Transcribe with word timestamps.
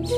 Шоу 0.00 0.08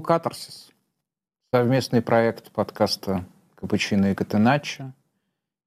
«Катарсис». 0.00 0.70
Совместный 1.52 2.02
проект 2.02 2.50
подкаста 2.50 3.24
«Капучино 3.54 4.10
и 4.10 4.14
Катеначо» 4.16 4.92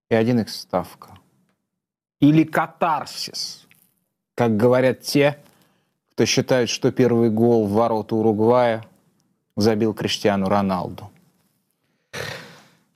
и 0.09 0.15
один 0.15 0.39
их 0.39 0.49
ставка. 0.49 1.17
Или 2.19 2.43
«Катарсис», 2.43 3.64
как 4.35 4.57
говорят 4.57 5.01
те, 5.01 5.37
кто 6.11 6.25
считает, 6.25 6.69
что 6.69 6.91
первый 6.91 7.29
гол 7.29 7.65
в 7.65 7.71
ворота 7.71 8.15
Уругвая 8.15 8.85
забил 9.55 9.93
Криштиану 9.93 10.47
Роналду. 10.47 11.09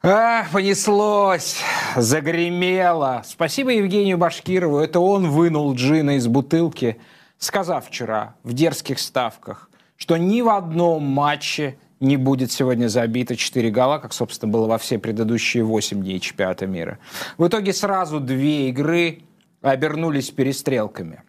А, 0.02 0.46
понеслось, 0.54 1.58
загремело. 1.98 3.22
Спасибо 3.26 3.72
Евгению 3.72 4.18
Башкирову. 4.18 4.80
Это 4.80 5.02
он 5.02 5.30
вынул 5.30 5.74
джина 5.74 6.16
из 6.16 6.28
бутылки, 6.28 6.98
сказав 7.38 7.88
вчера 7.88 8.36
в 8.44 8.54
дерзких 8.54 9.00
ставках, 9.00 9.70
что 9.98 10.16
ни 10.16 10.42
в 10.42 10.48
одном 10.48 11.04
матче 11.04 11.78
не 12.00 12.16
будет 12.16 12.54
сегодня 12.54 12.88
забито 12.88 13.36
4 13.36 13.70
гола, 13.72 14.00
как, 14.00 14.14
собственно, 14.14 14.50
было 14.50 14.68
во 14.68 14.78
все 14.78 15.00
предыдущие 15.00 15.66
8 15.66 16.02
дней 16.02 16.22
чемпионата 16.22 16.66
мира. 16.66 17.00
В 17.38 17.46
итоге 17.48 17.74
сразу 17.74 18.22
две 18.22 18.70
игры 18.70 19.24
обернулись 19.62 20.31
перестрелками. 20.31 21.24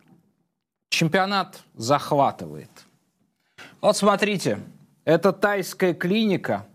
Чемпионат 0.91 1.62
захватывает. 1.74 2.70
Вот 3.80 3.96
смотрите, 3.96 4.58
это 5.05 5.33
тайская 5.33 5.94
клиника, 5.94 6.66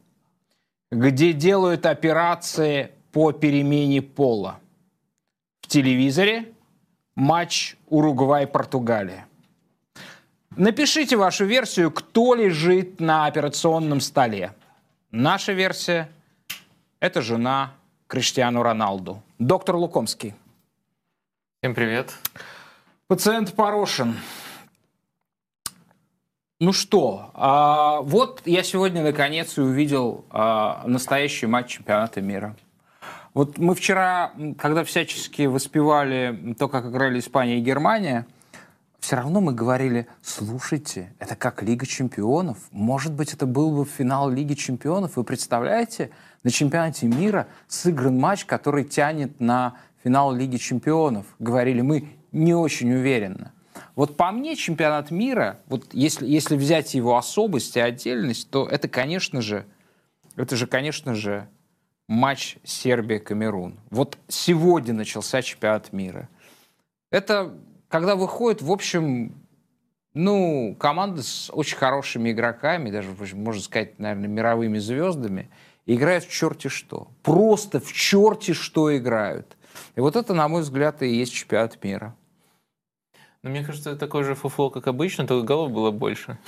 где 0.91 1.33
делают 1.33 1.85
операции 1.85 2.91
по 3.11 3.31
перемене 3.31 4.02
пола. 4.02 4.59
В 5.61 5.67
телевизоре 5.67 6.52
матч 7.16 7.75
Уругвай-Португалия. 7.88 9.27
Напишите 10.55 11.17
вашу 11.17 11.45
версию, 11.45 11.91
кто 11.91 12.33
лежит 12.36 13.02
на 13.02 13.25
операционном 13.25 13.99
столе. 13.99 14.53
Наша 15.11 15.52
версия– 15.52 16.09
это 16.99 17.21
жена 17.21 17.73
Криштиану 18.08 18.63
Роналду. 18.63 19.21
Доктор 19.38 19.75
Лукомский. 19.75 20.33
Всем 21.59 21.75
привет. 21.75 22.13
Пациент 23.08 23.53
Порошин. 23.53 24.16
Ну 26.59 26.73
что, 26.73 27.30
а, 27.36 28.02
вот 28.02 28.42
я 28.45 28.64
сегодня 28.64 29.03
наконец 29.03 29.59
и 29.59 29.61
увидел 29.61 30.25
а, 30.31 30.81
настоящий 30.88 31.45
матч 31.45 31.67
чемпионата 31.67 32.20
мира. 32.22 32.56
Вот 33.36 33.59
мы 33.59 33.76
вчера, 33.76 34.31
когда 34.58 34.83
всячески 34.83 35.44
воспевали 35.44 36.56
то, 36.58 36.67
как 36.67 36.88
играли 36.88 37.20
Испания 37.20 37.59
и 37.59 37.61
Германия– 37.61 38.26
все 39.06 39.17
равно 39.17 39.39
мы 39.39 39.53
говорили, 39.53 40.08
слушайте, 40.23 41.14
это 41.20 41.36
как 41.36 41.61
Лига 41.61 41.86
чемпионов. 41.86 42.58
Может 42.72 43.14
быть, 43.14 43.36
это 43.36 43.45
был 43.45 43.70
бы 43.70 43.86
финал 43.86 44.31
Лиги 44.31 44.56
чемпионов. 44.56 45.16
Вы 45.16 45.23
представляете, 45.23 46.09
на 46.42 46.50
чемпионате 46.50 47.06
мира 47.06 47.45
сыгран 47.67 48.17
матч, 48.17 48.45
который 48.45 48.83
тянет 48.83 49.39
на 49.39 49.76
финал 50.03 50.33
Лиги 50.33 50.58
чемпионов. 50.58 51.28
Говорили 51.38 51.81
мы 51.81 52.14
не 52.36 52.53
очень 52.53 52.94
уверенно. 52.94 53.53
Вот 53.95 54.17
по 54.17 54.32
мне 54.32 54.55
чемпионат 54.55 55.09
мира, 55.09 55.59
вот 55.67 55.93
если, 55.93 56.27
если 56.27 56.58
взять 56.58 56.93
его 56.93 57.17
особость 57.17 57.77
и 57.77 57.80
отдельность, 57.80 58.49
то 58.49 58.67
это, 58.67 58.87
конечно 58.89 59.42
же, 59.42 59.65
это 60.36 60.55
же, 60.55 60.67
конечно 60.67 61.15
же, 61.15 61.48
матч 62.08 62.58
Сербия-Камерун. 62.64 63.80
Вот 63.89 64.17
сегодня 64.27 64.93
начался 64.93 65.42
чемпионат 65.42 65.93
мира. 65.93 66.30
Это 67.09 67.54
когда 67.87 68.15
выходит, 68.15 68.61
в 68.61 68.71
общем, 68.71 69.33
ну, 70.14 70.76
команда 70.77 71.23
с 71.23 71.49
очень 71.54 71.77
хорошими 71.77 72.32
игроками, 72.32 72.92
даже, 72.92 73.09
можно 73.33 73.61
сказать, 73.61 73.98
наверное, 73.98 74.27
мировыми 74.27 74.77
звездами, 74.77 75.49
играют 75.86 76.26
в 76.26 76.32
черти 76.32 76.67
что. 76.67 77.08
Просто 77.23 77.80
в 77.80 77.93
черти 77.93 78.52
что 78.52 78.95
играют. 78.95 79.55
И 79.95 80.02
вот 80.02 80.17
это, 80.17 80.33
на 80.33 80.49
мой 80.49 80.64
взгляд, 80.64 81.02
и 81.02 81.08
есть 81.08 81.33
чемпионат 81.33 81.82
мира. 81.82 82.15
Но 83.45 83.52
мне 83.52 83.64
кажется, 83.64 83.92
это 83.92 84.00
такой 84.00 84.23
же 84.23 84.33
фуфло, 84.33 84.72
как 84.72 84.88
обычно, 84.88 85.28
только 85.28 85.45
голов 85.45 85.72
было 85.72 85.92
больше. 85.92 86.39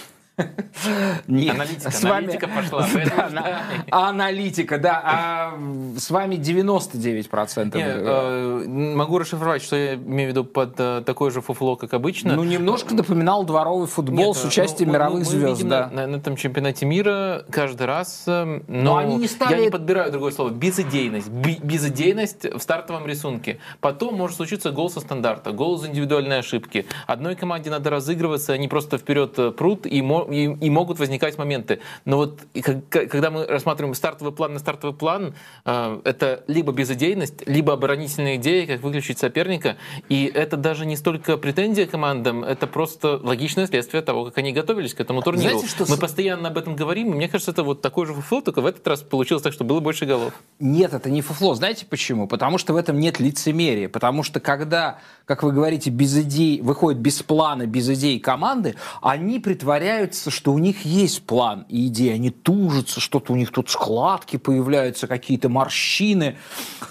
Нет, 1.28 1.56
аналитика, 1.56 1.92
с 1.92 2.04
аналитика 2.04 2.48
вами... 2.48 2.62
пошла. 2.62 2.88
Да, 3.18 3.30
на... 3.30 4.10
Аналитика, 4.10 4.78
да. 4.78 5.02
А 5.04 5.60
с 5.98 6.10
вами 6.12 6.36
99%. 6.36 7.78
Нет, 7.78 7.98
э, 8.00 8.66
могу 8.68 9.18
расшифровать, 9.18 9.64
что 9.64 9.76
я 9.76 9.96
имею 9.96 10.30
в 10.30 10.32
виду 10.32 10.44
под 10.44 10.76
э, 10.78 11.02
такой 11.06 11.32
же 11.32 11.42
фуфло, 11.42 11.76
как 11.76 11.94
обычно. 11.94 12.36
Ну, 12.36 12.44
немножко 12.44 12.94
напоминал 12.94 13.46
дворовый 13.46 13.88
футбол 13.88 14.34
Нет, 14.34 14.38
с 14.38 14.46
участием 14.46 14.90
ну, 14.90 14.96
мировых 14.96 15.20
мы, 15.20 15.26
звезд. 15.26 15.64
Мы 15.64 15.70
да. 15.70 15.90
на, 15.92 16.08
на 16.08 16.16
этом 16.18 16.36
чемпионате 16.36 16.86
мира 16.86 17.44
каждый 17.50 17.88
раз, 17.88 18.24
э, 18.28 18.62
но, 18.68 18.84
но 18.84 18.98
они 18.98 19.16
не 19.16 19.28
стали... 19.28 19.56
я 19.56 19.66
не 19.66 19.72
подбираю 19.72 20.12
другое 20.12 20.32
слово, 20.32 20.50
безыдейность. 20.50 21.30
Безыдейность 21.30 22.46
в 22.46 22.60
стартовом 22.60 23.08
рисунке. 23.08 23.60
Потом 23.80 24.16
может 24.16 24.38
случиться 24.38 24.72
гол 24.72 24.90
со 24.90 25.00
стандарта, 25.00 25.52
гол 25.52 25.78
из 25.78 25.88
индивидуальной 25.88 26.40
ошибки. 26.40 26.86
Одной 27.08 27.36
команде 27.36 27.72
надо 27.72 27.90
разыгрываться, 27.90 28.54
они 28.54 28.68
просто 28.68 28.98
вперед 29.00 29.56
прут 29.56 29.88
и 29.88 30.02
и, 30.30 30.44
и 30.46 30.70
могут 30.70 31.00
возникать 31.00 31.38
моменты. 31.38 31.80
Но 32.06 32.18
вот 32.18 32.42
когда 32.90 33.32
мы 33.32 33.46
рассматриваем 33.46 33.94
стартовый 33.96 34.34
план 34.34 34.54
на 34.54 34.60
стартовый 34.60 34.96
план, 34.96 35.36
э, 35.66 36.02
это 36.04 36.44
либо 36.48 36.72
безыдейность, 36.72 37.48
либо 37.48 37.74
оборонительная 37.74 38.36
идея, 38.36 38.68
как 38.68 38.82
выключить 38.82 39.20
соперника. 39.20 39.78
И 40.10 40.32
это 40.34 40.58
даже 40.58 40.86
не 40.86 40.96
столько 40.96 41.38
претензия 41.38 41.86
командам, 41.86 42.44
это 42.44 42.68
просто 42.68 43.20
логичное 43.24 43.68
следствие 43.68 44.02
того, 44.02 44.26
как 44.26 44.38
они 44.38 44.52
готовились 44.54 44.94
к 44.94 45.00
этому 45.00 45.22
турниру. 45.22 45.60
Знаете, 45.60 45.68
что... 45.68 45.86
Мы 45.90 45.98
постоянно 45.98 46.50
об 46.50 46.58
этом 46.58 46.76
говорим, 46.76 47.14
и 47.14 47.16
мне 47.16 47.28
кажется, 47.28 47.52
это 47.52 47.64
вот 47.64 47.82
такой 47.82 48.06
же 48.06 48.14
фуфло, 48.14 48.42
только 48.42 48.62
в 48.62 48.66
этот 48.66 48.88
раз 48.88 49.02
получилось 49.02 49.44
так, 49.44 49.54
что 49.54 49.64
было 49.64 49.80
больше 49.80 50.06
голов. 50.06 50.34
Нет, 50.60 50.94
это 50.94 51.10
не 51.10 51.22
фуфло. 51.22 51.56
Знаете 51.56 51.86
почему? 51.86 52.28
Потому 52.28 52.58
что 52.58 52.74
в 52.74 52.76
этом 52.76 53.00
нет 53.00 53.20
лицемерия. 53.20 53.90
Потому 53.90 54.24
что 54.24 54.40
когда, 54.40 55.00
как 55.26 55.44
вы 55.44 55.52
говорите, 55.52 55.90
без 55.90 56.18
идей, 56.18 56.62
выходит 56.62 57.00
без 57.00 57.22
плана, 57.24 57.66
без 57.66 57.90
идей 57.90 58.20
команды, 58.20 58.76
они 59.02 59.40
притворяются 59.40 60.17
кажется, 60.18 60.32
что 60.32 60.52
у 60.52 60.58
них 60.58 60.84
есть 60.84 61.26
план 61.26 61.66
и 61.70 61.88
идея. 61.88 62.16
Они 62.16 62.32
тужатся, 62.32 63.00
что-то 63.00 63.34
у 63.34 63.36
них 63.36 63.52
тут 63.52 63.70
складки 63.70 64.38
появляются, 64.38 65.08
какие-то 65.08 65.48
морщины. 65.48 66.38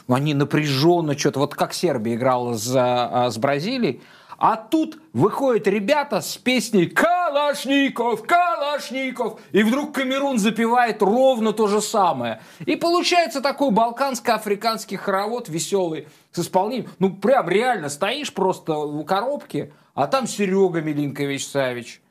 Они 0.08 0.32
напряженно 0.32 1.18
что-то. 1.18 1.40
Вот 1.40 1.54
как 1.54 1.74
Сербия 1.74 2.14
играла 2.14 2.54
за, 2.54 3.26
а, 3.26 3.30
с 3.30 3.38
Бразилией. 3.38 4.00
А 4.38 4.56
тут 4.56 4.98
выходят 5.12 5.66
ребята 5.66 6.20
с 6.20 6.36
песней 6.36 6.86
«Калашников! 6.86 8.22
Калашников!» 8.22 9.40
И 9.52 9.62
вдруг 9.62 9.94
Камерун 9.94 10.38
запевает 10.38 11.02
ровно 11.02 11.52
то 11.52 11.66
же 11.66 11.80
самое. 11.80 12.40
И 12.66 12.76
получается 12.76 13.40
такой 13.40 13.70
балканско-африканский 13.70 14.96
хоровод 14.96 15.48
веселый 15.48 16.06
с 16.32 16.38
исполнением. 16.38 16.90
Ну, 16.98 17.14
прям 17.14 17.48
реально 17.48 17.88
стоишь 17.88 18.32
просто 18.32 18.74
в 18.74 19.04
коробке, 19.04 19.72
а 19.94 20.06
там 20.06 20.26
Серега 20.26 20.80
Милинкович-Савич– 20.80 22.02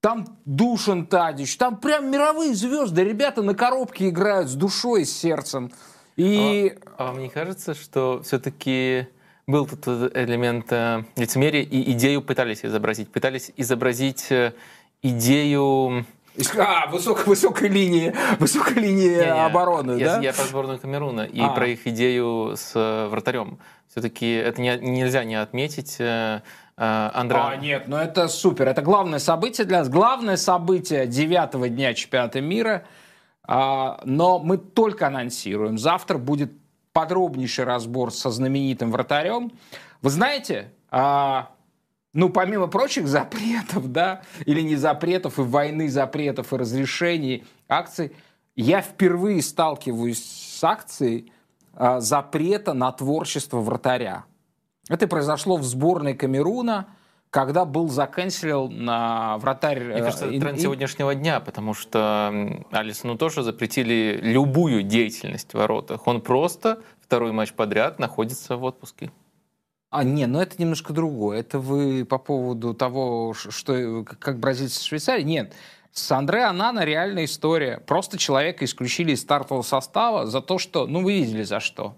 там 0.00 0.38
Душан 0.44 1.06
Тадич, 1.06 1.56
там 1.56 1.76
прям 1.76 2.10
мировые 2.10 2.54
звезды. 2.54 3.02
Ребята 3.02 3.42
на 3.42 3.54
коробке 3.54 4.08
играют 4.08 4.48
с 4.48 4.54
душой, 4.54 5.04
с 5.04 5.16
сердцем. 5.16 5.72
И... 6.16 6.76
А, 6.96 7.04
а 7.04 7.06
вам 7.08 7.20
не 7.20 7.28
кажется, 7.28 7.74
что 7.74 8.22
все-таки 8.24 9.08
был 9.46 9.66
тут 9.66 9.86
элемент 10.14 10.66
э, 10.72 11.04
лицемерия 11.16 11.62
и 11.62 11.92
идею 11.92 12.22
пытались 12.22 12.64
изобразить? 12.64 13.10
Пытались 13.10 13.50
изобразить 13.56 14.30
э, 14.30 14.52
идею... 15.02 16.04
А, 16.56 16.86
высокой, 16.88 17.24
высокой 17.24 17.68
линии, 17.68 18.14
высокой 18.38 18.74
линии 18.74 19.08
не, 19.08 19.16
не, 19.16 19.44
обороны, 19.44 19.98
я, 19.98 20.16
да? 20.16 20.22
Я 20.22 20.32
про 20.32 20.44
сборную 20.44 20.78
Камеруна 20.78 21.22
и 21.22 21.40
а. 21.40 21.48
про 21.48 21.66
их 21.66 21.86
идею 21.86 22.54
с 22.56 22.72
э, 22.76 23.08
вратарем. 23.08 23.58
Все-таки 23.90 24.30
это 24.34 24.60
не, 24.60 24.76
нельзя 24.78 25.24
не 25.24 25.34
отметить. 25.34 25.96
Э, 25.98 26.42
Андра... 26.78 27.48
А, 27.48 27.56
нет, 27.56 27.88
ну 27.88 27.96
это 27.96 28.28
супер. 28.28 28.68
Это 28.68 28.82
главное 28.82 29.18
событие 29.18 29.66
для 29.66 29.80
нас. 29.80 29.88
Главное 29.88 30.36
событие 30.36 31.06
девятого 31.08 31.68
дня 31.68 31.92
чемпионата 31.92 32.40
мира. 32.40 32.84
А, 33.42 34.00
но 34.04 34.38
мы 34.38 34.58
только 34.58 35.08
анонсируем. 35.08 35.76
Завтра 35.76 36.18
будет 36.18 36.52
подробнейший 36.92 37.64
разбор 37.64 38.12
со 38.12 38.30
знаменитым 38.30 38.92
вратарем. 38.92 39.50
Вы 40.02 40.10
знаете, 40.10 40.70
а, 40.90 41.50
ну, 42.12 42.28
помимо 42.28 42.68
прочих 42.68 43.08
запретов, 43.08 43.90
да, 43.90 44.22
или 44.46 44.60
не 44.60 44.76
запретов, 44.76 45.38
и 45.38 45.42
войны 45.42 45.88
запретов, 45.88 46.52
и 46.52 46.56
разрешений 46.56 47.44
акций, 47.68 48.12
я 48.54 48.82
впервые 48.82 49.42
сталкиваюсь 49.42 50.24
с 50.24 50.62
акцией 50.62 51.32
а, 51.74 52.00
запрета 52.00 52.72
на 52.72 52.92
творчество 52.92 53.58
вратаря. 53.58 54.24
Это 54.88 55.06
произошло 55.06 55.56
в 55.56 55.64
сборной 55.64 56.14
Камеруна, 56.14 56.88
когда 57.30 57.64
был 57.64 57.88
заканчивал 57.88 58.70
на 58.70 59.36
вратарь... 59.38 59.84
Мне 59.84 60.02
кажется, 60.02 60.26
это 60.26 60.40
тренд 60.40 60.60
сегодняшнего 60.60 61.14
дня, 61.14 61.40
потому 61.40 61.74
что 61.74 62.64
Алисону 62.70 63.18
тоже 63.18 63.42
запретили 63.42 64.18
любую 64.22 64.82
деятельность 64.82 65.52
в 65.52 65.54
воротах. 65.54 66.06
Он 66.06 66.22
просто 66.22 66.80
второй 67.00 67.32
матч 67.32 67.52
подряд 67.52 67.98
находится 67.98 68.56
в 68.56 68.64
отпуске. 68.64 69.10
А, 69.90 70.04
не, 70.04 70.26
ну 70.26 70.40
это 70.40 70.60
немножко 70.60 70.92
другое. 70.92 71.40
Это 71.40 71.58
вы 71.58 72.04
по 72.04 72.18
поводу 72.18 72.74
того, 72.74 73.34
что 73.34 74.04
как 74.04 74.38
бразильцы 74.38 74.80
в 74.80 74.84
Швейцарии. 74.84 75.22
Нет, 75.22 75.54
с 75.92 76.10
Андре 76.12 76.44
Анана 76.44 76.84
реальная 76.84 77.24
история. 77.24 77.78
Просто 77.86 78.18
человека 78.18 78.64
исключили 78.64 79.12
из 79.12 79.20
стартового 79.20 79.62
состава 79.62 80.26
за 80.26 80.40
то, 80.40 80.58
что... 80.58 80.86
Ну, 80.86 81.02
вы 81.02 81.14
видели 81.14 81.42
за 81.42 81.60
что. 81.60 81.96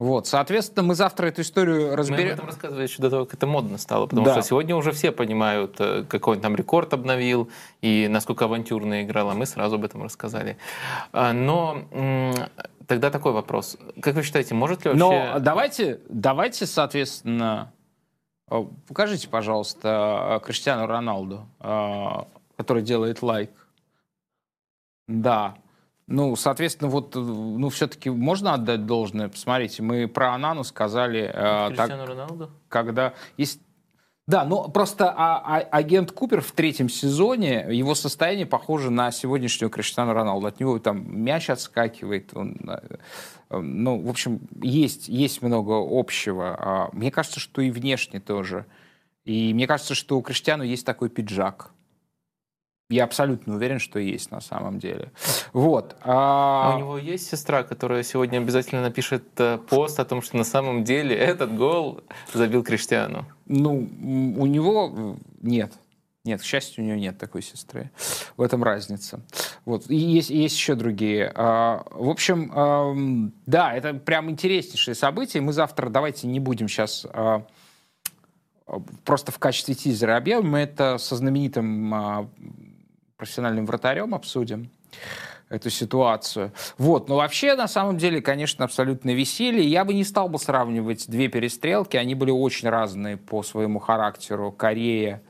Вот, 0.00 0.26
соответственно, 0.26 0.82
мы 0.82 0.94
завтра 0.94 1.26
эту 1.26 1.42
историю 1.42 1.94
разберем. 1.94 2.24
Мы 2.24 2.30
об 2.30 2.34
этом 2.38 2.46
рассказывали 2.46 2.84
еще 2.84 3.02
до 3.02 3.10
того, 3.10 3.26
как 3.26 3.34
это 3.34 3.46
модно 3.46 3.76
стало, 3.76 4.06
потому 4.06 4.24
да. 4.24 4.32
что 4.32 4.42
сегодня 4.42 4.74
уже 4.74 4.92
все 4.92 5.12
понимают, 5.12 5.76
э, 5.78 6.04
какой 6.08 6.36
он 6.36 6.42
там 6.42 6.56
рекорд 6.56 6.94
обновил 6.94 7.50
и 7.82 8.08
насколько 8.08 8.46
авантюрно 8.46 9.02
играл, 9.02 9.28
а 9.28 9.34
мы 9.34 9.44
сразу 9.44 9.74
об 9.76 9.84
этом 9.84 10.02
рассказали. 10.02 10.56
А, 11.12 11.34
но 11.34 11.82
тогда 12.86 13.10
такой 13.10 13.32
вопрос. 13.32 13.76
Как 14.00 14.14
вы 14.14 14.22
считаете, 14.22 14.54
может 14.54 14.86
ли 14.86 14.90
вообще... 14.90 15.34
Но 15.34 15.38
давайте, 15.38 16.00
давайте 16.08 16.64
соответственно, 16.64 17.70
э, 18.50 18.64
покажите, 18.88 19.28
пожалуйста, 19.28 20.40
э, 20.40 20.46
Криштиану 20.46 20.86
Роналду, 20.86 21.46
который 22.56 22.82
делает 22.82 23.20
лайк. 23.20 23.50
Да. 25.08 25.56
Ну, 26.10 26.34
соответственно, 26.34 26.90
вот, 26.90 27.14
ну, 27.14 27.68
все-таки 27.68 28.10
можно 28.10 28.54
отдать 28.54 28.84
должное. 28.84 29.28
Посмотрите, 29.28 29.80
мы 29.84 30.08
про 30.08 30.34
Анану 30.34 30.64
сказали... 30.64 31.30
Э, 31.32 31.72
так, 31.76 31.88
Роналду? 31.88 32.50
Когда... 32.68 33.14
Есть, 33.36 33.60
да, 34.26 34.44
ну 34.44 34.68
просто 34.68 35.08
а, 35.16 35.38
а, 35.38 35.58
агент 35.70 36.10
Купер 36.10 36.40
в 36.40 36.50
третьем 36.50 36.88
сезоне, 36.88 37.66
его 37.70 37.94
состояние 37.94 38.44
похоже 38.44 38.90
на 38.90 39.12
сегодняшнего 39.12 39.70
Криштиану 39.70 40.12
Роналду. 40.12 40.48
От 40.48 40.58
него 40.58 40.80
там 40.80 41.22
мяч 41.22 41.48
отскакивает. 41.48 42.36
Он, 42.36 42.56
э, 42.68 43.60
ну, 43.60 44.00
в 44.00 44.10
общем, 44.10 44.40
есть, 44.60 45.08
есть 45.08 45.42
много 45.42 45.74
общего. 45.80 46.56
А, 46.58 46.88
мне 46.92 47.12
кажется, 47.12 47.38
что 47.38 47.62
и 47.62 47.70
внешне 47.70 48.18
тоже. 48.18 48.66
И 49.24 49.54
мне 49.54 49.68
кажется, 49.68 49.94
что 49.94 50.18
у 50.18 50.22
Криштиану 50.22 50.64
есть 50.64 50.84
такой 50.84 51.08
пиджак. 51.08 51.70
Я 52.90 53.04
абсолютно 53.04 53.54
уверен, 53.54 53.78
что 53.78 54.00
есть 54.00 54.32
на 54.32 54.40
самом 54.40 54.80
деле. 54.80 55.12
Вот. 55.52 55.96
А... 56.02 56.72
а 56.72 56.76
у 56.76 56.78
него 56.80 56.98
есть 56.98 57.30
сестра, 57.30 57.62
которая 57.62 58.02
сегодня 58.02 58.38
обязательно 58.38 58.82
напишет 58.82 59.24
э, 59.38 59.58
пост 59.58 60.00
о 60.00 60.04
том, 60.04 60.20
что 60.22 60.36
на 60.36 60.44
самом 60.44 60.82
деле 60.82 61.14
этот 61.14 61.54
гол 61.54 62.00
забил 62.34 62.64
Криштиану. 62.64 63.24
Ну, 63.46 63.88
у 64.36 64.46
него 64.46 64.92
э, 64.92 65.14
нет. 65.40 65.72
Нет, 66.24 66.40
к 66.40 66.44
счастью, 66.44 66.84
у 66.84 66.86
него 66.86 66.98
нет 66.98 67.16
такой 67.16 67.42
сестры. 67.42 67.90
В 68.36 68.42
этом 68.42 68.62
разница. 68.62 69.20
Вот. 69.64 69.88
И 69.88 69.96
есть, 69.96 70.30
есть 70.30 70.56
еще 70.56 70.74
другие. 70.74 71.32
А, 71.34 71.84
в 71.92 72.08
общем, 72.10 73.32
да, 73.46 73.72
это 73.72 73.94
прям 73.94 74.30
интереснейшее 74.30 74.94
событие. 74.94 75.42
Мы 75.42 75.52
завтра, 75.52 75.88
давайте 75.88 76.26
не 76.26 76.38
будем 76.38 76.68
сейчас 76.68 77.06
а, 77.08 77.46
просто 79.04 79.32
в 79.32 79.38
качестве 79.38 79.74
тизера 79.74 80.16
объявим. 80.16 80.50
Мы 80.50 80.58
это 80.58 80.98
со 80.98 81.16
знаменитым 81.16 81.94
а, 81.94 82.30
профессиональным 83.20 83.66
вратарем 83.66 84.14
обсудим 84.14 84.70
эту 85.50 85.68
ситуацию. 85.68 86.52
Вот, 86.78 87.08
но 87.08 87.16
вообще, 87.16 87.54
на 87.54 87.68
самом 87.68 87.98
деле, 87.98 88.22
конечно, 88.22 88.64
абсолютно 88.64 89.10
веселье. 89.10 89.62
Я 89.62 89.84
бы 89.84 89.92
не 89.92 90.04
стал 90.04 90.28
бы 90.28 90.38
сравнивать 90.38 91.08
две 91.08 91.28
перестрелки, 91.28 91.96
они 91.96 92.14
были 92.14 92.30
очень 92.30 92.68
разные 92.68 93.16
по 93.18 93.42
своему 93.42 93.78
характеру. 93.78 94.52
Корея, 94.52 95.22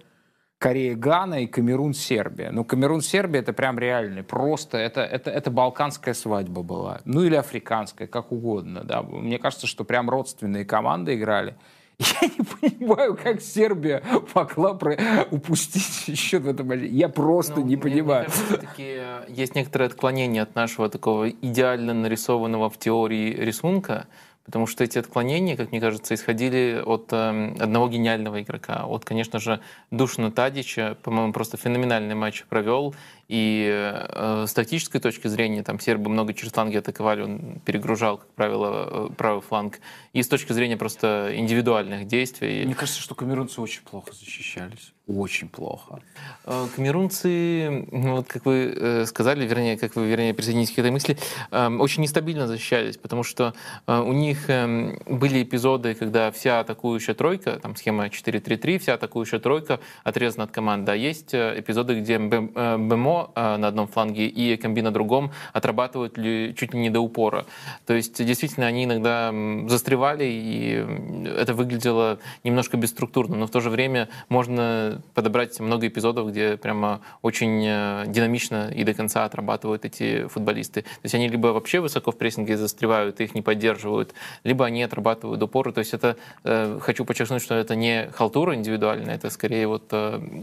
Корея, 0.58 0.94
Гана 0.94 1.42
и 1.42 1.46
Камерун, 1.46 1.94
Сербия. 1.94 2.50
Ну, 2.52 2.64
Камерун, 2.64 3.00
Сербия 3.00 3.40
это 3.40 3.52
прям 3.52 3.78
реальный, 3.78 4.22
просто 4.22 4.78
это, 4.78 5.00
это, 5.00 5.30
это 5.30 5.50
балканская 5.50 6.14
свадьба 6.14 6.62
была. 6.62 7.00
Ну, 7.06 7.24
или 7.24 7.34
африканская, 7.34 8.06
как 8.06 8.30
угодно, 8.30 8.84
да. 8.84 9.02
Мне 9.02 9.38
кажется, 9.38 9.66
что 9.66 9.84
прям 9.84 10.08
родственные 10.10 10.64
команды 10.64 11.14
играли. 11.14 11.56
Я 12.00 12.28
не 12.28 12.44
понимаю, 12.44 13.14
как 13.14 13.42
Сербия 13.42 14.02
могла 14.34 14.74
про... 14.74 14.96
упустить 15.30 16.18
счет 16.18 16.42
в 16.42 16.48
этом 16.48 16.68
матче. 16.68 16.86
Я 16.86 17.10
просто 17.10 17.60
ну, 17.60 17.66
не 17.66 17.76
понимаю. 17.76 18.26
Мне 18.26 18.32
все-таки 18.46 18.96
э, 18.98 19.24
есть 19.28 19.54
некоторое 19.54 19.86
отклонение 19.86 20.42
от 20.42 20.54
нашего 20.54 20.88
такого 20.88 21.28
идеально 21.28 21.92
нарисованного 21.92 22.70
в 22.70 22.78
теории 22.78 23.34
рисунка, 23.34 24.06
потому 24.46 24.66
что 24.66 24.82
эти 24.82 24.98
отклонения, 24.98 25.56
как 25.56 25.72
мне 25.72 25.80
кажется, 25.80 26.14
исходили 26.14 26.82
от 26.84 27.12
э, 27.12 27.54
одного 27.60 27.88
гениального 27.88 28.40
игрока, 28.40 28.86
от, 28.86 29.04
конечно 29.04 29.38
же, 29.38 29.60
Душина 29.90 30.32
Тадича, 30.32 30.96
по-моему, 31.02 31.34
просто 31.34 31.58
феноменальный 31.58 32.14
матч 32.14 32.44
провел, 32.48 32.94
и 33.30 33.70
э, 33.70 34.44
с 34.48 34.52
тактической 34.52 35.00
точки 35.00 35.28
зрения, 35.28 35.62
там 35.62 35.78
сербы 35.78 36.10
много 36.10 36.34
через 36.34 36.50
фланги 36.50 36.76
атаковали, 36.76 37.22
он 37.22 37.60
перегружал, 37.64 38.18
как 38.18 38.28
правило, 38.30 39.08
э, 39.08 39.14
правый 39.16 39.40
фланг. 39.40 39.78
И 40.12 40.20
с 40.24 40.26
точки 40.26 40.52
зрения 40.52 40.76
просто 40.76 41.30
индивидуальных 41.36 42.08
действий. 42.08 42.64
Мне 42.64 42.74
кажется, 42.74 43.00
что 43.00 43.14
камерунцы 43.14 43.60
очень 43.60 43.82
плохо 43.82 44.12
защищались. 44.12 44.92
Очень 45.06 45.48
плохо. 45.48 46.00
Э, 46.44 46.66
камерунцы, 46.74 47.86
ну, 47.92 48.16
вот 48.16 48.26
как 48.26 48.46
вы 48.46 48.74
э, 48.76 49.06
сказали, 49.06 49.46
вернее, 49.46 49.78
как 49.78 49.94
вы, 49.94 50.08
вернее, 50.08 50.34
присоединитесь 50.34 50.74
к 50.74 50.80
этой 50.80 50.90
мысли, 50.90 51.16
эм, 51.52 51.80
очень 51.80 52.02
нестабильно 52.02 52.48
защищались, 52.48 52.96
потому 52.96 53.22
что 53.22 53.54
у 53.86 54.12
них 54.12 54.50
эм, 54.50 54.98
были 55.06 55.44
эпизоды, 55.44 55.94
когда 55.94 56.32
вся 56.32 56.60
атакующая 56.60 57.14
тройка, 57.14 57.60
там 57.60 57.76
схема 57.76 58.06
4-3-3, 58.06 58.78
вся 58.78 58.94
атакующая 58.94 59.38
тройка 59.38 59.78
отрезана 60.02 60.44
от 60.44 60.50
команды. 60.50 60.90
А 60.90 60.96
есть 60.96 61.32
эпизоды, 61.32 62.00
где 62.00 62.18
Бемо 62.18 63.19
Э, 63.34 63.56
на 63.56 63.68
одном 63.68 63.86
фланге 63.86 64.26
и 64.26 64.56
Комби 64.56 64.82
на 64.82 64.90
другом 64.90 65.32
отрабатывают 65.52 66.18
ли, 66.18 66.54
чуть 66.56 66.74
ли 66.74 66.80
не 66.80 66.90
до 66.90 67.00
упора. 67.00 67.46
То 67.86 67.94
есть 67.94 68.24
действительно 68.24 68.66
они 68.66 68.84
иногда 68.84 69.32
застревали, 69.68 70.24
и 70.24 70.86
это 71.36 71.54
выглядело 71.54 72.18
немножко 72.44 72.76
бесструктурно, 72.76 73.36
но 73.36 73.46
в 73.46 73.50
то 73.50 73.60
же 73.60 73.70
время 73.70 74.08
можно 74.28 75.00
подобрать 75.14 75.58
много 75.60 75.86
эпизодов, 75.86 76.28
где 76.30 76.56
прямо 76.56 77.00
очень 77.22 77.64
э, 77.66 78.04
динамично 78.06 78.70
и 78.70 78.84
до 78.84 78.94
конца 78.94 79.24
отрабатывают 79.24 79.84
эти 79.84 80.26
футболисты. 80.28 80.82
То 80.82 81.04
есть 81.04 81.14
они 81.14 81.28
либо 81.28 81.48
вообще 81.48 81.80
высоко 81.80 82.12
в 82.12 82.16
прессинге 82.16 82.56
застревают, 82.56 83.20
их 83.20 83.34
не 83.34 83.42
поддерживают, 83.42 84.14
либо 84.44 84.64
они 84.64 84.82
отрабатывают 84.82 85.42
упоры. 85.42 85.72
То 85.72 85.80
есть 85.80 85.94
это, 85.94 86.16
э, 86.44 86.78
хочу 86.80 87.04
подчеркнуть, 87.04 87.42
что 87.42 87.54
это 87.54 87.74
не 87.74 88.08
халтура 88.12 88.54
индивидуальная, 88.54 89.16
это 89.16 89.30
скорее 89.30 89.66
вот 89.66 89.92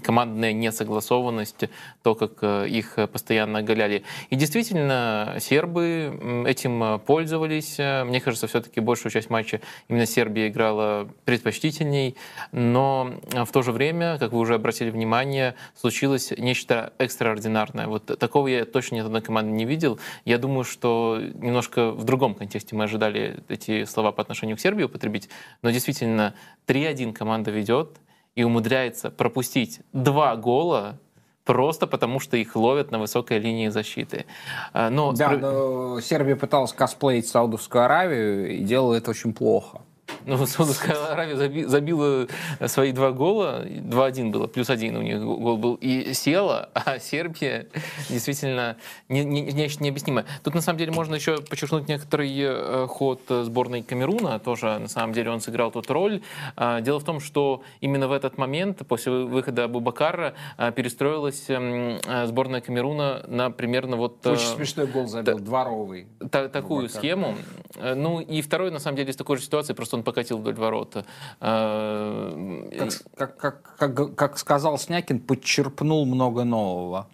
командная 0.03 0.53
несогласованность, 0.53 1.69
то, 2.03 2.15
как 2.15 2.66
их 2.67 2.97
постоянно 3.11 3.59
оголяли. 3.59 4.03
И 4.29 4.35
действительно, 4.35 5.37
сербы 5.39 6.45
этим 6.47 6.99
пользовались. 6.99 7.77
Мне 7.79 8.21
кажется, 8.21 8.47
все-таки 8.47 8.79
большую 8.79 9.11
часть 9.11 9.29
матча 9.29 9.61
именно 9.87 10.05
Сербия 10.05 10.49
играла 10.49 11.09
предпочтительней, 11.25 12.15
но 12.51 13.13
в 13.31 13.51
то 13.51 13.61
же 13.61 13.71
время, 13.71 14.17
как 14.19 14.31
вы 14.31 14.39
уже 14.39 14.55
обратили 14.55 14.89
внимание, 14.89 15.55
случилось 15.75 16.31
нечто 16.37 16.93
экстраординарное. 16.97 17.87
Вот 17.87 18.05
такого 18.19 18.47
я 18.47 18.65
точно 18.65 18.95
ни 18.95 18.99
одной 18.99 19.21
команды 19.21 19.51
не 19.51 19.65
видел. 19.65 19.99
Я 20.25 20.37
думаю, 20.37 20.63
что 20.63 21.19
немножко 21.35 21.91
в 21.91 22.03
другом 22.03 22.35
контексте 22.35 22.75
мы 22.75 22.83
ожидали 22.83 23.43
эти 23.47 23.85
слова 23.85 24.11
по 24.11 24.21
отношению 24.21 24.57
к 24.57 24.59
Сербии 24.59 24.83
употребить, 24.83 25.29
но 25.61 25.71
действительно 25.71 26.35
3-1 26.67 27.13
команда 27.13 27.51
ведет 27.51 27.99
и 28.35 28.43
умудряется 28.43 29.09
пропустить 29.09 29.81
два 29.93 30.35
гола 30.35 30.99
просто 31.47 31.87
потому, 31.87 32.19
что 32.19 32.37
их 32.37 32.55
ловят 32.55 32.91
на 32.91 32.99
высокой 32.99 33.39
линии 33.39 33.69
защиты. 33.69 34.25
А, 34.73 34.89
но... 34.89 35.13
Да, 35.13 35.31
но 35.31 35.99
Сербия 36.01 36.35
пыталась 36.35 36.73
косплеить 36.73 37.27
Саудовскую 37.27 37.83
Аравию 37.85 38.57
и 38.57 38.59
делала 38.59 38.95
это 38.95 39.09
очень 39.11 39.33
плохо. 39.33 39.81
Ну, 40.25 40.45
Саудовская 40.45 41.13
Аравия 41.13 41.67
забила 41.67 42.27
свои 42.65 42.91
два 42.91 43.11
гола, 43.11 43.65
2-1 43.65 44.31
было, 44.31 44.47
плюс 44.47 44.69
один 44.69 44.97
у 44.97 45.01
них 45.01 45.21
гол 45.21 45.57
был, 45.57 45.75
и 45.75 46.13
села, 46.13 46.69
а 46.73 46.99
Сербия 46.99 47.67
действительно 48.09 48.77
не, 49.09 49.23
не, 49.23 49.41
нечто 49.41 49.83
необъяснимое. 49.83 50.25
Тут, 50.43 50.53
на 50.53 50.61
самом 50.61 50.79
деле, 50.79 50.91
можно 50.91 51.15
еще 51.15 51.37
подчеркнуть 51.37 51.87
некоторый 51.87 52.33
э, 52.37 52.87
ход 52.87 53.21
сборной 53.27 53.83
Камеруна, 53.83 54.39
тоже, 54.39 54.79
на 54.79 54.87
самом 54.87 55.13
деле, 55.13 55.31
он 55.31 55.39
сыграл 55.39 55.71
тут 55.71 55.89
роль. 55.89 56.21
А, 56.55 56.81
дело 56.81 56.99
в 56.99 57.03
том, 57.03 57.19
что 57.19 57.63
именно 57.81 58.07
в 58.07 58.11
этот 58.11 58.37
момент, 58.37 58.85
после 58.87 59.11
выхода 59.11 59.63
Абу-Бакара, 59.63 60.33
а, 60.57 60.71
перестроилась 60.71 61.49
эм, 61.49 61.99
э, 62.05 62.25
сборная 62.27 62.61
Камеруна 62.61 63.23
на 63.27 63.49
примерно 63.49 63.95
вот... 63.97 64.25
Э, 64.25 64.31
Очень 64.31 64.47
смешной 64.47 64.87
гол 64.87 65.07
забил, 65.07 65.39
дворовый. 65.39 66.07
Та, 66.31 66.49
такую 66.49 66.89
схему. 66.89 67.35
Ну, 67.75 68.19
и 68.19 68.41
второй, 68.41 68.71
на 68.71 68.79
самом 68.79 68.97
деле, 68.97 69.11
из 69.11 69.15
такой 69.15 69.37
же 69.37 69.43
ситуации, 69.43 69.73
просто 69.73 69.96
он 69.97 70.03
покатил 70.03 70.37
вдоль 70.37 70.55
ворота. 70.55 71.05
Как, 71.39 72.93
как, 73.15 73.37
как, 73.37 73.75
как, 73.77 74.15
как 74.15 74.37
сказал 74.37 74.77
Снякин, 74.77 75.19
подчерпнул 75.19 76.05
много 76.05 76.43
нового. 76.43 77.07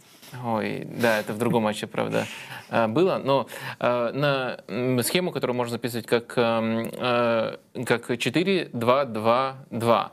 Ой, 0.43 0.87
да, 0.99 1.19
это 1.19 1.33
в 1.33 1.37
другом 1.37 1.61
матче, 1.63 1.85
правда, 1.85 2.25
э, 2.69 2.87
было. 2.87 3.21
Но 3.23 3.47
э, 3.79 4.11
на 4.13 4.57
схему, 5.03 5.31
которую 5.31 5.55
можно 5.55 5.73
записывать 5.73 6.07
как, 6.07 6.33
эм, 6.37 6.89
э, 6.91 7.57
как 7.85 8.09
4-2-2-2. 8.09 10.09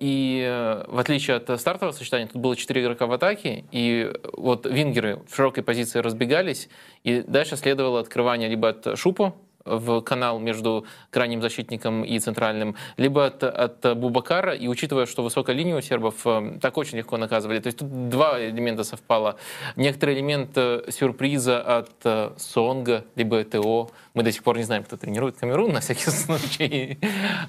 И 0.00 0.82
в 0.88 0.98
отличие 0.98 1.36
от 1.36 1.60
стартового 1.60 1.92
сочетания, 1.92 2.26
тут 2.26 2.40
было 2.40 2.56
4 2.56 2.82
игрока 2.82 3.06
в 3.06 3.12
атаке, 3.12 3.64
и 3.70 4.10
вот 4.32 4.64
вингеры 4.66 5.20
в 5.28 5.34
широкой 5.34 5.62
позиции 5.62 5.98
разбегались, 5.98 6.70
и 7.04 7.22
дальше 7.22 7.56
следовало 7.56 8.00
открывание 8.00 8.48
либо 8.48 8.70
от 8.70 8.98
Шупо, 8.98 9.34
в 9.64 10.00
канал 10.00 10.38
между 10.38 10.84
крайним 11.10 11.42
защитником 11.42 12.04
и 12.04 12.18
центральным, 12.18 12.76
либо 12.96 13.26
от, 13.26 13.42
от 13.44 13.96
Бубакара, 13.96 14.54
и 14.54 14.68
учитывая, 14.68 15.06
что 15.06 15.22
высокая 15.22 15.54
линия 15.54 15.76
у 15.76 15.80
сербов, 15.80 16.26
э, 16.26 16.58
так 16.60 16.76
очень 16.76 16.98
легко 16.98 17.16
наказывали. 17.16 17.58
То 17.60 17.68
есть 17.68 17.78
тут 17.78 18.08
два 18.08 18.40
элемента 18.40 18.84
совпало. 18.84 19.36
Некоторый 19.76 20.14
элемент 20.16 20.50
э, 20.56 20.84
сюрприза 20.90 21.60
от 21.60 21.90
э, 22.04 22.32
Сонга, 22.36 23.04
либо 23.14 23.44
ТО. 23.44 23.90
Мы 24.14 24.22
до 24.22 24.32
сих 24.32 24.42
пор 24.42 24.58
не 24.58 24.64
знаем, 24.64 24.84
кто 24.84 24.96
тренирует 24.96 25.36
Камерун, 25.36 25.72
на 25.72 25.80
всякий 25.80 26.10
случай. 26.10 26.98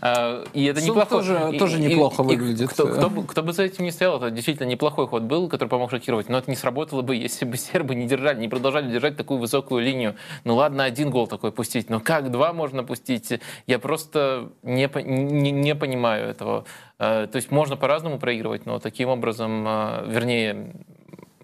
А, 0.02 0.44
и 0.54 0.66
это 0.66 0.82
неплохо. 0.82 1.10
Тоже, 1.10 1.50
и, 1.54 1.58
тоже 1.58 1.80
неплохо 1.80 2.24
и, 2.24 2.26
выглядит. 2.26 2.70
кто, 2.70 2.88
кто, 2.88 3.10
бы, 3.10 3.26
кто 3.26 3.44
бы 3.44 3.54
за 3.54 3.64
этим 3.64 3.84
не 3.86 3.92
стоял, 3.92 4.18
это 4.18 4.32
действительно 4.32 4.68
неплохой 4.68 5.08
ход 5.08 5.24
был, 5.24 5.50
который 5.50 5.70
помог 5.70 5.90
шокировать. 5.90 6.30
Но 6.30 6.38
это 6.38 6.50
не 6.50 6.56
сработало 6.56 7.02
бы, 7.02 7.16
если 7.16 7.46
бы 7.46 7.58
сербы 7.58 7.96
не 7.96 8.08
держали, 8.08 8.40
не 8.40 8.48
продолжали 8.48 8.92
держать 8.92 9.18
такую 9.18 9.40
высокую 9.40 9.84
линию. 9.84 10.16
Ну 10.44 10.56
ладно, 10.56 10.84
один 10.84 11.10
гол 11.10 11.28
такой 11.28 11.52
пустить, 11.52 11.90
но 11.90 12.00
как 12.04 12.32
два 12.32 12.54
можно 12.54 12.84
пустить? 12.84 13.40
Я 13.68 13.80
просто 13.80 14.52
не, 14.62 14.90
не, 15.04 15.52
не 15.52 15.76
понимаю 15.76 16.28
этого. 16.28 16.66
Э, 17.00 17.28
то 17.28 17.36
есть 17.38 17.52
можно 17.52 17.76
по-разному 17.76 18.20
проигрывать, 18.20 18.66
но 18.66 18.80
таким 18.80 19.10
образом, 19.10 19.66
э, 19.68 20.06
вернее, 20.08 20.74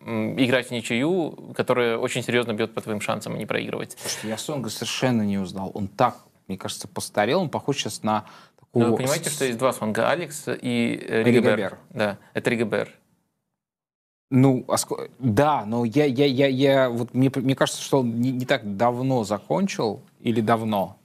играть 0.06 0.68
в 0.68 0.72
ничью, 0.72 1.54
которая 1.56 1.98
очень 1.98 2.24
серьезно 2.24 2.54
бьет 2.54 2.74
по 2.74 2.82
твоим 2.82 3.02
шансам, 3.02 3.34
а 3.36 3.38
не 3.38 3.46
проигрывать. 3.46 3.98
Слушайте, 4.00 4.28
я 4.30 4.38
Сонга 4.38 4.70
совершенно 4.70 5.24
не 5.24 5.38
узнал. 5.38 5.72
Он 5.74 5.88
так, 5.88 6.18
мне 6.48 6.58
кажется, 6.58 6.88
постарел, 6.88 7.42
он 7.42 7.50
похож 7.50 7.78
сейчас 7.78 8.04
на 8.04 8.26
такого... 8.60 8.84
Ну, 8.86 8.92
вы 8.92 8.98
понимаете, 8.98 9.30
что 9.30 9.46
есть 9.46 9.58
два 9.58 9.74
Сонга, 9.74 10.10
Алекс 10.10 10.46
и 10.48 11.06
Ригобер. 11.08 11.26
Ригобер. 11.26 11.78
Да, 11.90 12.18
это 12.34 12.50
Ригобер. 12.50 12.94
Ну, 14.32 14.64
а 14.68 14.78
ск... 14.78 14.92
да, 15.18 15.66
но 15.66 15.86
я, 15.86 16.06
я, 16.06 16.26
я, 16.26 16.48
я, 16.48 16.90
вот 16.90 17.16
мне, 17.16 17.32
мне 17.34 17.56
кажется, 17.56 17.82
что 17.82 18.02
он 18.02 18.22
не, 18.22 18.32
не 18.32 18.46
так 18.46 18.78
давно 18.78 19.24
закончил 19.24 20.04
или 20.20 20.42
давно. 20.42 21.00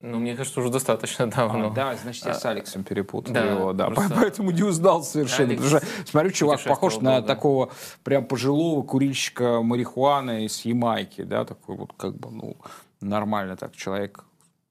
Ну, 0.00 0.18
мне 0.18 0.36
кажется, 0.36 0.60
уже 0.60 0.68
достаточно 0.68 1.30
давно. 1.30 1.68
А, 1.68 1.70
да, 1.70 1.96
значит, 1.96 2.26
я 2.26 2.34
с 2.34 2.44
а, 2.44 2.50
Алексом 2.50 2.84
перепутал 2.84 3.32
да, 3.32 3.40
его, 3.40 3.72
да. 3.72 3.88
Просто... 3.88 4.14
Поэтому 4.20 4.50
не 4.50 4.62
узнал 4.62 5.02
совершенно. 5.02 5.52
Алекс 5.52 5.64
потому 5.64 5.80
что, 5.80 6.10
смотрю, 6.10 6.30
чувак 6.30 6.62
похож 6.62 6.96
на 6.96 7.12
долго. 7.12 7.26
такого 7.26 7.72
прям 8.02 8.26
пожилого 8.26 8.82
курильщика 8.82 9.62
марихуаны 9.62 10.44
из 10.44 10.62
Ямайки, 10.66 11.22
да, 11.22 11.46
такой 11.46 11.76
вот 11.76 11.94
как 11.96 12.16
бы, 12.16 12.30
ну, 12.30 12.56
нормально 13.00 13.56
так 13.56 13.74
человек 13.74 14.24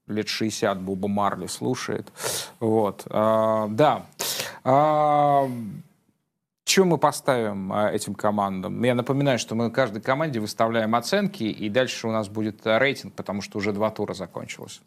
лет 0.05 0.27
60 0.27 0.79
Буба 0.81 1.07
Марли 1.07 1.47
слушает. 1.47 2.11
Вот. 2.59 3.03
А, 3.09 3.67
да. 3.69 4.05
А, 4.63 5.49
чем 6.65 6.87
мы 6.87 6.97
поставим 6.97 7.73
а, 7.73 7.91
этим 7.91 8.15
командам? 8.15 8.81
Я 8.83 8.95
напоминаю, 8.95 9.37
что 9.37 9.55
мы 9.55 9.69
каждой 9.69 10.01
команде 10.01 10.39
выставляем 10.39 10.95
оценки, 10.95 11.43
и 11.43 11.69
дальше 11.69 12.07
у 12.07 12.11
нас 12.11 12.29
будет 12.29 12.65
а, 12.65 12.79
рейтинг, 12.79 13.13
потому 13.13 13.41
что 13.41 13.57
уже 13.57 13.73
два 13.73 13.89
тура 13.89 14.13
закончилось. 14.13 14.81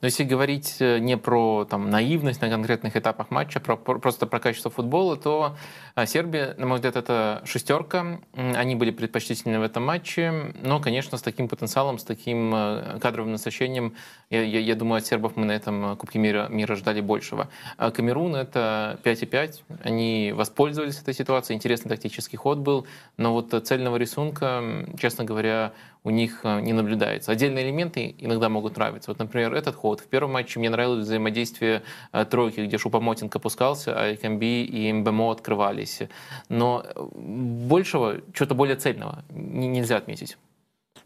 Но 0.00 0.06
если 0.06 0.24
говорить 0.24 0.76
э, 0.80 0.98
не 0.98 1.16
про 1.16 1.64
там, 1.64 1.90
наивность 1.90 2.40
на 2.40 2.48
конкретных 2.48 2.96
этапах 2.96 3.30
матча, 3.30 3.60
про, 3.60 3.76
про, 3.76 3.98
просто 3.98 4.26
про 4.26 4.38
качество 4.40 4.70
футбола, 4.70 5.16
то 5.16 5.56
а, 5.94 6.06
Сербия, 6.06 6.54
на 6.58 6.66
мой 6.66 6.76
взгляд, 6.76 6.96
это 6.96 7.42
шестерка. 7.44 8.20
Они 8.34 8.74
были 8.74 8.90
предпочтительны 8.90 9.58
в 9.58 9.62
этом 9.62 9.84
матче, 9.84 10.52
но, 10.62 10.80
конечно, 10.80 11.18
с 11.18 11.22
таким 11.22 11.48
потенциалом, 11.48 11.98
с 11.98 12.04
таким 12.04 12.54
э, 12.54 12.98
кадровым 13.00 13.32
насыщением, 13.32 13.94
я, 14.30 14.42
я, 14.42 14.60
я 14.60 14.74
думаю, 14.74 14.98
от 14.98 15.06
сербов 15.06 15.36
мы 15.36 15.46
на 15.46 15.52
этом 15.52 15.92
э, 15.92 15.96
Кубке 15.96 16.18
мира, 16.18 16.48
мира 16.50 16.74
ждали 16.76 17.00
большего. 17.00 17.48
А 17.76 17.90
Камерун— 17.90 18.34
это 18.36 18.98
5,5. 19.04 19.62
Они 19.82 20.32
воспользовались 20.34 21.00
этой 21.00 21.14
ситуацией, 21.14 21.56
интересный 21.56 21.88
тактический 21.88 22.36
ход 22.36 22.58
был, 22.58 22.86
но 23.16 23.32
вот 23.32 23.54
цельного 23.66 23.96
рисунка, 23.96 24.62
честно 24.98 25.24
говоря, 25.24 25.72
у 26.04 26.10
них 26.10 26.40
э, 26.44 26.60
не 26.60 26.72
наблюдается. 26.72 27.32
Отдельные 27.32 27.64
элементы 27.64 28.14
иногда 28.18 28.48
могут 28.48 28.76
нравиться. 28.76 29.10
Вот, 29.10 29.18
например, 29.18 29.54
этот 29.64 29.76
ход. 29.76 30.00
В 30.00 30.06
первом 30.06 30.32
матче 30.32 30.58
мне 30.58 30.70
нравилось 30.70 31.04
взаимодействие 31.04 31.82
э, 32.12 32.24
тройки, 32.24 32.60
где 32.60 32.78
Шупомотинг 32.78 33.34
опускался, 33.34 33.98
а 33.98 34.14
Экамби 34.14 34.64
и 34.64 34.92
МБМО 34.92 35.32
открывались. 35.32 36.02
Но 36.48 36.84
э, 36.84 37.08
большего, 37.14 38.20
чего-то 38.32 38.54
более 38.54 38.76
цельного 38.76 39.24
нельзя 39.30 39.96
отметить. 39.96 40.36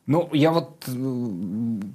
Ну, 0.09 0.27
я 0.33 0.53
вот, 0.53 0.89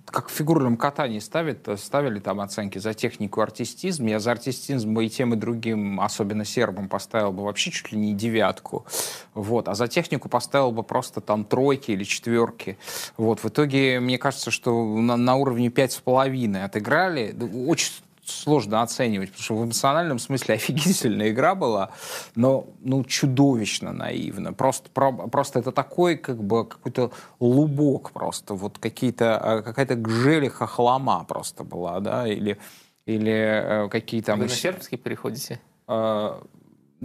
как 0.05 0.29
в 0.29 0.31
фигурном 0.31 0.77
катании 0.77 1.17
ставят, 1.17 1.67
ставили 1.79 2.19
там 2.19 2.41
оценки 2.41 2.77
за 2.77 2.93
технику 2.93 3.41
артистизм. 3.41 4.05
Я 4.05 4.19
за 4.19 4.31
артистизм 4.33 4.99
и 4.99 5.09
тем, 5.09 5.33
и 5.33 5.35
другим, 5.35 5.99
особенно 5.99 6.45
сербам, 6.45 6.89
поставил 6.89 7.31
бы 7.31 7.43
вообще 7.43 7.71
чуть 7.71 7.91
ли 7.91 7.97
не 7.97 8.13
девятку. 8.13 8.85
Вот. 9.33 9.67
А 9.67 9.73
за 9.73 9.87
технику 9.87 10.29
поставил 10.29 10.71
бы 10.71 10.83
просто 10.83 11.21
там 11.21 11.43
тройки 11.43 11.89
или 11.89 12.03
четверки. 12.03 12.77
Вот. 13.17 13.39
В 13.39 13.47
итоге, 13.47 13.99
мне 13.99 14.19
кажется, 14.19 14.51
что 14.51 14.85
на, 14.95 15.17
на 15.17 15.35
уровне 15.35 15.69
пять 15.69 15.93
с 15.93 15.97
половиной 15.97 16.65
отыграли. 16.65 17.35
Очень 17.67 17.93
сложно 18.25 18.81
оценивать, 18.81 19.29
потому 19.29 19.43
что 19.43 19.55
в 19.55 19.65
эмоциональном 19.65 20.19
смысле 20.19 20.55
офигительная 20.55 21.29
игра 21.29 21.55
была, 21.55 21.91
но 22.35 22.67
ну, 22.81 23.03
чудовищно 23.03 23.91
наивно. 23.91 24.53
Просто, 24.53 24.89
про, 24.89 25.11
просто 25.11 25.59
это 25.59 25.71
такой 25.71 26.17
как 26.17 26.43
бы 26.43 26.65
какой-то 26.65 27.11
лубок 27.39 28.11
просто, 28.11 28.53
вот 28.53 28.77
какие-то, 28.77 29.37
а, 29.37 29.61
какая-то 29.61 29.95
гжелиха 29.95 30.67
хлама 30.67 31.25
просто 31.27 31.63
была, 31.63 31.99
да, 31.99 32.27
или, 32.27 32.57
или 33.05 33.85
э, 33.85 33.89
какие-то... 33.89 34.35
Вы 34.35 34.43
на 34.43 34.49
сербский 34.49 34.97
переходите? 34.97 35.59
А, 35.87 36.41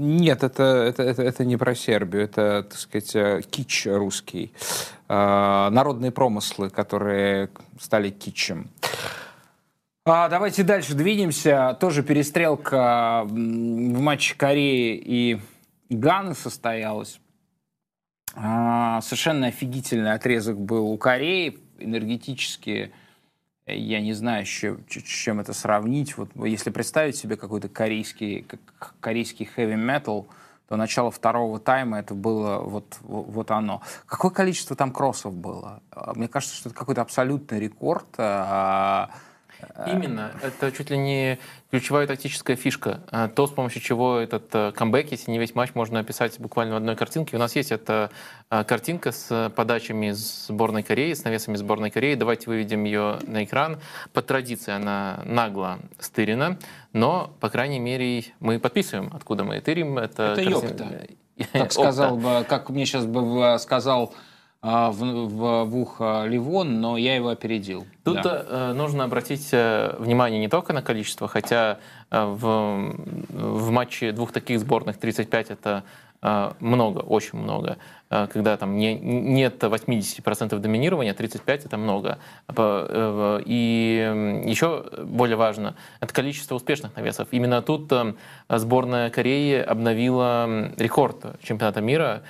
нет, 0.01 0.45
это, 0.45 0.63
это, 0.63 1.03
это, 1.03 1.23
это 1.25 1.45
не 1.45 1.57
про 1.57 1.75
Сербию, 1.75 2.23
это, 2.23 2.63
так 2.63 2.79
сказать, 2.79 3.17
э, 3.17 3.41
кич 3.51 3.85
русский. 3.87 4.53
А, 5.09 5.71
народные 5.71 6.13
промыслы, 6.13 6.71
которые 6.71 7.51
стали 7.81 8.11
кичем. 8.11 8.71
А, 10.11 10.31
давайте 10.31 10.63
дальше 10.63 10.95
двинемся. 10.95 11.77
Тоже 11.79 12.03
перестрелка 12.03 13.25
в 13.27 14.01
матче 14.01 14.35
Кореи 14.35 14.97
и 15.05 15.39
Ганы 15.91 16.35
состоялась. 16.35 17.21
А, 18.35 19.03
совершенно 19.03 19.49
офигительный 19.49 20.15
отрезок 20.15 20.59
был 20.59 20.89
у 20.89 20.97
Кореи. 20.97 21.59
Энергетически, 21.79 22.91
я 23.67 24.01
не 24.01 24.15
знаю, 24.15 24.47
с 24.47 24.49
чем, 24.49 25.41
это 25.41 25.53
сравнить. 25.53 26.17
Вот 26.17 26.31
если 26.37 26.71
представить 26.71 27.17
себе 27.17 27.37
какой-то 27.37 27.69
корейский, 27.69 28.47
корейский 29.01 29.47
heavy 29.57 29.77
metal, 29.77 30.25
то 30.71 30.77
начало 30.77 31.11
второго 31.11 31.61
тайма 31.61 31.99
это 31.99 32.15
было 32.15 32.61
вот, 32.61 32.97
вот 33.03 33.51
оно. 33.51 33.83
Какое 34.07 34.31
количество 34.31 34.75
там 34.75 34.91
кроссов 34.91 35.35
было? 35.35 35.83
Мне 36.15 36.29
кажется, 36.29 36.57
что 36.57 36.71
это 36.71 36.79
какой-то 36.79 37.03
абсолютный 37.03 37.61
рекорд. 37.61 38.07
А, 39.75 39.91
Именно. 39.91 40.33
Это 40.43 40.71
чуть 40.73 40.91
ли 40.91 40.99
не 40.99 41.39
ключевая 41.71 42.07
тактическая 42.07 42.57
фишка. 42.57 43.01
А, 43.11 43.29
то, 43.29 43.47
с 43.47 43.51
помощью 43.51 43.83
чего 43.83 44.19
этот 44.19 44.55
э, 44.55 44.73
камбэк, 44.73 45.11
если 45.11 45.31
не 45.31 45.39
весь 45.39 45.55
матч, 45.55 45.75
можно 45.75 46.01
описать 46.01 46.39
буквально 46.39 46.75
в 46.75 46.77
одной 46.77 46.97
картинке. 46.97 47.37
У 47.37 47.39
нас 47.39 47.57
есть 47.57 47.73
эта 47.73 48.11
а, 48.51 48.65
картинка 48.65 49.13
с 49.13 49.53
подачами 49.55 50.11
сборной 50.11 50.83
Кореи, 50.83 51.13
с 51.13 51.25
навесами 51.25 51.57
сборной 51.57 51.91
Кореи. 51.91 52.15
Давайте 52.15 52.47
выведем 52.47 52.85
ее 52.85 53.19
на 53.27 53.45
экран. 53.45 53.79
По 54.13 54.23
традиции 54.23 54.73
она 54.73 55.23
нагло 55.25 55.79
стырена, 55.99 56.59
но, 56.93 57.35
по 57.41 57.49
крайней 57.51 57.81
мере, 57.81 58.25
мы 58.41 58.59
подписываем, 58.59 59.11
откуда 59.15 59.45
мы 59.45 59.61
тырим. 59.61 59.99
Это, 59.99 60.35
это 60.39 60.51
картин... 60.51 61.17
Как 61.53 61.73
сказал 61.73 62.17
бы, 62.17 62.45
как 62.49 62.71
мне 62.71 62.85
сейчас 62.85 63.07
бы 63.07 63.57
сказал 63.61 64.13
а, 64.13 64.28
в, 64.61 64.91
в, 64.93 65.65
в 65.65 65.77
ухо 65.77 66.25
Ливон, 66.27 66.81
но 66.81 66.97
я 66.97 67.15
его 67.15 67.29
опередил. 67.29 67.87
Тут 68.05 68.23
да. 68.23 68.45
Э, 68.49 68.73
нужно 68.73 69.05
обратить 69.05 69.49
э, 69.53 69.95
внимание 69.99 70.41
не 70.41 70.49
только 70.49 70.73
на 70.73 70.83
количество, 70.83 71.29
хотя 71.29 71.79
э, 72.11 72.25
в, 72.25 72.95
в 73.29 73.71
матче 73.71 74.13
двух 74.13 74.33
таких 74.33 74.59
сборных 74.61 74.99
35 74.99 75.51
это 75.51 75.85
много, 76.59 76.99
очень 76.99 77.39
много. 77.39 77.77
Э, 78.11 78.27
когда 78.33 78.57
там 78.57 78.77
не, 78.77 78.95
нет 78.95 79.63
80% 79.63 80.59
доминирования, 80.59 81.13
35% 81.13 81.67
это 81.67 81.77
много. 81.77 82.19
Э, 82.49 83.41
и 83.45 84.43
еще 84.47 84.85
более 85.03 85.37
важно, 85.37 85.75
это 86.01 86.13
количество 86.13 86.55
успешных 86.55 86.97
навесов. 86.97 87.29
Именно 87.31 87.63
тут 87.63 87.93
э, 87.93 88.15
сборная 88.49 89.11
Кореи 89.11 89.61
обновила 89.61 90.71
рекорд 90.77 91.41
чемпионата 91.43 91.81
мира. 91.81 92.23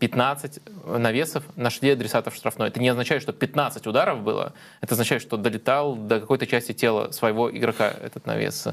15 0.00 0.58
навесов 0.98 1.44
нашли 1.54 1.90
адресатов 1.90 2.34
штрафной. 2.34 2.68
Это 2.68 2.80
не 2.80 2.88
означает, 2.88 3.22
что 3.22 3.32
15 3.32 3.86
ударов 3.86 4.20
было, 4.20 4.52
это 4.80 4.94
означает, 4.94 5.22
что 5.22 5.36
долетал 5.36 5.94
до 5.94 6.18
какой-то 6.18 6.44
части 6.48 6.72
тела 6.72 7.12
своего 7.12 7.48
игрока 7.56 7.88
этот 7.88 8.26
навес. 8.26 8.66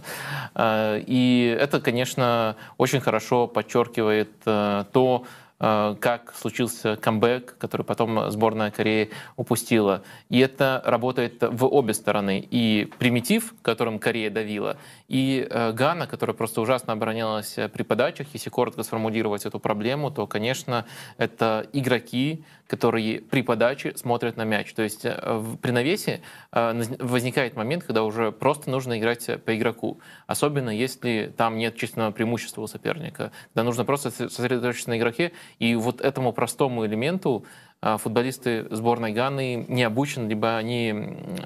И 0.60 1.58
это, 1.62 1.82
конечно, 1.82 2.56
очень 2.80 3.00
хорошо 3.00 3.46
подчеркивает 3.46 4.32
то, 4.44 5.24
как 5.60 6.34
случился 6.36 6.96
камбэк, 6.98 7.58
который 7.58 7.82
потом 7.82 8.30
сборная 8.30 8.70
Кореи 8.70 9.10
упустила. 9.36 10.04
И 10.30 10.40
это 10.40 10.82
работает 10.86 11.42
в 11.42 11.66
обе 11.66 11.94
стороны. 11.94 12.48
И 12.52 12.92
примитив, 13.00 13.56
которым 13.62 13.98
Корея 13.98 14.30
давила, 14.30 14.78
и 15.08 15.48
э, 15.50 15.72
Гана, 15.72 16.06
которая 16.06 16.36
просто 16.36 16.62
ужасно 16.62 16.94
оборонялась 16.94 17.56
при 17.74 17.84
подачах. 17.84 18.28
Если 18.34 18.50
коротко 18.50 18.84
сформулировать 18.84 19.46
эту 19.46 19.60
проблему, 19.60 20.12
то, 20.12 20.28
конечно, 20.28 20.86
это 21.18 21.68
игроки, 21.74 22.44
которые 22.68 23.22
при 23.22 23.42
подаче 23.42 23.96
смотрят 23.96 24.36
на 24.36 24.44
мяч. 24.44 24.74
То 24.74 24.84
есть 24.84 25.02
при 25.02 25.72
навесе 25.72 26.22
возникает 26.52 27.56
момент, 27.56 27.86
когда 27.86 28.04
уже 28.04 28.32
просто 28.32 28.70
нужно 28.70 29.00
играть 29.00 29.30
по 29.44 29.56
игроку. 29.56 30.00
Особенно 30.28 30.70
если 30.70 31.34
там 31.36 31.58
нет 31.58 31.78
численного 31.78 32.12
преимущества 32.12 32.62
у 32.62 32.68
соперника. 32.68 33.32
Да 33.56 33.64
нужно 33.64 33.86
просто 33.86 34.12
сосредоточиться 34.12 34.90
на 34.90 34.98
игроке. 34.98 35.32
И 35.60 35.76
вот 35.76 36.02
этому 36.02 36.34
простому 36.34 36.86
элементу 36.86 37.46
а, 37.80 37.98
футболисты 37.98 38.66
сборной 38.72 39.12
Ганы 39.12 39.66
не 39.68 39.84
обучены, 39.84 40.28
либо 40.28 40.58
они 40.58 40.94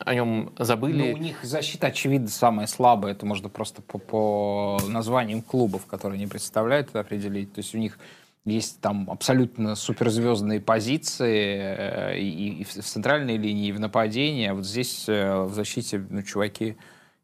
о 0.05 0.15
нем 0.15 0.53
забыли. 0.58 1.12
Ну, 1.12 1.13
у 1.13 1.17
них 1.17 1.43
защита, 1.43 1.88
очевидно, 1.88 2.29
самая 2.29 2.67
слабая. 2.67 3.12
Это 3.12 3.25
можно 3.25 3.50
просто 3.50 3.81
по, 3.81 3.98
по 3.98 4.79
названиям 4.88 5.41
клубов, 5.41 5.86
которые 5.88 6.17
они 6.17 6.27
представляют, 6.27 6.96
определить. 6.96 7.53
То 7.53 7.60
есть 7.60 7.75
у 7.75 7.77
них 7.77 8.00
есть 8.46 8.79
там 8.79 9.10
абсолютно 9.12 9.75
суперзвездные 9.75 10.62
позиции 10.62 11.60
э, 11.60 12.17
и, 12.17 12.62
и 12.62 12.63
в 12.63 12.72
центральной 12.72 13.38
линии, 13.38 13.67
и 13.67 13.72
в 13.72 13.79
нападении. 13.79 14.48
А 14.48 14.53
вот 14.53 14.65
здесь 14.65 15.05
э, 15.08 15.41
в 15.43 15.53
защите 15.53 16.03
ну, 16.10 16.24
чуваки 16.24 16.77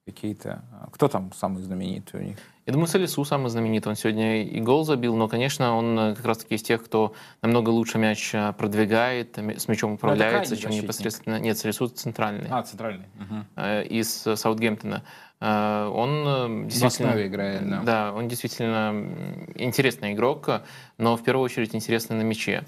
какие-то. 0.07 0.63
Кто 0.91 1.07
там 1.07 1.31
самый 1.33 1.61
знаменитый 1.61 2.19
у 2.19 2.23
них? 2.23 2.37
Я 2.65 2.73
думаю, 2.73 2.87
Салису 2.87 3.23
самый 3.23 3.49
знаменитый. 3.49 3.89
Он 3.89 3.95
сегодня 3.95 4.43
и 4.43 4.59
гол 4.59 4.83
забил, 4.83 5.15
но, 5.15 5.27
конечно, 5.27 5.75
он 5.75 5.99
э, 5.99 6.15
как 6.15 6.25
раз-таки 6.25 6.55
из 6.55 6.63
тех, 6.63 6.83
кто 6.83 7.13
намного 7.41 7.69
лучше 7.69 7.97
мяч 7.97 8.33
э, 8.33 8.53
продвигает, 8.53 9.37
с 9.37 9.67
мячом 9.67 9.93
управляется, 9.93 10.57
чем 10.57 10.71
непосредственно... 10.71 11.39
Нет, 11.39 11.57
Салису 11.57 11.87
центральный. 11.87 12.47
А, 12.49 12.63
центральный. 12.63 13.05
Угу. 13.15 13.61
Из 13.89 14.09
Саутгемптона. 14.35 15.03
Он 15.39 16.67
действительно... 16.67 17.11
В 17.13 17.27
играет, 17.27 17.69
да. 17.69 17.81
Да, 17.83 18.13
он 18.13 18.27
действительно 18.27 19.13
интересный 19.55 20.13
игрок, 20.13 20.49
но 20.97 21.15
в 21.15 21.23
первую 21.23 21.45
очередь 21.45 21.75
интересный 21.75 22.17
на 22.17 22.23
мяче. 22.23 22.65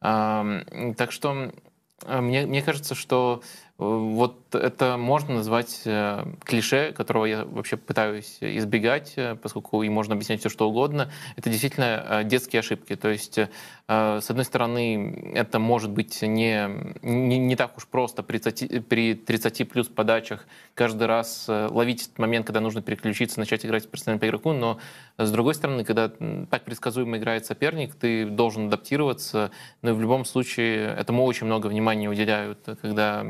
Так 0.00 1.12
что 1.12 1.52
мне, 2.06 2.46
мне 2.46 2.62
кажется, 2.62 2.94
что 2.94 3.42
вот 3.82 4.54
это 4.54 4.96
можно 4.96 5.36
назвать 5.36 5.82
э, 5.84 6.24
клише, 6.44 6.92
которого 6.92 7.24
я 7.24 7.44
вообще 7.44 7.76
пытаюсь 7.76 8.38
избегать, 8.40 9.14
э, 9.16 9.34
поскольку 9.34 9.82
и 9.82 9.88
можно 9.88 10.14
объяснять 10.14 10.40
все, 10.40 10.48
что 10.48 10.68
угодно. 10.68 11.10
Это 11.36 11.50
действительно 11.50 12.04
э, 12.08 12.24
детские 12.24 12.60
ошибки. 12.60 12.96
То 12.96 13.08
есть, 13.08 13.38
с 13.88 14.30
одной 14.30 14.44
стороны, 14.44 15.32
это 15.34 15.58
может 15.58 15.90
быть 15.90 16.22
не, 16.22 16.66
не, 17.02 17.38
не 17.38 17.56
так 17.56 17.76
уж 17.76 17.86
просто 17.86 18.22
при 18.22 18.38
30, 18.38 18.86
при 18.86 19.14
30 19.14 19.68
плюс 19.68 19.88
подачах 19.88 20.46
каждый 20.74 21.06
раз 21.06 21.46
ловить 21.48 22.02
этот 22.02 22.18
момент, 22.18 22.46
когда 22.46 22.60
нужно 22.60 22.80
переключиться, 22.80 23.38
начать 23.38 23.66
играть 23.66 23.90
персонально 23.90 24.20
по 24.20 24.26
игроку, 24.26 24.52
но 24.52 24.78
с 25.18 25.30
другой 25.30 25.54
стороны, 25.54 25.84
когда 25.84 26.08
так 26.08 26.64
предсказуемо 26.64 27.18
играет 27.18 27.44
соперник, 27.44 27.94
ты 27.94 28.24
должен 28.24 28.68
адаптироваться, 28.68 29.50
но 29.82 29.94
в 29.94 30.00
любом 30.00 30.24
случае 30.24 30.94
этому 30.96 31.24
очень 31.24 31.46
много 31.46 31.66
внимания 31.66 32.08
уделяют, 32.08 32.66
когда 32.80 33.26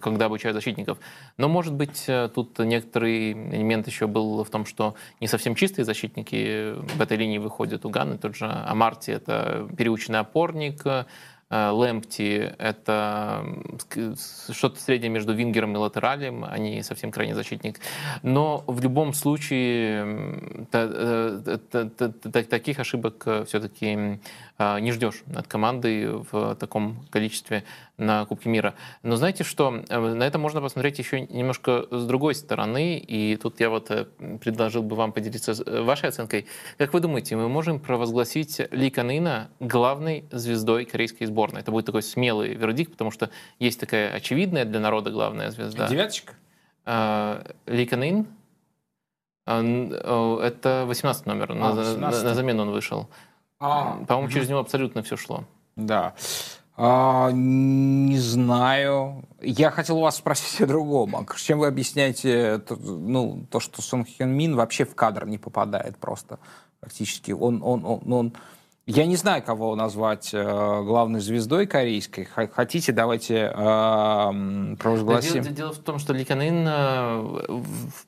когда 0.00 0.26
обучают 0.26 0.54
защитников. 0.54 0.98
Но, 1.36 1.48
может 1.48 1.74
быть, 1.74 2.04
э, 2.08 2.28
тут 2.34 2.58
некоторый 2.58 3.32
элемент 3.32 3.86
еще 3.86 4.06
был 4.06 4.44
в 4.44 4.50
том, 4.50 4.66
что 4.66 4.94
не 5.20 5.26
совсем 5.26 5.54
чистые 5.54 5.84
защитники 5.84 6.74
в 6.96 7.00
этой 7.00 7.16
линии 7.16 7.38
выходят. 7.38 7.84
У 7.84 7.90
Ганы 7.90 8.18
тот 8.18 8.36
же 8.36 8.46
Амарти— 8.46 9.10
это 9.12 9.68
переученный 9.76 10.20
опорник, 10.20 10.84
Э, 11.54 11.70
Лэмпти— 11.70 12.52
это 12.58 13.44
что-то 14.52 14.80
среднее 14.80 15.10
между 15.10 15.34
вингером 15.34 15.74
и 15.74 15.78
латералем, 15.78 16.44
а 16.44 16.58
не 16.58 16.82
совсем 16.82 17.12
крайний 17.12 17.34
защитник. 17.34 17.78
Но 18.22 18.64
в 18.66 18.80
любом 18.80 19.12
случае 19.12 20.40
э, 20.72 21.58
таких 22.50 22.80
ошибок 22.80 23.22
э, 23.26 23.44
все-таки 23.46 24.18
не 24.56 24.92
ждешь 24.92 25.24
от 25.34 25.48
команды 25.48 26.22
в 26.30 26.54
таком 26.54 27.04
количестве 27.10 27.64
на 27.96 28.24
Кубке 28.26 28.48
мира. 28.48 28.74
Но 29.02 29.16
знаете 29.16 29.44
что, 29.44 29.70
на 29.70 30.22
это 30.22 30.38
можно 30.38 30.60
посмотреть 30.60 30.98
еще 30.98 31.20
немножко 31.20 31.86
с 31.90 32.06
другой 32.06 32.34
стороны, 32.34 32.98
и 32.98 33.36
тут 33.36 33.60
я 33.60 33.70
вот 33.70 33.88
предложил 34.40 34.82
бы 34.82 34.96
вам 34.96 35.12
поделиться 35.12 35.54
вашей 35.82 36.08
оценкой. 36.08 36.46
Как 36.78 36.92
вы 36.92 37.00
думаете, 37.00 37.36
мы 37.36 37.48
можем 37.48 37.78
провозгласить 37.78 38.60
Ли 38.72 38.90
Канына 38.90 39.48
главной 39.60 40.24
звездой 40.30 40.84
корейской 40.84 41.26
сборной. 41.26 41.60
Это 41.60 41.70
будет 41.70 41.86
такой 41.86 42.02
смелый 42.02 42.54
вердикт, 42.54 42.92
потому 42.92 43.10
что 43.10 43.30
есть 43.58 43.78
такая 43.78 44.12
очевидная 44.12 44.64
для 44.64 44.80
народа 44.80 45.10
главная 45.10 45.50
звезда. 45.50 45.88
Девяточка? 45.88 46.34
Ли 47.66 47.86
Канин. 47.86 48.26
А, 49.46 50.40
это 50.40 50.84
18 50.86 51.26
номер. 51.26 51.52
А, 51.52 51.54
на, 51.54 51.72
18. 51.72 52.24
на 52.24 52.34
замену 52.34 52.62
он 52.62 52.70
вышел. 52.70 53.08
А, 53.60 53.98
По-моему, 54.06 54.26
угу. 54.26 54.32
через 54.32 54.48
него 54.48 54.60
абсолютно 54.60 55.02
все 55.02 55.16
шло. 55.16 55.44
Да. 55.76 56.14
А, 56.76 57.30
не 57.32 58.18
знаю. 58.18 59.24
Я 59.40 59.70
хотел 59.70 59.98
у 59.98 60.02
вас 60.02 60.16
спросить 60.16 60.60
о 60.60 60.66
другом. 60.66 61.14
А 61.16 61.24
чем 61.36 61.60
вы 61.60 61.68
объясняете 61.68 62.60
ну, 62.68 63.46
то, 63.50 63.60
что 63.60 63.80
Сон 63.80 64.04
Хён 64.04 64.30
Мин 64.30 64.56
вообще 64.56 64.84
в 64.84 64.94
кадр 64.94 65.26
не 65.26 65.38
попадает 65.38 65.96
просто 65.98 66.40
практически? 66.80 67.30
Он, 67.30 67.62
он, 67.62 67.84
он, 67.84 68.12
он 68.12 68.32
я 68.86 69.06
не 69.06 69.16
знаю, 69.16 69.42
кого 69.42 69.74
назвать 69.76 70.30
э, 70.34 70.42
главной 70.82 71.20
звездой 71.20 71.66
корейской. 71.66 72.24
Хотите, 72.24 72.92
давайте 72.92 73.50
э, 73.54 74.76
провозгласим. 74.78 75.42
дело, 75.42 75.54
дело 75.54 75.72
в 75.72 75.78
том, 75.78 75.98
что 75.98 76.12
Ли 76.12 76.24
Канин, 76.24 76.66
э, 76.68 77.60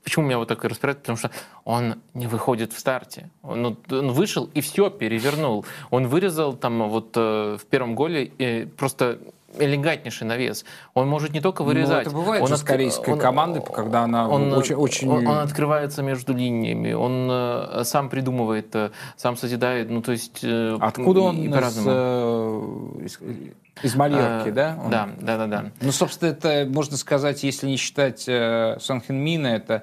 почему 0.04 0.26
меня 0.26 0.36
вот 0.36 0.48
так 0.48 0.62
распирает, 0.64 0.98
потому 0.98 1.16
что 1.16 1.30
он 1.64 1.94
не 2.12 2.26
выходит 2.26 2.74
в 2.74 2.78
старте. 2.78 3.30
Он, 3.42 3.78
он 3.90 4.12
вышел 4.12 4.50
и 4.52 4.60
все 4.60 4.90
перевернул. 4.90 5.64
Он 5.90 6.08
вырезал 6.08 6.52
там 6.52 6.88
вот 6.90 7.16
э, 7.16 7.56
в 7.58 7.64
первом 7.66 7.94
голе 7.94 8.30
э, 8.38 8.66
просто 8.66 9.18
элегантнейший 9.58 10.26
навес. 10.26 10.64
Он 10.94 11.08
может 11.08 11.32
не 11.32 11.40
только 11.40 11.62
вырезать. 11.62 12.04
Ну, 12.04 12.10
это 12.10 12.10
бывает 12.10 12.42
он 12.42 12.48
же 12.48 12.56
с 12.56 12.62
корейской 12.62 13.14
он, 13.14 13.18
командой, 13.18 13.62
когда 13.62 14.02
она 14.02 14.28
он, 14.28 14.52
очень... 14.52 14.74
очень... 14.74 15.08
Он, 15.08 15.26
он 15.26 15.38
открывается 15.38 16.02
между 16.02 16.34
линиями, 16.34 16.92
он 16.92 17.28
э, 17.30 17.82
сам 17.84 18.08
придумывает, 18.08 18.74
э, 18.74 18.90
сам 19.16 19.36
созидает, 19.36 19.90
ну 19.90 20.02
то 20.02 20.12
есть... 20.12 20.40
Э, 20.42 20.76
Откуда 20.80 21.20
он 21.20 21.36
из, 21.36 21.84
э, 21.86 23.04
из, 23.04 23.18
из 23.82 23.94
Мальорки, 23.94 24.48
а, 24.48 24.52
да? 24.52 24.78
Он... 24.82 24.90
Да, 24.90 25.08
да, 25.20 25.36
да, 25.38 25.46
да. 25.46 25.64
Ну, 25.80 25.92
собственно, 25.92 26.30
это, 26.30 26.66
можно 26.68 26.96
сказать, 26.96 27.42
если 27.42 27.66
не 27.66 27.76
считать 27.76 28.24
э, 28.28 28.76
Сон 28.80 29.00
Хин 29.00 29.16
Мина, 29.16 29.48
это 29.48 29.82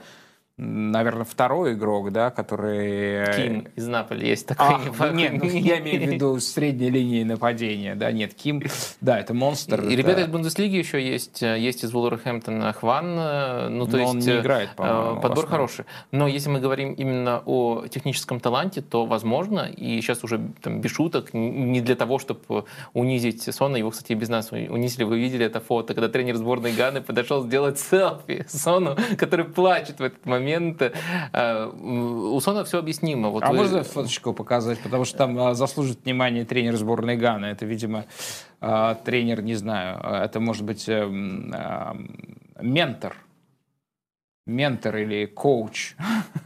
наверное, 0.58 1.26
второй 1.26 1.74
игрок, 1.74 2.12
да, 2.12 2.30
который... 2.30 3.26
Э, 3.26 3.36
Ким 3.36 3.68
из 3.76 3.88
Наполи 3.88 4.28
есть 4.28 4.48
такой. 4.48 4.68
А, 5.00 5.10
нет, 5.12 5.34
ну, 5.42 5.50
я 5.50 5.80
имею 5.80 6.08
в 6.08 6.14
виду 6.14 6.40
средней 6.40 6.92
линии 6.92 7.24
нападения, 7.24 7.96
да, 7.96 8.12
нет, 8.12 8.36
Ким, 8.36 8.62
да, 9.02 9.20
это 9.20 9.34
монстр. 9.34 9.82
И 9.82 9.88
это... 9.88 9.96
ребята 9.96 10.22
из 10.22 10.28
Бундеслиги 10.28 10.76
еще 10.76 11.04
есть, 11.04 11.42
э, 11.42 11.60
есть 11.60 11.84
из 11.84 11.92
Вулверхэмптона 11.92 12.72
Хван, 12.74 13.16
э, 13.18 13.68
ну 13.70 13.86
то 13.88 13.94
Но 13.94 13.98
есть... 13.98 14.12
он 14.12 14.20
не 14.20 14.40
играет, 14.40 14.70
по 14.76 15.16
Подбор 15.16 15.48
хороший. 15.48 15.86
Но 16.12 16.28
если 16.28 16.50
мы 16.50 16.60
говорим 16.60 16.94
именно 16.94 17.42
о 17.46 17.88
техническом 17.88 18.40
таланте, 18.40 18.82
то 18.82 19.06
возможно, 19.08 19.62
и 19.62 20.00
сейчас 20.02 20.24
уже 20.24 20.40
там, 20.62 20.82
без 20.82 20.92
шуток, 20.92 21.34
не 21.34 21.82
для 21.82 21.96
того, 21.96 22.20
чтобы 22.20 22.66
унизить 22.94 23.42
Сона, 23.44 23.78
его, 23.78 23.90
кстати, 23.90 24.14
без 24.14 24.30
нас 24.30 24.52
унизили, 24.52 25.04
вы 25.04 25.20
видели 25.20 25.46
это 25.48 25.60
фото, 25.60 25.96
когда 25.96 26.10
тренер 26.10 26.36
сборной 26.36 26.74
Ганы 26.74 27.02
подошел 27.02 27.42
сделать 27.44 27.80
селфи 27.80 28.46
Сону, 28.48 28.96
который 29.18 29.46
плачет 29.46 30.00
в 30.00 30.04
этот 30.04 30.24
момент 30.28 30.44
момент. 30.54 30.82
Э, 31.34 31.66
у 31.66 32.40
Сона 32.40 32.64
все 32.64 32.80
объяснимо. 32.80 33.30
Вот 33.30 33.44
а 33.44 33.52
вы... 33.52 33.58
можно 33.58 33.84
фоточку 33.84 34.34
показать? 34.34 34.80
Потому 34.80 35.06
что 35.06 35.18
там 35.18 35.38
а, 35.40 35.54
заслужит 35.54 36.06
внимание 36.06 36.46
тренер 36.46 36.76
сборной 36.76 37.18
Ганы. 37.18 37.48
Это, 37.48 37.66
видимо, 37.66 38.06
а, 38.62 38.96
тренер, 38.96 39.42
не 39.42 39.56
знаю, 39.56 40.00
это 40.00 40.40
может 40.40 40.64
быть 40.64 40.88
ментор 42.62 43.16
ментор 44.46 44.98
или 44.98 45.26
коуч? 45.26 45.96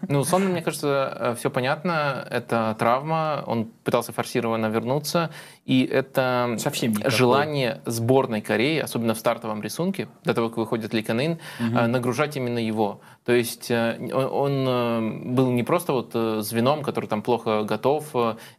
Ну, 0.10 0.24
Сон, 0.24 0.46
мне 0.46 0.62
кажется, 0.62 1.18
э, 1.20 1.36
все 1.36 1.50
понятно. 1.50 2.26
Это 2.30 2.74
травма. 2.80 3.44
Он 3.46 3.66
пытался 3.66 4.14
форсированно 4.14 4.68
вернуться. 4.68 5.32
И 5.68 5.84
это 5.84 6.56
Совсем 6.58 6.96
желание 7.06 7.82
сборной 7.86 8.42
Кореи, 8.42 8.80
особенно 8.80 9.14
в 9.14 9.20
стартовом 9.20 9.62
рисунке, 9.62 10.08
до 10.24 10.34
того, 10.34 10.48
как 10.50 10.58
выходит 10.58 10.94
Ли 10.94 11.04
Канин, 11.04 11.40
угу. 11.60 11.88
нагружать 11.88 12.38
именно 12.38 12.58
его. 12.58 13.02
То 13.26 13.34
есть 13.34 13.70
э, 13.70 14.00
он 14.14 15.36
был 15.36 15.52
не 15.52 15.64
просто 15.64 15.92
вот 15.92 16.14
звеном, 16.46 16.82
который 16.82 17.08
там 17.08 17.22
плохо 17.22 17.64
готов, 17.64 18.14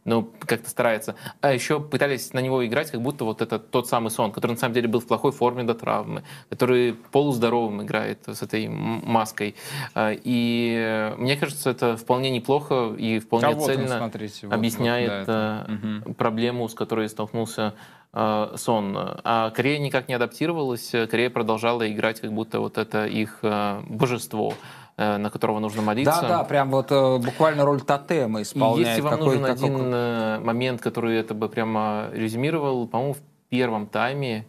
но 0.05 0.29
как-то 0.45 0.69
старается, 0.69 1.15
а 1.41 1.51
еще 1.51 1.79
пытались 1.79 2.33
на 2.33 2.39
него 2.39 2.63
играть, 2.63 2.91
как 2.91 3.01
будто 3.01 3.25
вот 3.25 3.41
это 3.41 3.57
тот 3.57 3.87
самый 3.87 4.11
Сон, 4.11 4.31
который 4.31 4.51
на 4.51 4.57
самом 4.57 4.75
деле 4.75 4.87
был 4.87 4.99
в 4.99 5.07
плохой 5.07 5.31
форме 5.31 5.63
до 5.63 5.73
травмы, 5.73 6.23
который 6.49 6.93
полуздоровым 7.11 7.81
играет 7.81 8.19
с 8.27 8.43
этой 8.43 8.67
маской. 8.67 9.55
И 9.97 11.13
мне 11.17 11.35
кажется, 11.35 11.71
это 11.71 11.97
вполне 11.97 12.29
неплохо 12.29 12.93
и 12.95 13.17
вполне 13.17 13.47
а 13.47 13.59
цельно 13.59 13.97
смотрите, 13.97 14.45
вот, 14.47 14.53
объясняет 14.53 15.27
вот, 15.27 15.69
угу. 15.69 16.13
проблему, 16.13 16.69
с 16.69 16.75
которой 16.75 16.98
столкнулся 17.07 17.75
сон. 18.11 18.97
А 18.97 19.51
Корея 19.51 19.77
никак 19.77 20.07
не 20.07 20.15
адаптировалась, 20.15 20.89
Корея 20.89 21.29
продолжала 21.29 21.87
играть, 21.91 22.19
как 22.19 22.33
будто 22.33 22.59
вот 22.59 22.79
это 22.79 23.05
их 23.05 23.43
божество. 23.87 24.55
Э, 24.99 25.15
на 25.15 25.29
которого 25.29 25.59
нужно 25.59 25.81
молиться. 25.81 26.19
Да, 26.21 26.27
да, 26.27 26.43
прям 26.43 26.71
вот 26.71 26.91
э, 26.91 27.17
буквально 27.19 27.63
роль 27.63 27.79
тотема 27.79 28.41
исполняет. 28.41 28.85
И 28.85 28.89
если 28.89 29.01
вам 29.01 29.19
нужен 29.21 29.41
какой... 29.43 29.53
один 29.53 29.93
э, 29.93 30.39
момент, 30.39 30.81
который 30.81 31.17
это 31.17 31.33
бы 31.33 31.47
прямо 31.47 32.09
резюмировал, 32.11 32.85
по-моему, 32.85 33.13
в 33.13 33.21
первом 33.47 33.87
тайме 33.87 34.45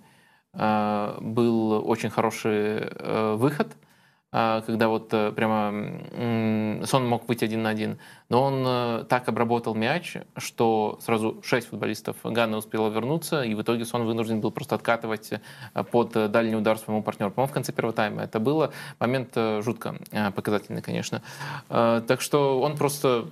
был 0.52 1.88
очень 1.88 2.10
хороший 2.10 2.90
выход– 3.36 3.68
когда 4.30 4.88
вот 4.88 5.12
э, 5.12 5.32
прямо 5.32 6.86
Сон 6.86 7.08
мог 7.08 7.28
выйти 7.28 7.44
один 7.44 7.62
на 7.62 7.70
один. 7.70 7.98
Но 8.28 8.42
он 8.42 8.64
э, 8.64 9.04
так 9.08 9.28
обработал 9.28 9.74
мяч, 9.74 10.16
что 10.36 10.98
сразу 11.02 11.40
шесть 11.42 11.68
футболистов 11.68 12.16
Ганны 12.22 12.56
успело 12.56 12.88
вернуться, 12.90 13.42
и 13.42 13.54
в 13.54 13.62
итоге 13.62 13.84
Сон 13.84 14.06
вынужден 14.06 14.40
был 14.40 14.52
просто 14.52 14.76
откатывать 14.76 15.32
э, 15.32 15.84
под 15.84 16.12
дальний 16.30 16.54
удар 16.54 16.78
своему 16.78 17.02
партнеру. 17.02 17.32
По-моему, 17.32 17.50
в 17.50 17.54
конце 17.54 17.72
первого 17.72 17.92
тайма 17.92 18.22
это 18.22 18.38
было. 18.38 18.72
Момент 19.00 19.36
жутко 19.60 19.96
показательный, 20.34 20.82
конечно. 20.82 21.22
Так 21.68 22.20
что 22.20 22.60
он 22.60 22.76
просто 22.76 23.26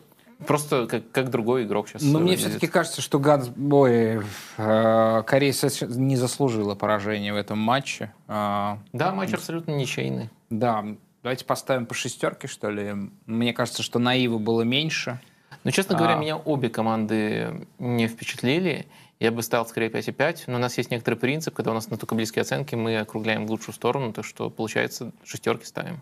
Просто 0.46 0.86
как, 0.86 1.10
как 1.10 1.30
другой 1.30 1.64
игрок 1.64 1.88
сейчас. 1.88 2.02
Но 2.02 2.20
мне 2.20 2.36
все-таки 2.36 2.68
кажется, 2.68 3.02
что 3.02 3.18
Ганс, 3.18 3.50
ой, 3.56 4.22
э, 4.56 5.22
Корея 5.26 5.54
не 5.88 6.16
заслужила 6.16 6.76
поражения 6.76 7.32
в 7.32 7.36
этом 7.36 7.58
матче. 7.58 8.12
Э, 8.28 8.76
да, 8.92 9.12
матч 9.12 9.32
абсолютно 9.32 9.72
ничейный. 9.72 10.30
Да, 10.50 10.84
давайте 11.22 11.44
поставим 11.44 11.86
по 11.86 11.94
шестерке, 11.94 12.48
что 12.48 12.70
ли. 12.70 12.94
Мне 13.26 13.52
кажется, 13.52 13.82
что 13.82 13.98
наива 13.98 14.38
было 14.38 14.62
меньше. 14.62 15.20
Ну, 15.64 15.70
честно 15.70 15.96
говоря, 15.96 16.16
а... 16.16 16.18
меня 16.18 16.36
обе 16.36 16.68
команды 16.68 17.66
не 17.78 18.06
впечатлили. 18.06 18.86
Я 19.20 19.32
бы 19.32 19.42
ставил 19.42 19.66
скорее 19.66 19.90
5,5, 19.90 20.44
но 20.46 20.56
у 20.56 20.58
нас 20.58 20.78
есть 20.78 20.90
некоторый 20.90 21.16
принцип, 21.16 21.54
когда 21.54 21.72
у 21.72 21.74
нас 21.74 21.90
настолько 21.90 22.14
близкие 22.14 22.42
оценки, 22.42 22.76
мы 22.76 22.98
округляем 22.98 23.46
в 23.46 23.50
лучшую 23.50 23.74
сторону, 23.74 24.12
то 24.12 24.22
что 24.22 24.48
получается 24.48 25.12
шестерки 25.24 25.64
ставим. 25.64 26.00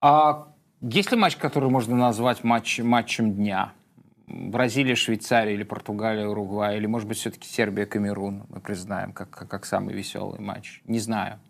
А 0.00 0.48
есть 0.80 1.10
ли 1.10 1.18
матч, 1.18 1.36
который 1.36 1.68
можно 1.68 1.96
назвать 1.96 2.44
матч, 2.44 2.78
матчем 2.78 3.34
дня? 3.34 3.72
Бразилия, 4.26 4.94
Швейцария 4.94 5.52
или 5.52 5.64
Португалия, 5.64 6.26
Уругвай, 6.26 6.78
или, 6.78 6.86
может 6.86 7.06
быть, 7.06 7.18
все-таки 7.18 7.46
Сербия, 7.46 7.84
Камерун, 7.84 8.46
мы 8.48 8.60
признаем, 8.60 9.12
как, 9.12 9.28
как, 9.28 9.48
как 9.48 9.66
самый 9.66 9.94
веселый 9.94 10.40
матч. 10.40 10.80
Не 10.86 10.98
знаю. 10.98 11.40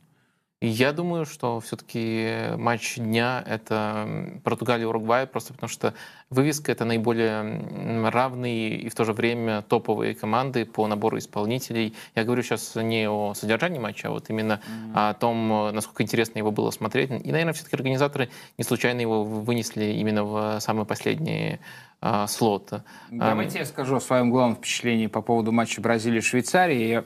Я 0.66 0.92
думаю, 0.92 1.27
что 1.27 1.61
все-таки 1.61 2.57
матч 2.57 2.96
дня— 2.96 3.44
это 3.46 4.40
Португалия-Уругвай, 4.44 5.27
просто 5.27 5.53
потому 5.53 5.68
что 5.68 5.94
вывеска— 6.31 6.72
это 6.72 6.85
наиболее 6.87 8.11
равные 8.11 8.79
и 8.79 8.88
в 8.88 8.94
то 8.94 9.05
же 9.05 9.12
время 9.12 9.62
топовые 9.62 10.14
команды 10.14 10.64
по 10.64 10.87
набору 10.87 11.18
исполнителей. 11.18 11.94
Я 12.14 12.24
говорю 12.24 12.42
сейчас 12.42 12.74
не 12.77 13.09
о 13.09 13.35
содержании 13.35 13.79
матча, 13.79 14.09
а 14.09 14.11
вот 14.12 14.31
именно 14.31 14.61
mm-hmm. 14.66 14.92
о 14.94 15.14
том, 15.14 15.74
насколько 15.74 16.03
интересно 16.03 16.38
его 16.38 16.50
было 16.50 16.70
смотреть. 16.70 17.11
И, 17.11 17.31
наверное, 17.31 17.53
все-таки 17.53 17.77
организаторы 17.77 18.31
не 18.57 18.64
случайно 18.64 19.00
его 19.00 19.22
вынесли 19.22 19.85
именно 19.85 20.24
в 20.24 20.61
самый 20.61 20.87
последний 20.87 21.59
а, 22.00 22.27
слот. 22.27 22.72
Давайте 23.11 23.59
я 23.59 23.66
скажу 23.66 23.96
о 23.96 24.00
своем 24.00 24.31
главном 24.31 24.57
впечатлении 24.57 25.09
по 25.09 25.20
поводу 25.20 25.53
матча 25.53 25.83
Бразилии-Швейцарии. 25.83 26.88
Я 26.88 27.05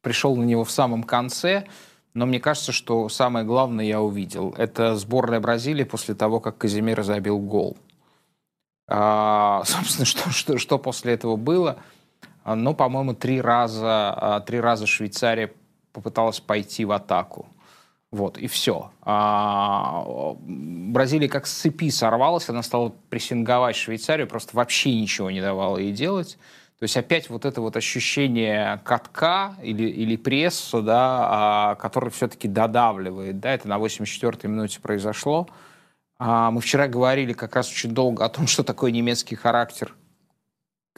пришел 0.00 0.34
на 0.34 0.42
него 0.42 0.64
в 0.64 0.70
самом 0.70 1.04
конце— 1.04 1.64
но 2.14 2.26
мне 2.26 2.40
кажется, 2.40 2.72
что 2.72 3.08
самое 3.08 3.44
главное 3.44 3.84
я 3.84 4.00
увидел. 4.00 4.54
Это 4.58 4.96
сборная 4.96 5.40
Бразилии 5.40 5.84
после 5.84 6.14
того, 6.14 6.40
как 6.40 6.58
Казимир 6.58 7.02
забил 7.02 7.38
гол. 7.38 7.76
А, 8.88 9.62
собственно, 9.66 10.04
что, 10.04 10.30
что, 10.30 10.58
что 10.58 10.78
после 10.78 11.14
этого 11.14 11.36
было? 11.36 11.78
Ну, 12.44 12.74
по-моему, 12.74 13.14
три 13.14 13.40
раза, 13.40 14.12
а, 14.12 14.40
три 14.40 14.60
раза 14.60 14.86
Швейцария 14.86 15.52
попыталась 15.92 16.40
пойти 16.40 16.84
в 16.84 16.92
атаку. 16.92 17.46
Вот, 18.10 18.36
и 18.36 18.46
все. 18.46 18.90
А, 19.00 20.04
Бразилия 20.40 21.30
как 21.30 21.46
с 21.46 21.52
цепи 21.52 21.88
сорвалась, 21.88 22.48
она 22.50 22.62
стала 22.62 22.92
прессинговать 23.08 23.76
Швейцарию, 23.76 24.28
просто 24.28 24.54
вообще 24.54 24.94
ничего 24.94 25.30
не 25.30 25.40
давала 25.40 25.78
ей 25.78 25.92
делать. 25.92 26.36
То 26.82 26.86
есть 26.86 26.96
опять 26.96 27.30
вот 27.30 27.44
это 27.44 27.60
вот 27.60 27.76
ощущение 27.76 28.80
катка 28.82 29.54
или, 29.62 29.84
или 29.84 30.16
пресса, 30.16 30.82
да, 30.82 31.28
а, 31.30 31.74
который 31.76 32.10
все-таки 32.10 32.48
додавливает, 32.48 33.38
да, 33.38 33.54
это 33.54 33.68
на 33.68 33.78
84-й 33.78 34.48
минуте 34.48 34.80
произошло. 34.80 35.48
А, 36.18 36.50
мы 36.50 36.60
вчера 36.60 36.88
говорили 36.88 37.34
как 37.34 37.54
раз 37.54 37.70
очень 37.70 37.92
долго 37.92 38.24
о 38.24 38.28
том, 38.28 38.46
что 38.48 38.64
такое 38.64 38.90
немецкий 38.90 39.36
характер 39.36 39.94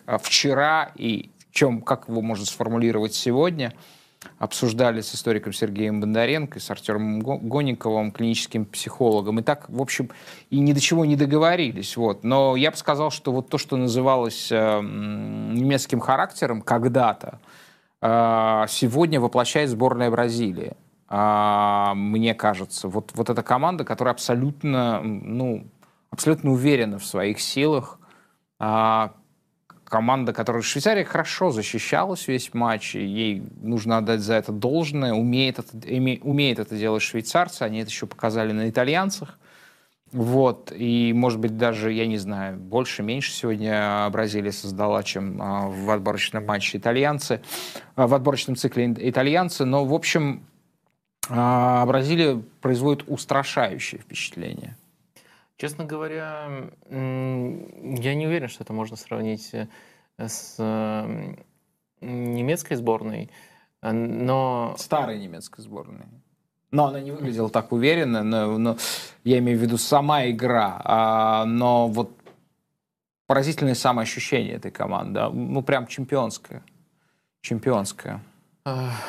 а, 0.07 0.16
вчера 0.16 0.90
и 0.94 1.33
в 1.51 1.55
чем, 1.55 1.83
как 1.83 2.09
его 2.09 2.23
можно 2.23 2.47
сформулировать 2.47 3.12
сегодня– 3.12 3.75
обсуждали 4.38 5.00
с 5.00 5.14
историком 5.14 5.52
Сергеем 5.52 6.00
Бондаренко, 6.00 6.60
с 6.60 6.70
Артемом 6.70 7.20
Гонниковым, 7.20 8.12
клиническим 8.12 8.64
психологом. 8.64 9.40
И 9.40 9.42
так, 9.42 9.68
в 9.68 9.80
общем, 9.80 10.10
и 10.50 10.58
ни 10.58 10.72
до 10.72 10.80
чего 10.80 11.04
не 11.04 11.16
договорились. 11.16 11.96
Вот. 11.96 12.24
Но 12.24 12.56
я 12.56 12.70
бы 12.70 12.76
сказал, 12.76 13.10
что 13.10 13.32
вот 13.32 13.48
то, 13.48 13.58
что 13.58 13.76
называлось 13.76 14.50
э, 14.50 14.80
немецким 14.80 16.00
характером 16.00 16.62
когда-то, 16.62 17.40
э, 18.02 18.64
сегодня 18.68 19.20
воплощает 19.20 19.70
сборная 19.70 20.10
Бразилии. 20.10 20.74
Э, 21.08 21.92
мне 21.94 22.34
кажется. 22.34 22.88
Вот, 22.88 23.12
вот 23.14 23.30
эта 23.30 23.42
команда, 23.42 23.84
которая 23.84 24.14
абсолютно, 24.14 25.00
ну, 25.02 25.66
абсолютно 26.10 26.52
уверена 26.52 26.98
в 26.98 27.04
своих 27.04 27.40
силах, 27.40 27.98
э, 28.60 29.08
команда, 29.85 30.33
которая 30.33 30.62
Швейцария 30.62 31.05
хорошо 31.05 31.51
защищалась 31.51 32.27
весь 32.29 32.53
матч, 32.55 32.94
ей 32.94 33.42
нужно 33.61 33.99
отдать 33.99 34.20
за 34.20 34.35
это 34.35 34.53
должное, 34.53 35.12
умеет 35.12 35.59
это, 35.59 35.77
умеет 36.23 36.59
это 36.59 36.77
делать 36.77 37.03
швейцарцы, 37.03 37.62
они 37.62 37.81
это 37.81 37.90
еще 37.90 38.07
показали 38.07 38.53
на 38.53 38.68
итальянцах. 38.68 39.38
Вот, 40.12 40.73
и, 40.73 41.12
может 41.12 41.40
быть, 41.40 41.57
даже, 41.57 41.92
я 41.92 42.07
не 42.07 42.18
знаю, 42.18 42.57
больше-меньше 42.57 43.33
сегодня 43.33 44.09
Бразилия 44.11 44.53
создала, 44.53 45.03
чем 45.03 45.42
а, 45.42 45.68
в 45.68 45.90
отборочном 45.90 46.47
матче 46.47 46.79
итальянцы, 46.79 47.40
а, 47.97 48.07
в 48.07 48.14
отборочном 48.14 48.55
цикле 48.55 48.94
итальянцы, 48.97 49.64
но, 49.64 49.85
в 49.85 49.92
общем, 49.92 50.47
а, 51.29 51.85
Бразилия 51.87 52.40
производит 52.61 53.05
устрашающее 53.09 54.01
впечатление. 54.01 54.77
Честно 55.56 55.84
говоря, 55.84 56.70
я 56.90 58.14
не 58.14 58.26
уверен, 58.26 58.48
что 58.48 58.64
это 58.64 58.72
можно 58.72 58.96
сравнить 58.96 59.54
э, 59.54 59.68
с 60.18 60.56
немецкой 62.00 62.74
сборной, 62.74 63.30
э, 63.82 63.92
но... 63.92 64.74
Старой 64.78 65.18
немецкой 65.20 65.60
сборной. 65.60 66.06
Но 66.72 66.86
она 66.86 67.00
не 67.00 67.12
выглядела 67.12 67.48
так 67.50 67.70
уверенно, 67.70 68.24
но, 68.24 68.58
но 68.58 68.76
я 69.22 69.38
имею 69.38 69.56
в 69.56 69.62
виду 69.62 69.78
сама 69.78 70.28
игра. 70.28 70.80
А, 70.82 71.44
но 71.44 71.86
вот 71.86 72.10
поразительное 73.28 73.76
самоощущение 73.76 74.54
этой 74.54 74.72
команды. 74.72 75.20
Ну, 75.30 75.62
прям 75.62 75.86
чемпионское. 75.86 76.64
Чемпионское. 77.42 78.20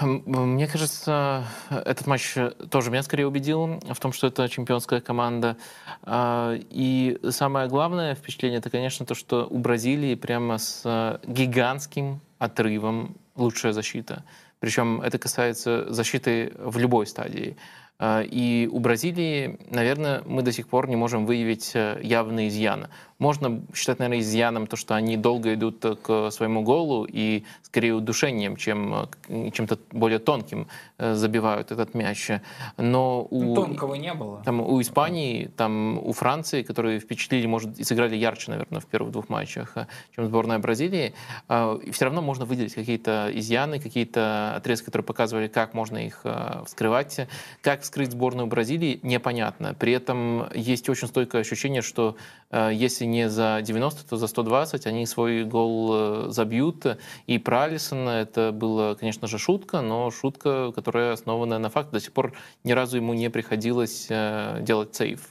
Мне 0.02 0.68
кажется, 0.68 1.46
этот 1.70 2.08
матч 2.08 2.36
тоже 2.70 2.91
меня 2.91 3.04
скорее 3.04 3.26
убедил 3.26 3.80
в 3.89 4.00
том, 4.02 4.12
что 4.12 4.28
это 4.28 4.50
чемпионская 4.50 5.00
команда. 5.00 5.56
А, 6.04 6.58
и 6.70 7.18
самое 7.30 7.70
главное 7.70 8.15
впечатление, 8.15 8.60
это, 8.60 8.70
конечно, 8.70 9.06
то, 9.06 9.15
что 9.15 9.48
у 9.50 9.58
Бразилии 9.60 10.15
прямо 10.15 10.58
с 10.58 11.22
гигантским 11.26 12.20
отрывом 12.38 13.15
лучшая 13.36 13.72
защита. 13.72 14.26
Причем 14.60 15.00
это 15.00 15.18
касается 15.18 15.86
защиты 15.88 16.52
в 16.58 16.78
любой 16.78 17.08
стадии. 17.08 17.56
А, 17.98 18.24
и 18.24 18.68
у 18.70 18.80
Бразилии, 18.80 19.58
наверное, 19.70 20.22
мы 20.26 20.41
до 20.41 20.52
сих 20.52 20.68
пор 20.68 20.89
не 20.89 20.98
можем 20.98 21.26
выявить 21.26 21.72
э, 21.76 22.00
явные 22.04 22.50
изъяны. 22.50 22.89
Можно 23.17 23.62
считать, 23.73 23.99
наверное, 23.99 24.19
изъяном 24.19 24.67
то, 24.67 24.75
что 24.75 24.95
они 24.95 25.15
долго 25.15 25.54
идут 25.54 25.86
к 26.01 26.32
своему 26.32 26.63
голу 26.63 27.06
и 27.10 27.43
скорее 27.62 27.93
удушением, 27.93 28.58
чем 28.58 29.08
э, 29.30 29.51
чем-то 29.51 29.80
более 29.91 30.19
тонким 30.19 30.67
э, 30.97 31.13
забивают 31.13 31.71
этот 31.71 31.93
мяч. 31.93 32.30
Но 32.78 33.25
у, 33.30 33.43
ну, 33.43 33.56
Тонкого 33.56 33.95
не 33.95 34.13
было. 34.13 34.41
Там, 34.43 34.60
у 34.62 34.82
Испании, 34.82 35.51
там, 35.56 35.97
у 35.97 36.12
Франции, 36.12 36.63
которые 36.63 36.99
впечатлили, 36.99 37.47
может, 37.47 37.80
и 37.80 37.84
сыграли 37.84 38.15
ярче, 38.15 38.51
наверное, 38.51 38.82
в 38.82 38.86
первых 38.86 39.12
двух 39.12 39.30
матчах, 39.30 39.71
э, 39.75 39.88
чем 40.15 40.25
сборная 40.25 40.60
Бразилии, 40.60 41.13
все 41.47 42.06
равно 42.06 42.21
можно 42.21 42.45
выделить 42.45 42.73
какие-то 42.73 43.30
изъяны, 43.34 43.80
какие-то 43.80 44.56
отрезки, 44.56 44.86
которые 44.86 45.06
показывали, 45.06 45.47
как 45.47 45.73
можно 45.73 45.97
их 45.97 46.25
вскрывать, 46.65 47.28
как 47.62 47.84
скрыть 47.86 48.12
сборную 48.12 48.47
Бразилии, 48.47 48.99
непонятно. 49.04 49.73
При 49.73 49.93
этом 49.93 50.47
есть 50.54 50.89
очень 50.89 51.08
стойкое 51.08 51.41
ощущение, 51.41 51.82
что 51.82 52.15
э, 52.51 52.71
если 53.06 53.12
не 53.12 53.30
за 53.30 53.62
90, 53.62 54.10
то 54.10 54.18
за 54.18 54.28
120 54.28 54.88
они 54.88 55.06
свой 55.06 55.44
гол 55.44 55.89
э, 55.94 56.26
забьют. 56.30 56.86
И 57.28 57.38
про 57.38 57.63
Алисона 57.63 58.22
это 58.22 58.52
была, 58.52 58.96
конечно 58.96 59.28
же, 59.28 59.38
шутка, 59.38 59.82
но 59.82 60.12
шутка, 60.12 60.72
которая 60.74 61.13
основана 61.13 61.60
на 61.60 61.70
факте. 61.70 61.91
До 61.91 62.00
сих 62.00 62.12
пор 62.12 62.34
ни 62.63 62.74
разу 62.74 62.98
ему 62.98 63.13
не 63.13 63.30
приходилось 63.30 64.08
э, 64.10 64.60
делать 64.62 64.96
сейф. 64.96 65.30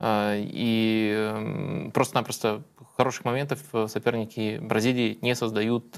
И 0.00 1.12
эм, 1.12 1.90
просто-напросто 1.92 2.62
хороших 2.96 3.24
моментов 3.24 3.58
соперники 3.88 4.58
Бразилии 4.60 5.18
не 5.22 5.34
создают 5.34 5.96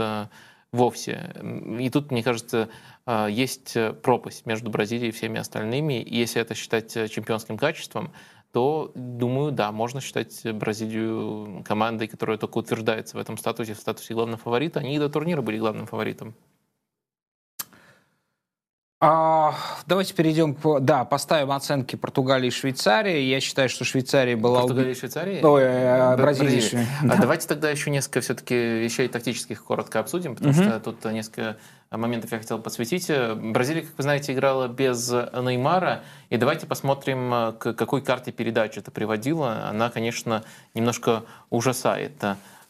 вовсе. 0.72 1.34
И 1.78 1.90
тут, 1.90 2.10
мне 2.10 2.22
кажется, 2.22 2.70
есть 3.28 3.76
пропасть 4.02 4.46
между 4.46 4.70
Бразилией 4.70 5.08
и 5.08 5.12
всеми 5.12 5.38
остальными. 5.38 6.00
И 6.00 6.16
если 6.16 6.40
это 6.40 6.54
считать 6.54 6.96
э, 6.96 7.08
чемпионским 7.08 7.58
качеством, 7.58 8.10
то, 8.52 8.90
думаю, 8.94 9.52
да, 9.52 9.70
можно 9.70 10.00
считать 10.00 10.44
Бразилию 10.54 11.62
командой, 11.64 12.08
которая 12.08 12.36
только 12.36 12.58
утверждается 12.58 13.16
в 13.16 13.20
этом 13.20 13.36
статусе, 13.36 13.74
в 13.74 13.78
статусе 13.78 14.14
главного 14.14 14.38
фаворита. 14.38 14.80
Они 14.80 14.98
до 14.98 15.08
турнира 15.08 15.42
были 15.42 15.58
главным 15.58 15.86
фаворитом. 15.86 16.34
А, 19.02 19.54
давайте 19.86 20.12
перейдем 20.12 20.54
к... 20.54 20.80
Да, 20.80 21.06
поставим 21.06 21.52
оценки 21.52 21.96
Португалии 21.96 22.48
и 22.48 22.50
Швейцарии. 22.50 23.22
Я 23.22 23.40
считаю, 23.40 23.70
что 23.70 23.82
Швейцария 23.82 24.36
была... 24.36 24.60
Португалия 24.60 24.92
и 24.92 24.94
Швейцария? 24.94 25.42
Ой, 25.42 25.62
э, 25.62 26.16
Бразилия. 26.18 26.50
Бразилия. 26.50 26.86
Да. 27.02 27.14
А 27.14 27.16
давайте 27.18 27.48
тогда 27.48 27.70
еще 27.70 27.88
несколько 27.88 28.20
все-таки 28.20 28.54
вещей 28.54 29.08
тактических 29.08 29.64
коротко 29.64 30.00
обсудим, 30.00 30.34
потому 30.34 30.52
угу. 30.52 30.62
что 30.62 30.80
тут 30.80 31.02
несколько 31.06 31.56
моментов 31.90 32.30
я 32.32 32.38
хотел 32.40 32.58
посвятить. 32.58 33.10
Бразилия, 33.36 33.82
как 33.82 33.92
вы 33.96 34.02
знаете, 34.02 34.34
играла 34.34 34.68
без 34.68 35.10
Неймара. 35.10 36.02
И 36.28 36.36
давайте 36.36 36.66
посмотрим, 36.66 37.54
к 37.58 37.72
какой 37.72 38.02
карте 38.02 38.32
передач 38.32 38.76
это 38.76 38.90
приводило. 38.90 39.66
Она, 39.66 39.88
конечно, 39.88 40.44
немножко 40.74 41.22
ужасает. 41.48 42.12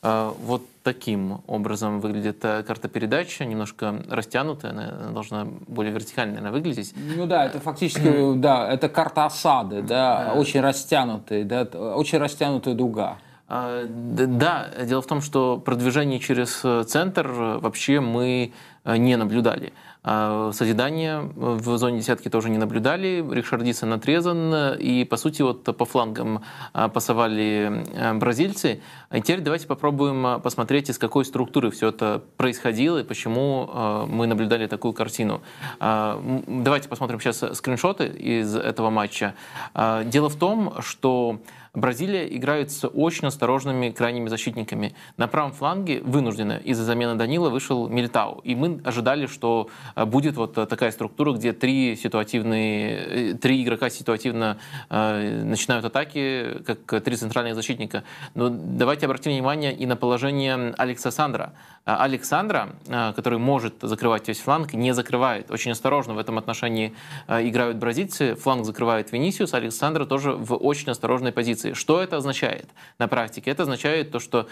А, 0.02 0.34
вот 0.44 0.62
таким 0.82 1.42
образом 1.46 2.00
выглядит 2.00 2.44
э, 2.44 2.62
карта 2.62 2.88
передачи, 2.88 3.42
немножко 3.42 4.02
растянутая, 4.08 4.72
она 4.72 5.10
должна 5.12 5.44
более 5.44 5.92
вертикально 5.92 6.34
наверное, 6.34 6.52
выглядеть. 6.52 6.94
Ну 7.16 7.26
да, 7.26 7.46
это 7.46 7.60
фактически, 7.60 8.34
да, 8.36 8.68
это 8.72 8.88
карта 8.88 9.26
осады, 9.26 9.82
да, 9.82 10.32
очень 10.36 10.60
растянутая, 10.60 11.44
да, 11.44 11.62
очень 11.62 12.18
растянутая 12.18 12.74
дуга. 12.74 13.18
А, 13.52 13.84
да, 13.88 14.68
дело 14.84 15.02
в 15.02 15.06
том, 15.06 15.20
что 15.20 15.58
продвижение 15.58 16.20
через 16.20 16.60
э, 16.64 16.84
центр 16.84 17.28
вообще 17.28 18.00
мы 18.00 18.52
э, 18.84 18.96
не 18.96 19.16
наблюдали. 19.16 19.72
А, 20.02 20.50
созидания 20.52 21.20
в 21.20 21.76
зоне 21.76 22.00
десятки 22.00 22.28
тоже 22.28 22.48
не 22.48 22.58
наблюдали. 22.58 23.24
Ришардисон 23.30 23.92
отрезан. 23.92 24.74
И, 24.78 25.04
по 25.04 25.16
сути, 25.16 25.42
вот 25.42 25.64
по 25.64 25.84
флангам 25.84 26.42
а, 26.72 26.88
пасовали 26.88 27.84
а, 27.94 28.14
бразильцы. 28.14 28.80
И 29.12 29.20
теперь 29.20 29.40
давайте 29.40 29.66
попробуем 29.66 30.40
посмотреть, 30.40 30.88
из 30.88 30.98
какой 30.98 31.24
структуры 31.24 31.70
все 31.70 31.88
это 31.88 32.22
происходило 32.36 32.98
и 32.98 33.04
почему 33.04 34.06
мы 34.06 34.26
наблюдали 34.26 34.66
такую 34.66 34.92
картину. 34.92 35.42
Давайте 35.80 36.88
посмотрим 36.88 37.20
сейчас 37.20 37.44
скриншоты 37.56 38.06
из 38.06 38.54
этого 38.54 38.90
матча. 38.90 39.34
Дело 39.74 40.28
в 40.28 40.36
том, 40.36 40.74
что 40.80 41.40
Бразилия 41.72 42.26
играет 42.36 42.72
с 42.72 42.86
очень 42.86 43.28
осторожными 43.28 43.90
крайними 43.90 44.28
защитниками. 44.28 44.92
На 45.16 45.28
правом 45.28 45.52
фланге 45.52 46.00
вынужденно 46.02 46.58
из-за 46.58 46.82
замены 46.82 47.14
Данила 47.14 47.48
вышел 47.48 47.88
Мильтау. 47.88 48.40
И 48.42 48.56
мы 48.56 48.80
ожидали, 48.84 49.26
что 49.26 49.68
э, 49.68 49.89
будет 49.96 50.36
вот 50.36 50.56
э, 50.58 50.66
такая 50.66 50.90
структура, 50.90 51.32
где 51.32 51.52
три 51.52 51.96
ситуативные, 51.96 53.32
э, 53.32 53.34
три 53.34 53.62
игрока 53.62 53.90
ситуативно 53.90 54.58
э, 54.88 55.42
начинают 55.44 55.84
атаки, 55.84 56.62
как 56.66 57.02
три 57.02 57.16
центральных 57.16 57.54
защитника. 57.54 58.04
Но 58.34 58.48
давайте 58.48 59.06
обратим 59.06 59.32
внимание 59.32 59.74
и 59.74 59.86
на 59.86 59.96
положение 59.96 60.74
Алекса 60.76 61.10
Сандра. 61.10 61.52
Александра, 61.84 62.76
который 63.16 63.38
может 63.38 63.74
закрывать 63.80 64.28
весь 64.28 64.38
фланг, 64.38 64.74
не 64.74 64.92
закрывает. 64.92 65.50
Очень 65.50 65.72
осторожно 65.72 66.14
в 66.14 66.18
этом 66.18 66.38
отношении 66.38 66.94
играют 67.26 67.78
бразильцы. 67.78 68.34
Фланг 68.34 68.64
закрывает 68.64 69.10
Венисиус, 69.10 69.54
Александра 69.54 70.04
тоже 70.04 70.32
в 70.32 70.54
очень 70.54 70.90
осторожной 70.90 71.32
позиции. 71.32 71.72
Что 71.72 72.00
это 72.00 72.18
означает 72.18 72.68
на 72.98 73.08
практике? 73.08 73.50
Это 73.50 73.62
означает 73.62 74.12
то, 74.12 74.20
что 74.20 74.46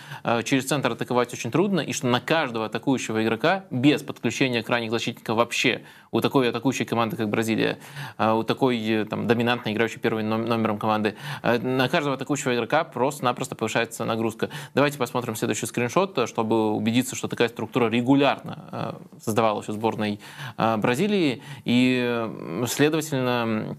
через 0.44 0.66
центр 0.66 0.92
атаковать 0.92 1.32
очень 1.32 1.50
трудно, 1.50 1.80
и 1.80 1.92
что 1.92 2.06
на 2.06 2.20
каждого 2.20 2.64
атакующего 2.66 3.22
игрока 3.22 3.66
без 3.70 4.02
подключения 4.02 4.62
крайних 4.62 4.90
защитников 4.90 5.27
вообще 5.34 5.82
у 6.10 6.20
такой 6.20 6.48
атакующей 6.48 6.84
команды, 6.84 7.16
как 7.16 7.28
Бразилия, 7.28 7.78
э, 8.16 8.32
у 8.32 8.42
такой 8.42 8.78
э, 8.78 9.04
там, 9.04 9.26
доминантной 9.26 9.72
играющей 9.72 10.00
первым 10.00 10.28
номером 10.28 10.78
команды, 10.78 11.16
на 11.42 11.88
каждого 11.88 12.14
атакующего 12.14 12.54
игрока 12.54 12.84
просто-напросто 12.84 13.54
повышается 13.54 14.04
нагрузка. 14.04 14.50
Давайте 14.74 14.98
посмотрим 14.98 15.36
следующий 15.36 15.66
скриншот, 15.66 16.28
чтобы 16.28 16.72
убедиться, 16.72 17.16
что 17.16 17.28
такая 17.28 17.48
структура 17.48 17.88
регулярно 17.88 18.96
создавалась 19.22 19.68
у 19.68 19.72
сборной 19.72 20.20
Бразилии, 20.56 21.42
и, 21.64 22.64
следовательно, 22.66 23.76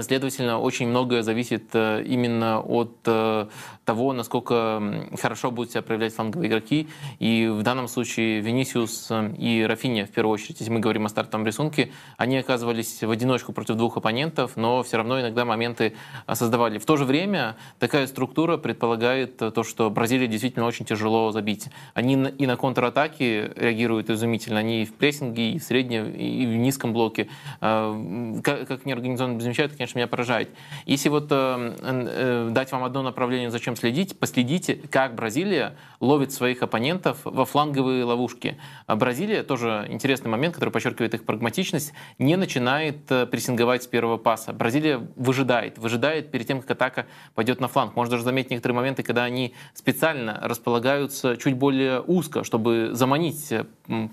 Следовательно, 0.00 0.58
очень 0.58 0.86
многое 0.86 1.22
зависит 1.22 1.70
э, 1.74 2.02
именно 2.06 2.60
от 2.60 2.96
э, 3.04 3.46
того, 3.84 4.12
насколько 4.12 4.80
хорошо 5.20 5.50
будут 5.50 5.72
себя 5.72 5.82
проявлять 5.82 6.14
фланговые 6.14 6.48
игроки. 6.48 6.88
И 7.18 7.48
в 7.48 7.62
данном 7.62 7.88
случае 7.88 8.40
Венисиус 8.40 9.08
э, 9.10 9.34
и 9.36 9.62
Рафиня, 9.62 10.06
в 10.06 10.10
первую 10.10 10.32
очередь, 10.32 10.60
если 10.60 10.72
мы 10.72 10.80
говорим 10.80 11.04
о 11.04 11.08
стартовом 11.08 11.44
рисунке, 11.44 11.90
они 12.16 12.38
оказывались 12.38 13.02
в 13.02 13.10
одиночку 13.10 13.52
против 13.52 13.74
двух 13.74 13.96
оппонентов, 13.96 14.56
но 14.56 14.82
все 14.82 14.96
равно 14.96 15.20
иногда 15.20 15.44
моменты 15.44 15.94
создавали. 16.32 16.78
В 16.78 16.86
то 16.86 16.96
же 16.96 17.04
время 17.04 17.56
такая 17.78 18.06
структура 18.06 18.56
предполагает 18.56 19.36
то, 19.36 19.62
что 19.62 19.90
Бразилии 19.90 20.26
действительно 20.26 20.64
очень 20.64 20.86
тяжело 20.86 21.32
забить. 21.32 21.68
Они 21.92 22.14
и 22.14 22.46
на 22.46 22.56
контратаки 22.56 23.50
реагируют 23.56 24.08
изумительно. 24.08 24.60
Они 24.60 24.82
и 24.82 24.84
в 24.86 24.94
прессинге, 24.94 25.52
и 25.52 25.58
в 25.58 25.62
среднем, 25.64 26.08
и 26.14 26.46
в 26.46 26.56
низком 26.56 26.92
блоке. 26.92 27.28
Как 27.60 28.86
неорганизованно 28.86 29.40
замечают, 29.40 29.71
конечно, 29.76 29.98
меня 29.98 30.06
поражает. 30.06 30.50
Если 30.86 31.08
вот 31.08 31.28
э, 31.30 31.76
э, 31.80 32.48
дать 32.50 32.72
вам 32.72 32.84
одно 32.84 33.02
направление, 33.02 33.50
зачем 33.50 33.76
следить, 33.76 34.18
последите, 34.18 34.80
как 34.90 35.14
Бразилия 35.14 35.76
ловит 36.00 36.32
своих 36.32 36.62
оппонентов 36.62 37.18
во 37.24 37.44
фланговые 37.44 38.04
ловушки. 38.04 38.58
А 38.86 38.96
Бразилия, 38.96 39.42
тоже 39.42 39.86
интересный 39.88 40.30
момент, 40.30 40.54
который 40.54 40.70
подчеркивает 40.70 41.14
их 41.14 41.24
прагматичность, 41.24 41.92
не 42.18 42.36
начинает 42.36 43.10
э, 43.10 43.26
прессинговать 43.26 43.84
с 43.84 43.86
первого 43.86 44.18
паса. 44.18 44.52
Бразилия 44.52 45.00
выжидает, 45.16 45.78
выжидает 45.78 46.30
перед 46.30 46.46
тем, 46.46 46.60
как 46.60 46.72
атака 46.72 47.06
пойдет 47.34 47.60
на 47.60 47.68
фланг. 47.68 47.96
Можно 47.96 48.12
даже 48.12 48.24
заметить 48.24 48.50
некоторые 48.50 48.76
моменты, 48.76 49.02
когда 49.02 49.24
они 49.24 49.54
специально 49.74 50.38
располагаются 50.42 51.36
чуть 51.36 51.54
более 51.54 52.00
узко, 52.00 52.44
чтобы 52.44 52.90
заманить 52.92 53.50
э, 53.52 53.64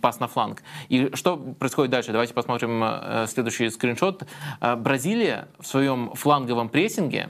пас 0.01 0.19
на 0.19 0.27
фланг. 0.27 0.63
И 0.89 1.09
что 1.15 1.37
происходит 1.37 1.91
дальше? 1.91 2.11
Давайте 2.11 2.33
посмотрим 2.33 2.81
э, 2.83 3.25
следующий 3.27 3.69
скриншот. 3.69 4.23
Бразилия 4.77 5.48
в 5.59 5.65
своем 5.65 6.11
фланговом 6.15 6.69
прессинге 6.69 7.29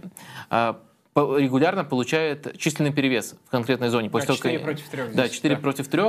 э, 0.49 0.73
регулярно 1.15 1.83
получает 1.83 2.57
численный 2.57 2.93
перевес 2.93 3.35
в 3.45 3.49
конкретной 3.49 3.89
зоне. 3.89 4.09
После 4.09 4.29
да, 4.29 4.35
4 4.35 4.59
того, 4.59 4.65
против 4.65 4.89
3. 4.89 5.01
Да, 5.13 5.29
4 5.29 5.55
да. 5.55 5.61
против 5.61 5.87
3. 5.87 6.03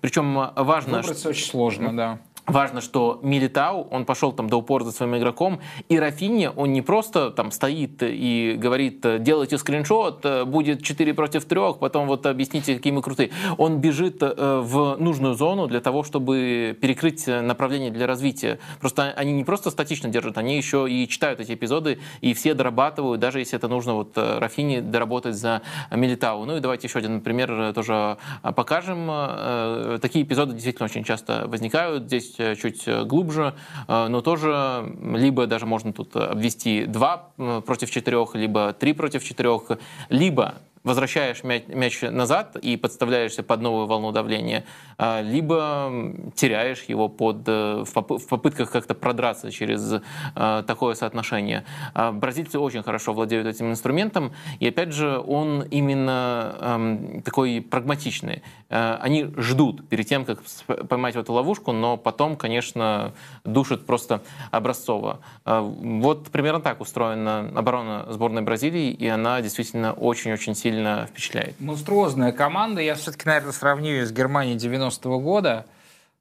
Причем 0.00 0.50
важно... 0.56 0.98
Выбраться 0.98 1.20
что... 1.20 1.28
очень 1.30 1.46
сложно, 1.46 1.96
да. 1.96 2.18
Важно, 2.46 2.80
что 2.80 3.20
Милитау, 3.22 3.86
он 3.92 4.04
пошел 4.04 4.32
там 4.32 4.48
до 4.50 4.56
упора 4.56 4.82
за 4.82 4.90
своим 4.90 5.16
игроком, 5.16 5.60
и 5.88 5.96
Рафинья, 5.98 6.50
он 6.50 6.72
не 6.72 6.82
просто 6.82 7.30
там 7.30 7.52
стоит 7.52 8.02
и 8.02 8.56
говорит, 8.58 9.22
делайте 9.22 9.58
скриншот, 9.58 10.26
будет 10.46 10.82
4 10.82 11.14
против 11.14 11.44
3, 11.44 11.74
потом 11.78 12.08
вот 12.08 12.26
объясните, 12.26 12.74
какие 12.74 12.92
мы 12.92 13.00
крутые. 13.00 13.30
Он 13.58 13.78
бежит 13.78 14.22
э, 14.22 14.60
в 14.60 14.96
нужную 14.98 15.34
зону 15.34 15.68
для 15.68 15.80
того, 15.80 16.02
чтобы 16.02 16.76
перекрыть 16.80 17.28
направление 17.28 17.92
для 17.92 18.08
развития. 18.08 18.58
Просто 18.80 19.12
они 19.16 19.32
не 19.32 19.44
просто 19.44 19.70
статично 19.70 20.08
держат, 20.08 20.36
они 20.36 20.56
еще 20.56 20.90
и 20.90 21.06
читают 21.06 21.38
эти 21.38 21.54
эпизоды, 21.54 22.00
и 22.22 22.34
все 22.34 22.54
дорабатывают, 22.54 23.20
даже 23.20 23.38
если 23.38 23.56
это 23.56 23.68
нужно 23.68 23.94
вот 23.94 24.12
э, 24.16 24.38
Рафини 24.40 24.80
доработать 24.80 25.36
за 25.36 25.62
Милитау. 25.92 26.44
Ну 26.44 26.56
и 26.56 26.60
давайте 26.60 26.88
еще 26.88 26.98
один 26.98 27.20
пример 27.20 27.72
тоже 27.72 28.16
покажем. 28.56 29.06
Э, 29.08 29.98
такие 30.02 30.24
эпизоды 30.24 30.54
действительно 30.54 30.86
очень 30.86 31.04
часто 31.04 31.44
возникают. 31.46 32.06
Здесь 32.06 32.31
есть 32.38 32.40
э, 32.40 32.56
чуть 32.60 32.86
э, 32.86 33.04
глубже, 33.04 33.54
э, 33.88 34.08
но 34.08 34.20
тоже 34.20 34.94
либо 35.14 35.46
даже 35.46 35.66
можно 35.66 35.92
тут 35.92 36.16
обвести 36.16 36.86
2 36.86 37.62
против 37.64 37.90
4, 37.90 38.26
либо 38.34 38.72
3 38.72 38.92
против 38.92 39.24
4, 39.24 39.78
либо 40.08 40.54
возвращаешь 40.84 41.44
мяч, 41.44 42.00
назад 42.02 42.56
и 42.56 42.76
подставляешься 42.76 43.42
под 43.42 43.60
новую 43.60 43.86
волну 43.86 44.12
давления, 44.12 44.64
а, 44.98 45.20
либо 45.22 45.92
теряешь 46.34 46.82
его 46.84 47.08
под, 47.08 47.42
э, 47.46 47.84
в 47.84 48.28
попытках 48.28 48.70
как-то 48.70 48.94
продраться 48.94 49.50
через 49.50 49.94
а, 50.34 50.62
такое 50.62 50.94
соотношение. 50.94 51.64
А, 51.94 52.12
бразильцы 52.12 52.58
очень 52.58 52.82
хорошо 52.82 53.12
владеют 53.12 53.46
этим 53.46 53.70
инструментом, 53.70 54.32
и 54.58 54.68
опять 54.68 54.92
же, 54.92 55.18
он 55.18 55.62
именно 55.62 57.22
такой 57.24 57.60
прагматичный. 57.60 58.42
Они 58.68 59.32
ждут 59.36 59.88
перед 59.88 60.06
тем, 60.06 60.24
как 60.24 60.42
поймать 60.88 61.14
в 61.14 61.18
эту 61.18 61.32
ловушку, 61.32 61.72
но 61.72 61.96
потом, 61.96 62.36
конечно, 62.36 63.12
душат 63.44 63.86
просто 63.86 64.22
образцово. 64.50 65.20
Вот 65.44 66.30
примерно 66.30 66.60
так 66.60 66.80
устроена 66.80 67.52
оборона 67.54 68.06
сборной 68.08 68.42
Бразилии, 68.42 68.90
и 68.90 69.06
она 69.06 69.40
действительно 69.40 69.92
очень-очень 69.92 70.54
сильно 70.54 70.71
впечатляет. 71.08 71.58
Монструозная 71.60 72.32
команда. 72.32 72.80
Я 72.80 72.94
все-таки, 72.94 73.26
наверное, 73.26 73.52
сравню 73.52 73.90
ее 73.90 74.06
с 74.06 74.12
Германией 74.12 74.56
90-го 74.56 75.18
года, 75.20 75.66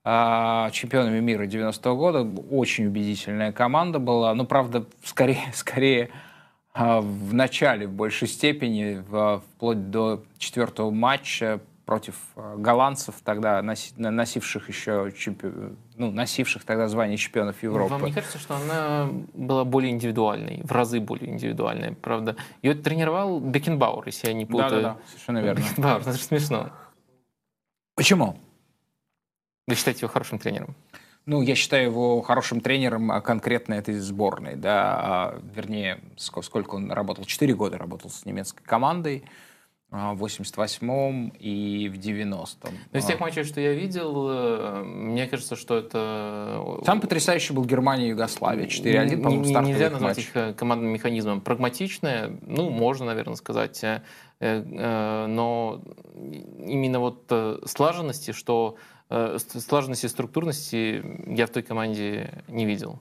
а, 0.03 0.69
чемпионами 0.71 1.19
мира 1.19 1.45
90-го 1.45 1.95
года. 1.95 2.27
Очень 2.49 2.87
убедительная 2.87 3.51
команда 3.51 3.99
была. 3.99 4.33
Ну, 4.33 4.45
правда, 4.45 4.85
скорее, 5.03 5.43
скорее 5.53 6.09
а, 6.73 7.01
в 7.01 7.33
начале, 7.33 7.87
в 7.87 7.91
большей 7.91 8.27
степени, 8.27 9.03
вплоть 9.55 9.89
до 9.89 10.23
четвертого 10.37 10.91
матча 10.91 11.59
против 11.91 12.15
а, 12.37 12.55
голландцев, 12.55 13.15
тогда 13.21 13.61
носивших 13.61 14.69
еще 14.69 15.11
чемпи... 15.11 15.47
ну, 15.97 16.09
носивших 16.09 16.63
тогда 16.63 16.87
звание 16.87 17.17
чемпионов 17.17 17.61
Европы. 17.61 17.91
Вам 17.91 18.05
не 18.05 18.13
кажется, 18.13 18.39
что 18.39 18.55
она 18.55 19.09
была 19.33 19.65
более 19.65 19.91
индивидуальной, 19.91 20.61
в 20.63 20.71
разы 20.71 21.01
более 21.01 21.29
индивидуальной, 21.31 21.93
правда? 21.93 22.37
Ее 22.61 22.75
тренировал 22.75 23.41
Бекенбауэр, 23.41 24.05
если 24.05 24.27
я 24.27 24.33
не 24.33 24.45
путаю. 24.45 24.69
Да-да-да, 24.69 24.97
совершенно 25.05 25.39
верно. 25.39 25.59
Бекенбауэр, 25.59 26.01
это 26.01 26.13
же 26.13 26.19
смешно. 26.19 26.69
Почему? 27.97 28.37
Вы 29.67 29.75
считаете 29.75 30.05
его 30.05 30.13
хорошим 30.13 30.39
тренером? 30.39 30.73
Ну, 31.25 31.41
я 31.41 31.55
считаю 31.55 31.83
его 31.83 32.21
хорошим 32.21 32.61
тренером 32.61 33.11
а 33.11 33.19
конкретно 33.19 33.73
этой 33.73 33.95
сборной, 33.95 34.55
да, 34.55 34.95
а, 34.95 35.41
вернее, 35.53 35.99
сколько 36.15 36.75
он 36.75 36.89
работал, 36.89 37.25
четыре 37.25 37.53
года 37.53 37.77
работал 37.77 38.09
с 38.09 38.23
немецкой 38.23 38.63
командой, 38.63 39.25
в 39.91 40.23
88-м 40.23 41.33
и 41.37 41.89
в 41.89 41.97
90-м. 41.99 42.73
Но 42.93 42.99
из 42.99 43.05
тех 43.05 43.19
матчей, 43.19 43.43
что 43.43 43.59
я 43.59 43.73
видел, 43.73 44.29
э, 44.29 44.83
мне 44.83 45.27
кажется, 45.27 45.57
что 45.57 45.75
это... 45.77 46.81
Э, 46.87 46.99
потрясающий 47.01 47.51
был 47.51 47.65
Германия 47.65 48.07
и 48.07 48.09
Югославия. 48.11 48.67
4-1, 48.67 49.21
по-моему, 49.21 49.67
Нельзя 49.67 49.89
назвать 49.89 50.17
матч. 50.17 50.25
их 50.25 50.35
э, 50.35 50.53
командным 50.53 50.93
механизмом. 50.93 51.41
Прагматичное, 51.41 52.31
ну, 52.41 52.69
можно, 52.69 53.05
наверное, 53.05 53.35
сказать. 53.35 53.83
Но 54.39 55.81
именно 56.15 56.99
вот 56.99 57.31
слаженности, 57.65 58.31
что 58.31 58.77
слаженности 59.37 60.05
и 60.07 60.09
структурности 60.09 61.03
я 61.27 61.45
в 61.45 61.49
той 61.51 61.61
команде 61.61 62.43
не 62.47 62.65
видел 62.65 62.99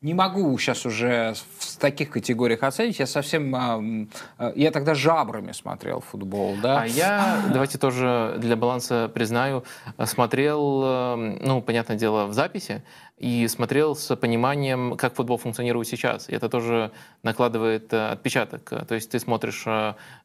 не 0.00 0.14
могу 0.14 0.56
сейчас 0.58 0.86
уже 0.86 1.34
в 1.58 1.76
таких 1.78 2.10
категориях 2.10 2.62
оценить. 2.62 2.98
Я 2.98 3.06
совсем... 3.06 3.54
А, 3.54 4.52
я 4.54 4.70
тогда 4.70 4.94
жабрами 4.94 5.52
смотрел 5.52 6.00
футбол, 6.00 6.56
да? 6.62 6.82
А 6.82 6.86
я, 6.86 7.42
давайте 7.52 7.78
тоже 7.78 8.36
для 8.38 8.56
баланса 8.56 9.10
признаю, 9.12 9.64
смотрел, 10.04 11.16
ну, 11.16 11.62
понятное 11.62 11.96
дело, 11.96 12.26
в 12.26 12.32
записи, 12.32 12.82
и 13.16 13.48
смотрел 13.48 13.96
с 13.96 14.14
пониманием, 14.14 14.96
как 14.96 15.16
футбол 15.16 15.38
функционирует 15.38 15.88
сейчас. 15.88 16.28
И 16.28 16.32
это 16.32 16.48
тоже 16.48 16.92
накладывает 17.24 17.92
э, 17.92 18.10
отпечаток. 18.10 18.86
То 18.86 18.94
есть 18.94 19.10
ты 19.10 19.18
смотришь 19.18 19.66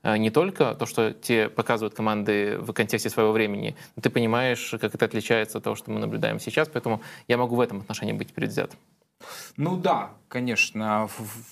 не 0.03 0.29
только 0.29 0.75
то, 0.75 0.85
что 0.85 1.11
тебе 1.11 1.49
показывают 1.49 1.95
команды 1.95 2.59
в 2.59 2.71
контексте 2.73 3.09
своего 3.09 3.31
времени, 3.31 3.75
но 3.95 4.03
ты 4.03 4.11
понимаешь, 4.11 4.75
как 4.79 4.93
это 4.93 5.05
отличается 5.05 5.57
от 5.57 5.63
того, 5.63 5.75
что 5.75 5.89
мы 5.89 5.99
наблюдаем 5.99 6.39
сейчас. 6.39 6.69
Поэтому 6.69 7.01
я 7.27 7.37
могу 7.37 7.55
в 7.55 7.61
этом 7.61 7.79
отношении 7.79 8.13
быть 8.13 8.31
предвзят. 8.31 8.71
Ну 9.57 9.77
да, 9.77 10.11
конечно. 10.27 11.07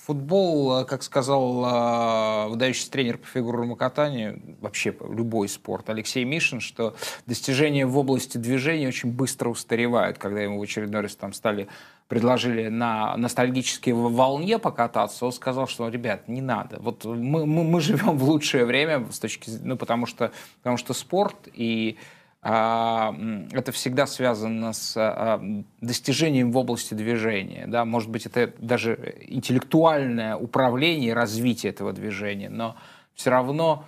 Футбол, 0.06 0.84
как 0.84 1.02
сказал 1.02 1.64
э, 1.64 2.48
выдающийся 2.48 2.90
тренер 2.90 3.18
по 3.18 3.26
фигурному 3.26 3.76
катанию, 3.76 4.40
вообще 4.60 4.94
любой 5.08 5.48
спорт, 5.48 5.88
Алексей 5.90 6.24
Мишин, 6.24 6.60
что 6.60 6.94
достижения 7.26 7.86
в 7.86 7.96
области 7.96 8.38
движения 8.38 8.88
очень 8.88 9.12
быстро 9.12 9.48
устаревают, 9.50 10.18
когда 10.18 10.40
ему 10.40 10.58
в 10.58 10.62
очередной 10.62 11.02
раз 11.02 11.14
там 11.14 11.32
стали 11.32 11.68
предложили 12.12 12.68
на 12.68 13.16
ностальгической 13.16 13.94
волне 13.94 14.58
покататься, 14.58 15.24
он 15.24 15.32
сказал, 15.32 15.66
что, 15.66 15.88
ребят, 15.88 16.28
не 16.28 16.42
надо. 16.42 16.76
Вот 16.78 17.06
мы, 17.06 17.46
мы, 17.46 17.64
мы 17.64 17.80
живем 17.80 18.18
в 18.18 18.24
лучшее 18.24 18.66
время 18.66 19.06
с 19.10 19.18
точки 19.18 19.50
ну, 19.62 19.78
потому 19.78 20.04
что, 20.04 20.30
потому 20.58 20.76
что 20.76 20.92
спорт 20.92 21.48
и 21.54 21.96
это 22.42 23.70
всегда 23.70 24.06
связано 24.06 24.72
с 24.72 24.94
а, 24.96 25.40
достижением 25.80 26.50
в 26.50 26.56
области 26.56 26.92
движения. 26.92 27.66
Да? 27.68 27.84
Может 27.84 28.10
быть, 28.10 28.26
это 28.26 28.52
даже 28.58 29.14
интеллектуальное 29.28 30.34
управление, 30.34 31.14
развитие 31.14 31.70
этого 31.70 31.92
движения, 31.92 32.48
но 32.48 32.74
все 33.14 33.30
равно 33.30 33.84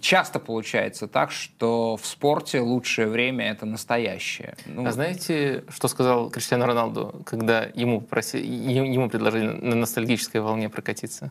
часто 0.00 0.38
получается 0.38 1.08
так, 1.08 1.30
что 1.30 1.96
в 1.96 2.04
спорте 2.04 2.60
лучшее 2.60 3.08
время— 3.08 3.50
это 3.50 3.64
настоящее. 3.64 4.54
Ну, 4.66 4.86
а 4.86 4.92
знаете, 4.92 5.64
что 5.70 5.88
сказал 5.88 6.30
Криштиану 6.30 6.66
Роналду, 6.66 7.22
когда 7.24 7.64
ему, 7.74 8.02
проси... 8.02 8.38
ему 8.38 9.08
предложили 9.08 9.46
на 9.46 9.76
ностальгической 9.76 10.42
волне 10.42 10.68
прокатиться? 10.68 11.30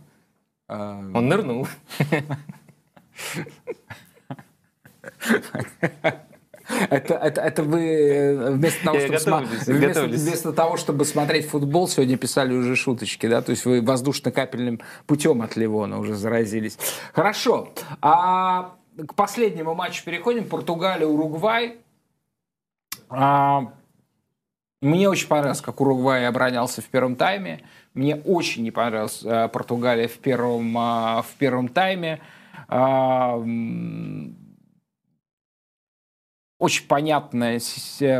А... 0.67 0.97
Он 1.13 1.27
нырнул. 1.27 1.67
Это, 6.89 7.15
это, 7.15 7.41
это 7.41 7.63
вы 7.63 7.81
э, 7.81 8.51
вместо 8.51 8.83
того, 8.83 8.99
чтобы 8.99 9.15
сма- 9.15 9.45
вместо, 9.65 10.05
вместо 10.05 10.53
того, 10.53 10.77
чтобы 10.77 11.05
смотреть 11.05 11.47
футбол, 11.47 11.87
сегодня 11.87 12.17
писали 12.17 12.53
уже 12.53 12.75
шуточки, 12.75 13.27
да? 13.27 13.41
То 13.41 13.51
есть 13.51 13.65
вы 13.65 13.81
воздушно-капельным 13.81 14.81
путем 15.05 15.41
от 15.41 15.55
Ливона 15.55 15.99
уже 15.99 16.15
заразились. 16.15 16.77
Хорошо. 17.13 17.73
А 18.01 18.75
к 18.97 19.13
последнему 19.13 19.75
матчу 19.75 20.03
переходим. 20.03 20.45
Португалия, 20.45 21.07
Уругвай. 21.07 21.77
А, 23.09 23.71
мне 24.81 25.09
очень 25.09 25.27
понравилось, 25.27 25.61
как 25.61 25.79
Уругвай 25.81 26.27
оборонялся 26.27 26.81
в 26.81 26.85
первом 26.85 27.15
тайме. 27.15 27.61
Мне 27.93 28.15
очень 28.15 28.63
не 28.63 28.71
понравилась 28.71 29.21
а, 29.25 29.47
Португалия 29.47 30.07
в 30.07 30.17
первом, 30.17 30.77
а, 30.77 31.21
в 31.21 31.33
первом 31.35 31.67
тайме. 31.69 32.19
А, 32.67 33.41
очень 36.59 36.87
понятный 36.87 37.59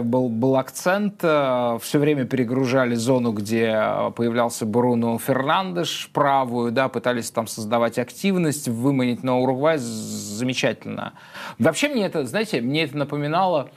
был, 0.03 0.29
был 0.29 0.57
акцент. 0.57 1.19
Э, 1.23 1.79
Все 1.81 1.97
время 1.97 2.25
перегружали 2.25 2.93
зону, 2.93 3.31
где 3.31 3.71
появлялся 4.15 4.65
Бруно 4.65 5.17
Фернандеш, 5.17 6.09
правую, 6.13 6.71
да, 6.71 6.87
пытались 6.87 7.31
там 7.31 7.47
создавать 7.47 7.97
активность, 7.97 8.67
выманить 8.67 9.23
на 9.23 9.39
Уругвай 9.39 9.77
замечательно. 9.79 11.13
Вообще 11.57 11.89
мне 11.89 12.05
это, 12.05 12.25
знаете, 12.25 12.61
мне 12.61 12.83
это 12.83 12.97
напоминало 12.97 13.71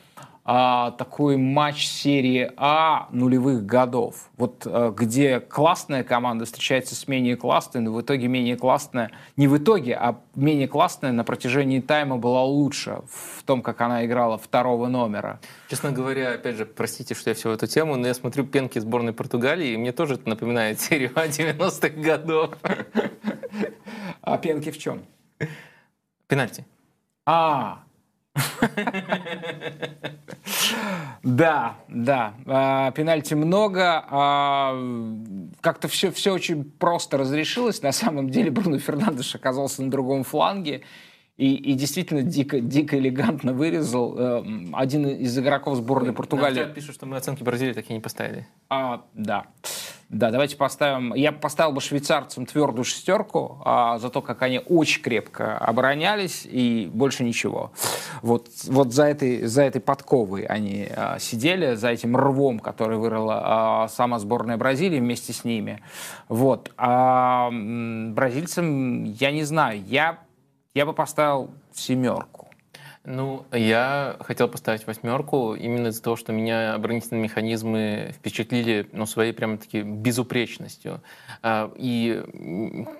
а, 0.52 0.90
такой 0.90 1.36
матч 1.36 1.86
серии 1.86 2.50
А 2.56 3.06
нулевых 3.12 3.64
годов, 3.64 4.30
вот 4.36 4.66
а, 4.66 4.90
где 4.90 5.38
классная 5.38 6.02
команда 6.02 6.44
встречается 6.44 6.96
с 6.96 7.06
менее 7.06 7.36
классной, 7.36 7.82
но 7.82 7.92
в 7.92 8.00
итоге 8.00 8.26
менее 8.26 8.56
классная, 8.56 9.12
не 9.36 9.46
в 9.46 9.56
итоге, 9.56 9.94
а 9.94 10.20
менее 10.34 10.66
классная 10.66 11.12
на 11.12 11.22
протяжении 11.22 11.78
тайма 11.78 12.16
была 12.16 12.42
лучше 12.42 13.02
в 13.08 13.44
том, 13.44 13.62
как 13.62 13.80
она 13.80 14.04
играла 14.04 14.38
второго 14.38 14.88
номера. 14.88 15.38
Честно 15.68 15.92
говоря, 15.92 16.32
опять 16.32 16.56
же, 16.56 16.66
простите, 16.66 17.14
что 17.14 17.30
я 17.30 17.34
все 17.36 17.50
в 17.50 17.52
эту 17.52 17.68
тему, 17.68 17.94
но 17.94 18.08
я 18.08 18.14
смотрю 18.14 18.44
пенки 18.44 18.80
сборной 18.80 19.12
Португалии, 19.12 19.74
и 19.74 19.76
мне 19.76 19.92
тоже 19.92 20.14
это 20.14 20.28
напоминает 20.28 20.80
серию 20.80 21.12
А 21.14 21.28
90-х 21.28 21.90
годов. 21.90 22.56
А 24.22 24.36
пенки 24.36 24.72
в 24.72 24.78
чем? 24.78 25.04
Пенальти. 26.26 26.64
А, 27.24 27.84
да, 31.22 31.76
да. 31.88 32.35
А, 32.46 32.90
пенальти 32.92 33.35
много. 33.35 34.05
А, 34.09 34.74
как-то 35.61 35.88
все, 35.88 36.11
все 36.11 36.33
очень 36.33 36.64
просто 36.64 37.18
разрешилось. 37.18 37.83
На 37.83 37.92
самом 37.92 38.31
деле 38.31 38.50
Бруно 38.50 38.79
Фернандеш 38.79 39.35
оказался 39.35 39.83
на 39.83 39.90
другом 39.90 40.24
фланге. 40.24 40.83
И, 41.37 41.55
и 41.55 41.72
действительно 41.72 42.22
дико, 42.22 42.61
дико 42.61 42.98
элегантно 42.98 43.55
вырезал. 43.55 44.14
Э, 44.18 44.44
один 44.74 45.07
из 45.07 45.38
игроков 45.38 45.79
сборной 45.79 46.12
Португалии... 46.12 46.70
пишут, 46.74 46.96
что 46.96 47.07
мы 47.07 47.16
оценки 47.16 47.42
Бразилии 47.42 47.72
такие 47.72 47.94
не 47.94 48.03
поставили. 48.03 48.46
А, 48.68 49.07
да. 49.14 49.46
Да, 49.46 49.46
давайте 50.10 50.56
поставим. 50.56 51.14
Я 51.14 51.32
поставил 51.32 51.72
бы 51.72 51.80
швейцарцам 51.80 52.44
твердую 52.44 52.84
шестерку 52.84 53.62
а, 53.64 53.98
за 53.98 54.10
то, 54.10 54.20
как 54.20 54.42
они 54.42 54.60
очень 54.68 55.02
крепко 55.02 55.56
оборонялись 55.56 56.46
и 56.50 56.90
больше 56.92 57.22
ничего. 57.22 57.72
Вот, 58.20 58.48
вот 58.66 58.92
за, 58.92 59.04
этой, 59.04 59.46
за 59.46 59.62
этой 59.62 59.80
подковой 59.80 60.42
они 60.42 60.88
а, 60.94 61.18
сидели, 61.18 61.74
за 61.74 61.90
этим 61.90 62.16
рвом, 62.16 62.58
который 62.58 62.98
вырыла 62.98 63.40
а, 63.84 63.88
сама 63.88 64.18
сборная 64.18 64.56
Бразилии 64.56 64.98
вместе 64.98 65.32
с 65.32 65.44
ними. 65.44 65.80
Вот. 66.28 66.72
А 66.76 67.50
бразильцам, 67.50 69.04
я 69.04 69.30
не 69.30 69.44
знаю, 69.44 69.82
я 69.86 70.18
я 70.74 70.86
бы 70.86 70.92
поставил 70.92 71.50
семерку. 71.72 72.39
Ну, 73.04 73.46
я 73.50 74.16
хотел 74.20 74.46
поставить 74.46 74.86
восьмерку 74.86 75.55
именно 75.55 75.88
из-за 75.88 76.03
того, 76.03 76.16
что 76.16 76.32
меня 76.32 76.74
оборонительные 76.74 77.22
механизмы 77.22 78.12
впечатлили 78.14 78.88
ну, 78.92 79.07
своей 79.07 79.32
прямо-таки 79.32 79.80
безупречностью. 79.80 81.01
А, 81.42 81.72
и 81.76 82.22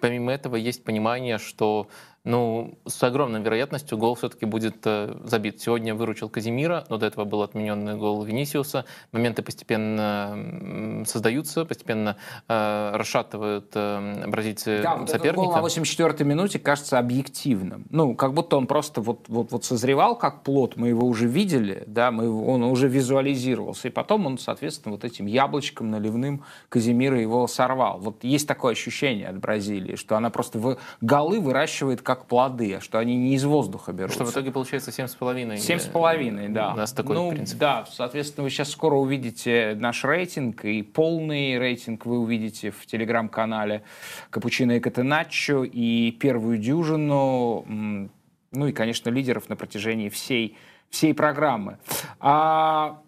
помимо 0.01 0.33
этого 0.33 0.57
есть 0.57 0.85
понимание, 0.85 1.37
что 1.37 1.89
ну, 2.25 2.79
с 2.87 3.03
огромной 3.03 3.41
вероятностью 3.41 3.97
гол 3.97 4.15
все-таки 4.15 4.45
будет 4.45 4.77
э, 4.85 5.17
забит. 5.25 5.61
Сегодня 5.61 5.95
выручил 5.95 6.29
Казимира, 6.29 6.85
но 6.91 6.99
до 6.99 7.07
этого 7.07 7.25
был 7.25 7.43
отмененный 7.43 7.97
гол 7.97 8.23
Венисиуса. 8.23 8.85
Моменты 9.13 9.43
постепенно 9.43 11.05
создаются, 11.07 11.65
постепенно 11.65 12.17
э, 12.47 12.93
расшатывают 12.95 13.71
э, 13.75 14.27
бразильцы 14.27 14.81
да, 14.83 14.97
вот 14.97 15.09
соперника. 15.09 15.41
гол 15.41 15.53
на 15.53 15.61
84-й 15.61 16.25
минуте 16.25 16.59
кажется 16.59 16.99
объективным. 16.99 17.87
Ну, 17.89 18.15
как 18.15 18.35
будто 18.35 18.59
он 18.59 18.67
просто 18.67 19.01
вот, 19.01 19.25
вот, 19.29 19.51
вот 19.51 19.65
созревал 19.65 20.15
как 20.15 20.43
плод, 20.43 20.77
мы 20.77 20.89
его 20.89 21.07
уже 21.07 21.27
видели, 21.27 21.85
да, 21.87 22.11
мы 22.11 22.25
его, 22.25 22.53
он 22.53 22.63
уже 22.65 22.89
визуализировался, 22.89 23.89
и 23.89 23.91
потом 23.91 24.27
он, 24.27 24.37
соответственно, 24.37 24.93
вот 24.93 25.05
этим 25.05 25.25
яблочком 25.25 25.91
наливным 25.91 26.45
Казимира 26.69 27.19
его 27.19 27.47
сорвал. 27.47 27.99
Вот 27.99 28.25
есть 28.25 28.47
такое 28.47 28.73
ощущение 28.73 29.29
от 29.29 29.39
Бразилии, 29.39 29.97
что 29.97 30.17
она 30.17 30.29
просто 30.29 30.59
в 30.59 30.77
голы 31.01 31.41
выращивает 31.41 32.03
как 32.11 32.27
плоды, 32.27 32.75
а 32.75 32.81
что 32.81 32.99
они 32.99 33.15
не 33.15 33.37
из 33.37 33.45
воздуха 33.45 33.93
берутся. 33.93 34.17
Что 34.17 34.25
в 34.25 34.33
итоге 34.33 34.51
получается 34.51 34.91
7,5. 34.91 35.55
7,5, 35.59 36.49
да. 36.49 36.73
У 36.73 36.77
нас 36.77 36.93
такой 36.93 37.15
ну, 37.15 37.31
принцип. 37.31 37.57
Да, 37.57 37.87
соответственно, 37.89 38.43
вы 38.43 38.51
сейчас 38.51 38.71
скоро 38.71 38.97
увидите 38.97 39.77
наш 39.79 40.03
рейтинг, 40.03 40.65
и 40.65 40.83
полный 40.83 41.57
рейтинг 41.57 42.07
вы 42.07 42.19
увидите 42.19 42.73
в 42.73 42.85
телеграм-канале 42.87 43.85
Капучино 44.31 44.73
и 44.73 44.81
Катеначо, 44.81 45.63
и 45.63 46.11
первую 46.11 46.59
дюжину, 46.59 47.65
ну 47.69 48.67
и, 48.67 48.73
конечно, 48.73 49.09
лидеров 49.09 49.49
на 49.49 49.55
протяжении 49.55 50.09
всей, 50.09 50.57
всей 50.89 51.15
программы. 51.15 51.79
А 52.19 53.03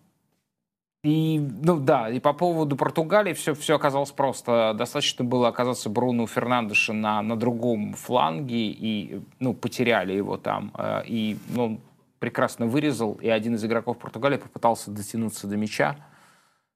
и, 1.05 1.41
ну 1.41 1.81
да, 1.81 2.09
и 2.09 2.21
по 2.21 2.33
поводу 2.33 2.77
Португалии 2.77 3.33
все, 3.33 3.55
все 3.55 3.75
оказалось 3.75 4.13
просто. 4.13 4.73
Достаточно 4.79 5.25
было 5.25 5.49
оказаться 5.49 5.91
Бруну 5.91 6.29
Фернандеша 6.29 6.93
на, 6.93 7.21
на 7.23 7.37
другом 7.37 7.95
фланге, 7.95 8.69
и, 8.71 9.21
ну, 9.41 9.53
потеряли 9.53 10.13
его 10.13 10.37
там. 10.37 10.73
Э, 10.79 11.03
и, 11.05 11.37
ну, 11.49 11.81
прекрасно 12.21 12.67
вырезал, 12.67 13.15
и 13.15 13.29
один 13.29 13.57
из 13.57 13.65
игроков 13.65 13.99
Португалии 13.99 14.37
попытался 14.37 14.93
дотянуться 14.93 15.49
до 15.49 15.57
мяча, 15.57 15.97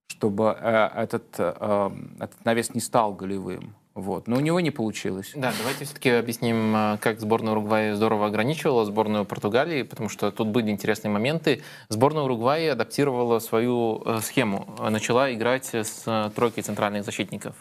чтобы 0.09 0.57
э, 0.59 0.91
этот, 0.97 1.27
э, 1.39 1.91
этот 2.19 2.45
навес 2.45 2.75
не 2.75 2.81
стал 2.81 3.15
голевым. 3.15 3.77
Вот. 3.97 4.29
Но 4.29 4.37
у 4.37 4.41
него 4.41 4.61
не 4.61 4.71
получилось. 4.71 5.33
Да, 5.35 5.55
давайте 5.57 5.87
все-таки 5.87 6.11
объясним, 6.11 6.73
а, 6.77 6.99
как 6.99 7.19
сборная 7.19 7.53
Уругвая 7.53 7.95
здорово 7.95 8.27
ограничивала 8.27 8.85
сборную 8.85 9.25
Португалии, 9.25 9.83
потому 9.85 10.11
что 10.11 10.31
тут 10.31 10.49
были 10.49 10.71
интересные 10.71 11.11
моменты. 11.11 11.63
Сборная 11.89 12.23
Уругваи 12.23 12.67
адаптировала 12.67 13.39
свою 13.39 14.03
э, 14.05 14.21
схему. 14.21 14.69
Начала 14.91 15.33
играть 15.33 15.75
с 15.75 16.03
э, 16.05 16.31
тройкой 16.35 16.63
центральных 16.63 17.05
защитников. 17.07 17.55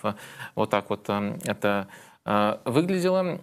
Вот 0.55 0.69
так 0.69 0.89
вот 0.89 1.05
э, 1.07 1.37
это 1.45 1.87
выглядело 2.65 3.39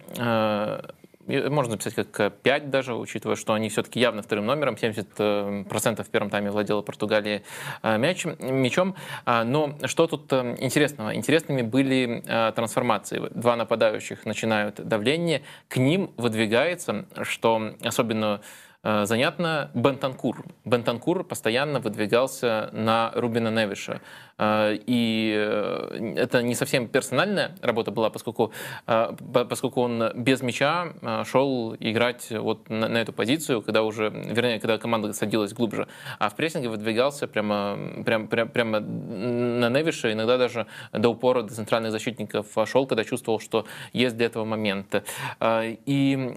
можно 1.27 1.73
написать 1.73 1.95
как 1.95 2.41
5 2.41 2.69
даже, 2.69 2.95
учитывая, 2.95 3.35
что 3.35 3.53
они 3.53 3.69
все-таки 3.69 3.99
явно 3.99 4.21
вторым 4.21 4.45
номером, 4.45 4.75
70% 4.75 6.03
в 6.03 6.09
первом 6.09 6.29
тайме 6.29 6.51
владела 6.51 6.81
Португалия 6.81 7.43
э, 7.81 7.97
мяч, 7.97 8.25
мячом. 8.25 8.95
А, 9.25 9.43
но 9.43 9.77
что 9.85 10.07
тут 10.07 10.31
э, 10.33 10.55
интересного? 10.59 11.15
Интересными 11.15 11.61
были 11.61 12.23
э, 12.25 12.51
трансформации. 12.53 13.29
Два 13.33 13.55
нападающих 13.55 14.25
начинают 14.25 14.75
давление, 14.75 15.43
к 15.67 15.77
ним 15.77 16.11
выдвигается, 16.17 17.05
что 17.23 17.73
особенно 17.83 18.41
занятно, 18.83 19.71
Бентанкур. 19.73 20.45
Бентанкур 20.65 21.23
постоянно 21.23 21.79
выдвигался 21.79 22.69
на 22.73 23.11
Рубина 23.15 23.49
Невиша. 23.49 24.01
А, 24.37 24.73
и 24.73 25.33
э, 25.35 26.13
это 26.17 26.41
не 26.41 26.55
совсем 26.55 26.87
персональная 26.87 27.55
работа 27.61 27.91
была, 27.91 28.09
поскольку, 28.09 28.51
поскольку 28.85 29.81
он 29.81 30.11
без 30.15 30.41
мяча 30.41 30.93
шел 31.25 31.75
играть 31.79 32.27
вот 32.31 32.69
на, 32.69 32.87
на 32.87 32.97
эту 32.97 33.13
позицию, 33.13 33.61
когда 33.61 33.83
уже, 33.83 34.09
вернее, 34.09 34.59
когда 34.59 34.77
команда 34.77 35.13
садилась 35.13 35.53
глубже. 35.53 35.87
А 36.19 36.29
в 36.29 36.35
прессинге 36.35 36.69
выдвигался 36.69 37.27
прямо, 37.27 37.77
прямо, 38.05 38.27
прямо, 38.27 38.49
прямо 38.49 38.79
на 38.79 39.69
Невиша, 39.69 40.11
иногда 40.11 40.37
даже 40.37 40.65
до 40.91 41.09
упора 41.09 41.43
до 41.43 41.53
центральных 41.53 41.91
защитников 41.91 42.47
шел, 42.65 42.87
когда 42.87 43.03
чувствовал, 43.03 43.39
что 43.39 43.65
есть 43.93 44.17
для 44.17 44.25
этого 44.25 44.45
момент. 44.45 45.03
И 45.41 46.33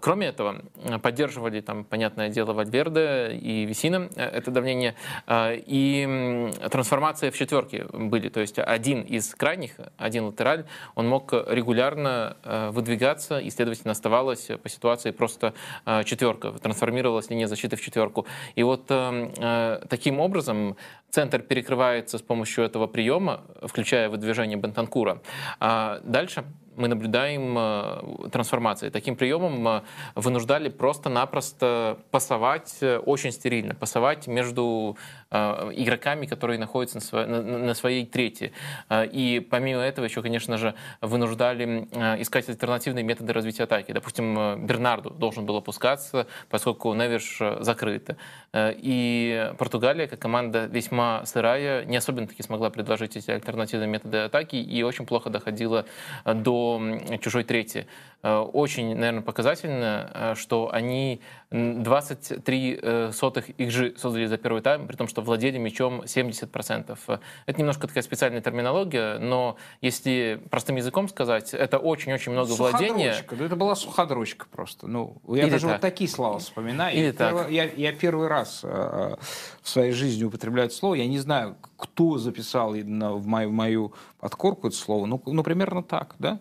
кроме 0.00 0.28
этого, 0.28 0.62
поддерживали 1.02 1.60
там, 1.60 1.84
понятное 1.90 2.30
дело, 2.30 2.52
Вальверде 2.52 3.32
и 3.32 3.66
Висина 3.66 4.08
э, 4.16 4.22
это 4.22 4.50
давление. 4.50 4.94
И 5.28 6.50
трансформация 6.70 7.30
в 7.30 7.36
четверки 7.36 7.86
были. 7.92 8.28
То 8.28 8.40
есть 8.40 8.58
один 8.58 9.02
из 9.02 9.34
крайних, 9.34 9.72
один 9.98 10.24
латераль, 10.24 10.64
он 10.94 11.08
мог 11.08 11.32
регулярно 11.32 12.36
э, 12.44 12.70
выдвигаться, 12.70 13.38
и, 13.38 13.50
следовательно, 13.50 13.92
оставалась 13.92 14.48
по 14.62 14.68
ситуации 14.68 15.10
просто 15.10 15.54
э, 15.86 16.04
четверка, 16.04 16.52
трансформировалась 16.52 17.30
линия 17.30 17.46
защиты 17.46 17.76
в 17.76 17.80
четверку. 17.80 18.26
И 18.54 18.62
вот 18.62 18.86
э, 18.88 19.82
таким 19.88 20.20
образом 20.20 20.76
центр 21.10 21.40
перекрывается 21.40 22.18
с 22.18 22.22
помощью 22.22 22.64
этого 22.64 22.86
приема, 22.86 23.42
включая 23.62 24.08
выдвижение 24.08 24.56
Бентанкура. 24.56 25.20
А 25.58 26.00
дальше 26.04 26.44
мы 26.80 26.88
наблюдаем 26.88 27.56
э, 27.56 28.28
трансформации. 28.30 28.88
Таким 28.88 29.14
приемом 29.16 29.68
э, 29.68 29.82
вынуждали 30.14 30.68
просто-напросто 30.68 31.98
пасовать 32.10 32.78
э, 32.80 32.98
очень 32.98 33.32
стерильно, 33.32 33.74
пасовать 33.74 34.26
между 34.26 34.96
игроками, 35.30 36.26
которые 36.26 36.58
находятся 36.58 37.26
на 37.26 37.74
своей 37.74 38.04
трети. 38.04 38.52
И 38.90 39.46
помимо 39.48 39.80
этого 39.82 40.04
еще, 40.04 40.22
конечно 40.22 40.58
же, 40.58 40.74
вынуждали 41.00 41.88
искать 42.20 42.48
альтернативные 42.48 43.04
методы 43.04 43.32
развития 43.32 43.64
атаки. 43.64 43.92
Допустим, 43.92 44.66
Бернарду 44.66 45.10
должен 45.10 45.46
был 45.46 45.56
опускаться, 45.56 46.26
поскольку 46.48 46.92
Невиш 46.94 47.40
закрыт. 47.60 48.16
И 48.56 49.52
Португалия, 49.58 50.08
как 50.08 50.18
команда 50.18 50.66
весьма 50.66 51.24
сырая, 51.26 51.84
не 51.84 51.96
особенно 51.96 52.26
таки 52.26 52.42
смогла 52.42 52.70
предложить 52.70 53.16
эти 53.16 53.30
альтернативные 53.30 53.88
методы 53.88 54.18
атаки 54.18 54.56
и 54.56 54.82
очень 54.82 55.06
плохо 55.06 55.30
доходила 55.30 55.86
до 56.24 56.82
чужой 57.20 57.44
трети. 57.44 57.86
Очень, 58.22 58.96
наверное, 58.96 59.22
показательно, 59.22 60.34
что 60.36 60.70
они 60.72 61.20
23 61.50 62.78
э, 62.80 63.10
сотых 63.12 63.48
их 63.50 63.70
же 63.70 63.94
создали 63.96 64.26
за 64.26 64.36
первый 64.36 64.62
тайм, 64.62 64.86
при 64.86 64.96
том, 64.96 65.08
что 65.08 65.19
владели 65.20 65.58
мячом 65.58 66.02
70%. 66.02 67.20
Это 67.46 67.58
немножко 67.58 67.86
такая 67.86 68.02
специальная 68.02 68.40
терминология, 68.40 69.18
но 69.18 69.56
если 69.80 70.40
простым 70.50 70.76
языком 70.76 71.08
сказать, 71.08 71.54
это 71.54 71.78
очень-очень 71.78 72.32
много 72.32 72.52
владения. 72.52 73.16
Да 73.30 73.44
это 73.44 73.56
была 73.56 73.74
суходрочка 73.74 74.46
просто. 74.50 74.86
Ну, 74.86 75.16
я 75.28 75.44
Или 75.44 75.50
даже 75.50 75.66
так. 75.66 75.72
вот 75.76 75.80
такие 75.80 76.08
слова 76.08 76.38
вспоминаю. 76.38 76.96
Или 76.96 77.06
я, 77.06 77.12
так. 77.12 77.34
Первый, 77.34 77.54
я, 77.54 77.64
я 77.64 77.92
первый 77.92 78.28
раз 78.28 78.60
э, 78.62 79.16
в 79.62 79.68
своей 79.68 79.92
жизни 79.92 80.24
употребляю 80.24 80.66
это 80.66 80.74
слово. 80.74 80.94
Я 80.94 81.06
не 81.06 81.18
знаю, 81.18 81.56
кто 81.76 82.18
записал 82.18 82.72
в 82.72 83.26
мою, 83.26 83.48
в 83.48 83.52
мою 83.52 83.94
подкорку 84.18 84.68
это 84.68 84.76
слово. 84.76 85.06
Ну, 85.06 85.20
ну, 85.26 85.42
примерно 85.42 85.82
так, 85.82 86.14
да? 86.18 86.38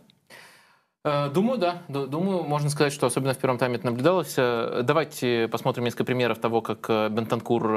Э, 1.06 1.30
думаю, 1.30 1.58
да. 1.58 1.82
Думаю, 1.88 2.44
можно 2.44 2.70
сказать, 2.70 2.92
что 2.92 3.08
особенно 3.08 3.34
в 3.34 3.38
первом 3.38 3.58
тайме 3.58 3.76
это 3.76 3.86
наблюдалось. 3.86 4.34
Э, 4.36 4.82
давайте 4.84 5.48
посмотрим 5.48 5.86
несколько 5.86 6.04
примеров 6.04 6.40
того, 6.40 6.62
как 6.62 6.90
э, 6.90 7.08
Бентанкур 7.08 7.68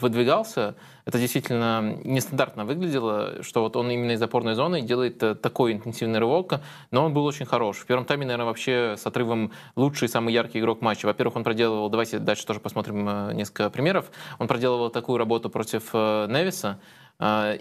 выдвигался. 0.00 0.74
Это 1.04 1.18
действительно 1.18 1.96
нестандартно 2.04 2.64
выглядело, 2.64 3.44
что 3.44 3.62
вот 3.62 3.76
он 3.76 3.88
именно 3.90 4.12
из 4.12 4.22
опорной 4.22 4.54
зоны 4.54 4.82
делает 4.82 5.18
такой 5.40 5.74
интенсивный 5.74 6.18
рывок, 6.18 6.60
но 6.90 7.04
он 7.04 7.14
был 7.14 7.24
очень 7.24 7.46
хорош. 7.46 7.78
В 7.78 7.86
первом 7.86 8.04
тайме, 8.04 8.26
наверное, 8.26 8.46
вообще 8.46 8.96
с 8.98 9.06
отрывом 9.06 9.52
лучший, 9.76 10.08
самый 10.08 10.34
яркий 10.34 10.58
игрок 10.58 10.80
матча. 10.80 11.06
Во-первых, 11.06 11.36
он 11.36 11.44
проделывал, 11.44 11.88
давайте 11.88 12.18
дальше 12.18 12.46
тоже 12.46 12.58
посмотрим 12.58 13.30
несколько 13.36 13.70
примеров, 13.70 14.10
он 14.38 14.48
проделывал 14.48 14.90
такую 14.90 15.18
работу 15.18 15.50
против 15.50 15.94
Невиса, 15.94 16.80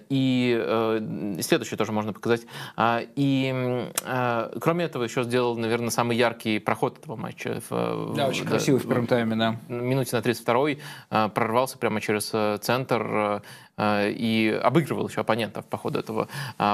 и 0.10 0.57
э, 0.60 1.38
следующее 1.41 1.78
тоже 1.78 1.91
можно 1.91 2.14
показать. 2.14 2.41
А, 2.76 3.01
и 3.16 3.89
а, 4.05 4.51
кроме 4.60 4.86
этого 4.86 5.03
еще 5.03 5.24
сделал, 5.24 5.57
наверное, 5.57 5.89
самый 5.89 6.18
яркий 6.18 6.60
проход 6.60 6.99
этого 6.99 7.16
матча. 7.16 7.62
Да, 7.70 8.28
очень 8.28 8.45
красивый 8.45 8.80
в 8.80 8.88
первом 8.88 9.07
тайме, 9.07 9.36
да. 9.36 9.57
Минуте 9.68 10.16
на 10.16 10.22
32-й 10.22 10.80
прорвался 11.10 11.78
прямо 11.78 12.01
через 12.01 12.30
э, 12.34 12.57
центр 12.62 13.41
и 13.80 14.59
обыгрывал 14.63 15.07
еще 15.07 15.21
оппонентов 15.21 15.65
по 15.65 15.77
ходу 15.77 15.99
этого 15.99 16.27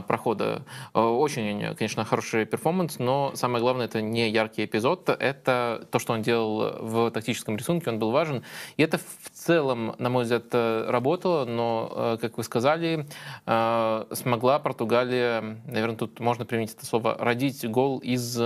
прохода. 0.08 0.64
Очень, 0.94 1.76
конечно, 1.76 2.04
хороший 2.06 2.46
перформанс, 2.46 3.00
но 3.00 3.32
самое 3.36 3.62
главное, 3.62 3.86
это 3.86 4.02
не 4.02 4.30
яркий 4.30 4.66
эпизод, 4.66 5.10
это 5.10 5.88
то, 5.92 6.00
что 6.00 6.14
он 6.14 6.22
делал 6.22 6.78
в 6.80 7.12
тактическом 7.12 7.58
рисунке, 7.58 7.90
он 7.90 8.00
был 8.00 8.12
важен. 8.12 8.44
И 8.78 8.84
это 8.84 8.98
в 8.98 9.30
целом, 9.32 9.96
на 10.00 10.10
мой 10.10 10.24
взгляд, 10.24 10.46
работало, 10.54 11.46
но, 11.46 12.18
как 12.22 12.38
вы 12.38 12.44
сказали, 12.44 13.08
смогла 13.46 14.60
Португалия, 14.60 15.60
наверное, 15.66 15.98
тут 15.98 16.20
можно 16.20 16.46
применить 16.46 16.74
это 16.74 16.86
слово, 16.86 17.16
родить 17.20 17.70
гол 17.70 18.00
из 18.00 18.40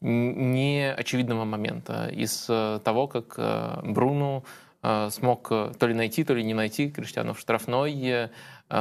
неочевидного 0.00 1.44
момента, 1.44 2.08
из 2.08 2.46
того, 2.46 3.06
как 3.06 3.38
Бруну 3.84 4.32
Э, 4.42 4.46
смог 5.10 5.46
э, 5.50 5.72
то 5.78 5.86
ли 5.86 5.94
найти, 5.94 6.24
то 6.24 6.34
ли 6.34 6.42
не 6.42 6.54
найти 6.54 6.90
Криштиану 6.90 7.34
в 7.34 7.38
штрафной. 7.38 7.94
Э, 7.94 8.28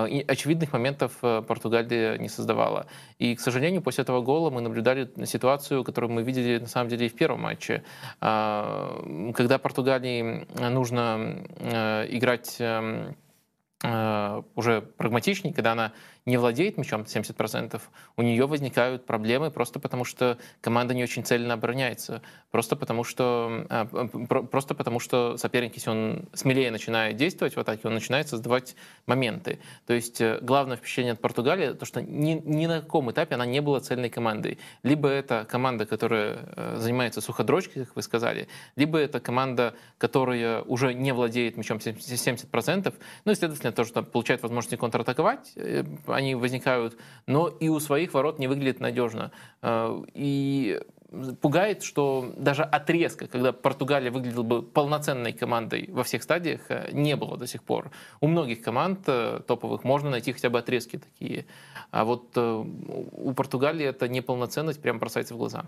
и 0.10 0.26
очевидных 0.28 0.74
моментов 0.74 1.18
Португалия 1.20 2.18
не 2.18 2.30
создавала. 2.30 2.88
И, 3.20 3.36
к 3.36 3.40
сожалению, 3.40 3.82
после 3.82 4.04
этого 4.04 4.22
гола 4.22 4.50
мы 4.50 4.62
наблюдали 4.62 5.12
ситуацию, 5.26 5.84
которую 5.84 6.12
мы 6.12 6.24
видели 6.24 6.60
на 6.60 6.68
самом 6.68 6.90
деле 6.90 7.06
и 7.06 7.10
в 7.10 7.16
первом 7.16 7.42
матче. 7.42 7.84
Когда 8.20 9.60
Португалии 9.62 10.48
нужно 10.70 11.44
играть 12.10 12.56
эм, 12.60 13.16
уже 14.56 14.82
прагматичнее, 14.82 15.54
когда 15.54 15.74
она 15.74 15.92
не 16.26 16.38
владеет 16.38 16.78
мячом 16.78 17.02
70%, 17.02 17.82
у 18.18 18.22
нее 18.22 18.46
возникают 18.46 19.06
проблемы 19.06 19.50
просто 19.50 19.80
потому, 19.80 20.06
что 20.06 20.38
команда 20.62 20.94
не 20.94 21.04
очень 21.04 21.24
цельно 21.24 21.56
обороняется. 21.56 22.22
Просто 22.52 22.76
потому, 22.76 23.04
что, 23.04 23.66
а, 23.70 23.86
просто 23.86 24.76
потому, 24.76 25.00
что 25.00 25.38
соперник, 25.38 25.76
если 25.76 25.90
он 25.90 26.26
смелее 26.34 26.70
начинает 26.70 27.16
действовать 27.16 27.56
в 27.56 27.60
атаке, 27.60 27.88
он 27.88 27.94
начинает 27.94 28.28
создавать 28.28 28.76
моменты. 29.06 29.60
То 29.88 29.94
есть 29.94 30.22
э, 30.22 30.40
главное 30.42 30.78
впечатление 30.78 31.14
от 31.14 31.22
Португалии, 31.22 31.74
то, 31.74 31.86
что 31.86 32.02
ни, 32.02 32.42
ни 32.46 32.68
на 32.68 32.82
каком 32.82 33.10
этапе 33.10 33.36
она 33.36 33.46
не 33.46 33.62
была 33.62 33.80
цельной 33.80 34.10
командой. 34.10 34.60
Либо 34.84 35.08
это 35.08 35.48
команда, 35.50 35.86
которая 35.86 36.40
э, 36.56 36.76
занимается 36.78 37.22
суходрочкой, 37.22 37.86
как 37.86 37.96
вы 37.96 38.02
сказали, 38.02 38.48
либо 38.76 38.98
это 38.98 39.20
команда, 39.20 39.74
которая 39.98 40.62
уже 40.64 40.94
не 40.94 41.14
владеет 41.14 41.58
мячом 41.58 41.78
70%, 41.78 42.94
ну 43.26 43.32
и, 43.32 43.36
следовательно, 43.36 43.72
тоже 43.72 43.94
получает 43.94 44.42
возможность 44.44 44.78
контратаковать, 44.78 45.54
э, 45.56 45.84
они 46.16 46.36
возникают, 46.36 46.98
но 47.28 47.48
и 47.48 47.70
у 47.70 47.80
своих 47.80 48.14
ворот 48.14 48.40
не 48.40 48.48
выглядит 48.48 48.80
надежно. 48.80 49.32
Э, 49.62 50.02
и 50.14 50.82
пугает, 51.42 51.84
что 51.84 52.34
даже 52.38 52.64
отрезка, 52.64 53.28
когда 53.28 53.52
Португалия 53.52 54.12
выглядела 54.12 54.44
бы 54.44 54.62
полноценной 54.62 55.34
командой 55.34 55.90
во 55.92 56.04
всех 56.04 56.24
стадиях, 56.24 56.62
э, 56.70 56.90
не 56.92 57.16
было 57.16 57.38
до 57.38 57.48
сих 57.48 57.64
пор. 57.64 57.92
У 58.20 58.28
многих 58.28 58.62
команд 58.62 59.00
э, 59.08 59.42
топовых 59.46 59.84
можно 59.84 60.10
найти 60.10 60.32
хотя 60.32 60.50
бы 60.50 60.60
отрезки 60.60 60.98
такие. 60.98 61.46
А 61.92 62.06
вот 62.06 62.38
у 62.38 63.34
Португалии 63.34 63.86
эта 63.86 64.08
неполноценность 64.08 64.82
прям 64.82 65.00
бросается 65.00 65.34
в 65.34 65.38
глаза. 65.38 65.66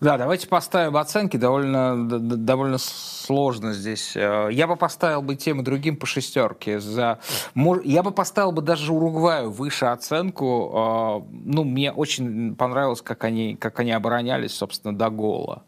Да, 0.00 0.16
давайте 0.16 0.46
поставим 0.46 0.96
оценки. 0.96 1.36
Довольно, 1.36 2.08
довольно 2.08 2.78
сложно 2.78 3.72
здесь. 3.72 4.16
Э, 4.16 4.48
я 4.50 4.66
бы 4.66 4.76
поставил 4.76 5.22
бы 5.22 5.34
тем 5.34 5.60
и 5.60 5.64
другим 5.64 5.96
по 5.96 6.06
шестерке. 6.06 6.78
За... 6.80 7.18
Я 7.84 8.02
бы 8.02 8.10
поставил 8.12 8.52
бы 8.52 8.62
даже 8.62 8.92
Уругваю 8.92 9.50
выше 9.50 9.86
оценку. 9.86 11.24
Э, 11.24 11.28
ну, 11.44 11.64
мне 11.64 11.92
очень 11.92 12.54
понравилось, 12.54 13.02
как 13.02 13.24
они, 13.24 13.56
как 13.56 13.80
они 13.80 13.92
оборонялись, 13.92 14.54
собственно, 14.54 14.96
до 14.96 15.10
гола. 15.10 15.64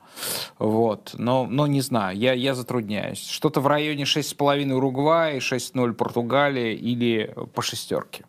Вот. 0.58 1.14
Но, 1.14 1.46
но 1.46 1.66
не 1.66 1.80
знаю, 1.80 2.16
я, 2.16 2.32
я 2.32 2.54
затрудняюсь. 2.54 3.26
Что-то 3.26 3.60
в 3.60 3.66
районе 3.66 4.04
6,5 4.04 4.72
Уругвая, 4.72 5.38
6-0 5.38 5.92
Португалия 5.94 6.74
или 6.74 7.34
по 7.54 7.62
шестерке. 7.62 8.24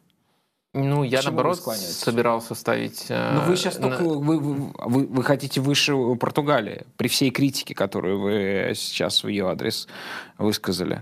Ну, 0.74 1.04
я 1.04 1.22
наоборот 1.22 1.58
собирался 1.58 2.56
ставить... 2.56 3.08
Э, 3.10 3.34
Но 3.34 3.42
вы 3.42 3.58
сейчас 3.58 3.78
на... 3.78 3.90
только... 3.90 4.04
Вы, 4.04 4.40
вы, 4.40 5.06
вы 5.06 5.24
хотите 5.24 5.60
выше 5.60 5.94
Португалии, 6.16 6.86
при 6.96 7.10
всей 7.10 7.30
критике, 7.30 7.76
которую 7.76 8.22
вы 8.22 8.72
сейчас 8.76 9.24
в 9.24 9.28
ее 9.28 9.50
адрес 9.50 9.88
высказали. 10.38 11.02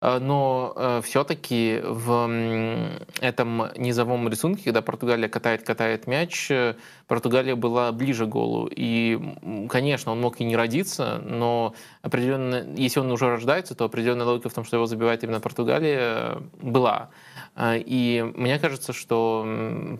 Э, 0.00 0.18
но 0.18 0.72
э, 0.76 1.00
все-таки 1.04 1.80
в 1.84 2.30
этом 3.20 3.70
низовом 3.76 4.28
рисунке, 4.28 4.64
когда 4.64 4.82
Португалия 4.82 5.28
катает-катает 5.28 6.06
мяч, 6.06 6.50
э, 6.50 6.74
Португалия 7.06 7.54
была 7.54 7.92
ближе 7.92 8.26
к 8.26 8.28
голу. 8.28 8.68
И, 8.70 9.18
конечно, 9.68 10.12
он 10.12 10.20
мог 10.20 10.40
и 10.40 10.44
не 10.44 10.56
родиться, 10.56 11.20
но 11.24 11.74
определенно, 12.02 12.66
если 12.76 13.00
он 13.00 13.10
уже 13.10 13.28
рождается, 13.28 13.74
то 13.74 13.84
определенная 13.84 14.26
логика 14.26 14.48
в 14.48 14.54
том, 14.54 14.64
что 14.64 14.76
его 14.76 14.86
забивает 14.86 15.24
именно 15.24 15.40
Португалия, 15.40 16.38
была. 16.60 17.10
А, 17.60 17.76
и 17.76 18.22
мне 18.36 18.56
кажется, 18.60 18.92
что 18.92 19.44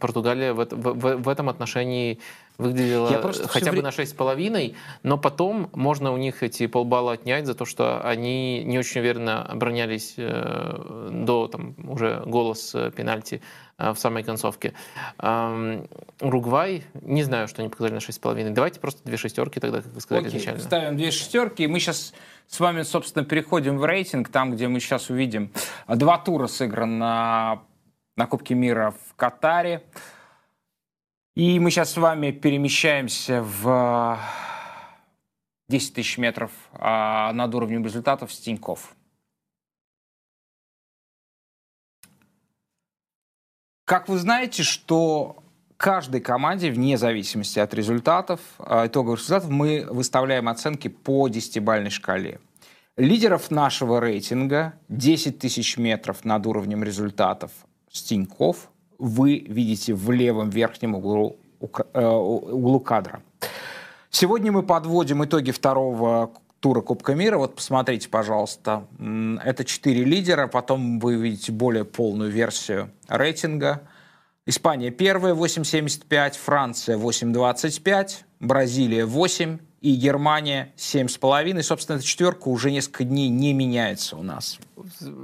Португалия 0.00 0.52
в, 0.52 0.64
в, 0.64 1.16
в 1.16 1.28
этом 1.28 1.48
отношении 1.48 2.20
выглядела 2.56 3.10
Я 3.10 3.48
хотя 3.48 3.72
бы 3.72 3.82
на 3.82 3.88
6,5, 3.88 4.76
но 5.02 5.18
потом 5.18 5.68
можно 5.72 6.12
у 6.12 6.16
них 6.16 6.44
эти 6.44 6.68
полбалла 6.68 7.14
отнять 7.14 7.46
за 7.46 7.54
то, 7.54 7.64
что 7.64 8.00
они 8.00 8.62
не 8.62 8.78
очень 8.78 9.00
уверенно 9.00 9.42
оборонялись 9.42 10.14
э, 10.16 11.08
до 11.10 11.48
там, 11.48 11.74
уже 11.82 12.22
голос 12.26 12.76
пенальти. 12.94 13.42
э, 13.42 13.67
в 13.78 13.94
самой 13.96 14.24
концовке. 14.24 14.74
Уругвай, 16.20 16.84
не 17.00 17.22
знаю, 17.22 17.46
что 17.46 17.62
они 17.62 17.68
показали 17.68 17.94
на 17.94 17.98
6,5. 17.98 18.50
Давайте 18.50 18.80
просто 18.80 19.02
две 19.04 19.16
шестерки 19.16 19.60
тогда, 19.60 19.82
как 19.82 19.92
вы 19.92 20.00
сказали 20.00 20.26
Окей, 20.26 20.38
изначально. 20.38 20.60
Ставим 20.60 20.96
две 20.96 21.10
шестерки, 21.10 21.62
и 21.62 21.66
мы 21.68 21.78
сейчас 21.78 22.12
с 22.48 22.60
вами, 22.60 22.82
собственно, 22.82 23.24
переходим 23.24 23.78
в 23.78 23.84
рейтинг, 23.84 24.30
там, 24.30 24.52
где 24.52 24.68
мы 24.68 24.80
сейчас 24.80 25.10
увидим 25.10 25.52
два 25.86 26.18
тура 26.18 26.48
сыгран 26.48 26.98
на, 26.98 27.62
Кубке 28.28 28.54
мира 28.54 28.94
в 29.08 29.14
Катаре. 29.14 29.84
И 31.36 31.60
мы 31.60 31.70
сейчас 31.70 31.92
с 31.92 31.96
вами 31.96 32.32
перемещаемся 32.32 33.42
в 33.42 34.18
10 35.68 35.94
тысяч 35.94 36.18
метров 36.18 36.50
а, 36.72 37.32
над 37.32 37.54
уровнем 37.54 37.84
результатов 37.84 38.32
с 38.32 38.40
Как 43.88 44.06
вы 44.06 44.18
знаете, 44.18 44.64
что 44.64 45.36
каждой 45.78 46.20
команде, 46.20 46.70
вне 46.70 46.98
зависимости 46.98 47.58
от 47.58 47.72
результатов, 47.72 48.38
а, 48.58 48.86
итоговых 48.86 49.18
результатов, 49.18 49.48
мы 49.48 49.86
выставляем 49.88 50.50
оценки 50.50 50.88
по 50.88 51.26
десятибальной 51.28 51.88
шкале. 51.88 52.38
Лидеров 52.98 53.50
нашего 53.50 53.98
рейтинга 53.98 54.74
10 54.90 55.38
тысяч 55.38 55.78
метров 55.78 56.26
над 56.26 56.46
уровнем 56.46 56.84
результатов 56.84 57.50
с 57.90 58.02
Тиньков 58.02 58.68
вы 58.98 59.38
видите 59.38 59.94
в 59.94 60.10
левом 60.10 60.50
верхнем 60.50 60.94
углу, 60.94 61.38
э, 61.94 62.06
углу 62.06 62.80
кадра. 62.80 63.22
Сегодня 64.10 64.52
мы 64.52 64.64
подводим 64.64 65.24
итоги 65.24 65.50
второго 65.50 66.34
тура 66.60 66.80
Кубка 66.80 67.14
мира. 67.14 67.38
Вот 67.38 67.54
посмотрите, 67.54 68.08
пожалуйста. 68.08 68.86
Это 69.44 69.64
четыре 69.64 70.04
лидера. 70.04 70.46
Потом 70.46 70.98
вы 70.98 71.16
видите 71.16 71.52
более 71.52 71.84
полную 71.84 72.30
версию 72.30 72.90
рейтинга. 73.08 73.82
Испания 74.46 74.90
первая 74.90 75.34
8,75, 75.34 76.38
Франция 76.38 76.96
8,25, 76.96 78.24
Бразилия 78.40 79.04
8 79.04 79.58
и 79.82 79.94
Германия 79.94 80.72
7,5. 80.76 81.58
И, 81.58 81.62
собственно, 81.62 81.96
эта 81.96 82.04
четверка 82.04 82.48
уже 82.48 82.70
несколько 82.70 83.04
дней 83.04 83.28
не 83.28 83.52
меняется 83.52 84.16
у 84.16 84.22
нас. 84.22 84.58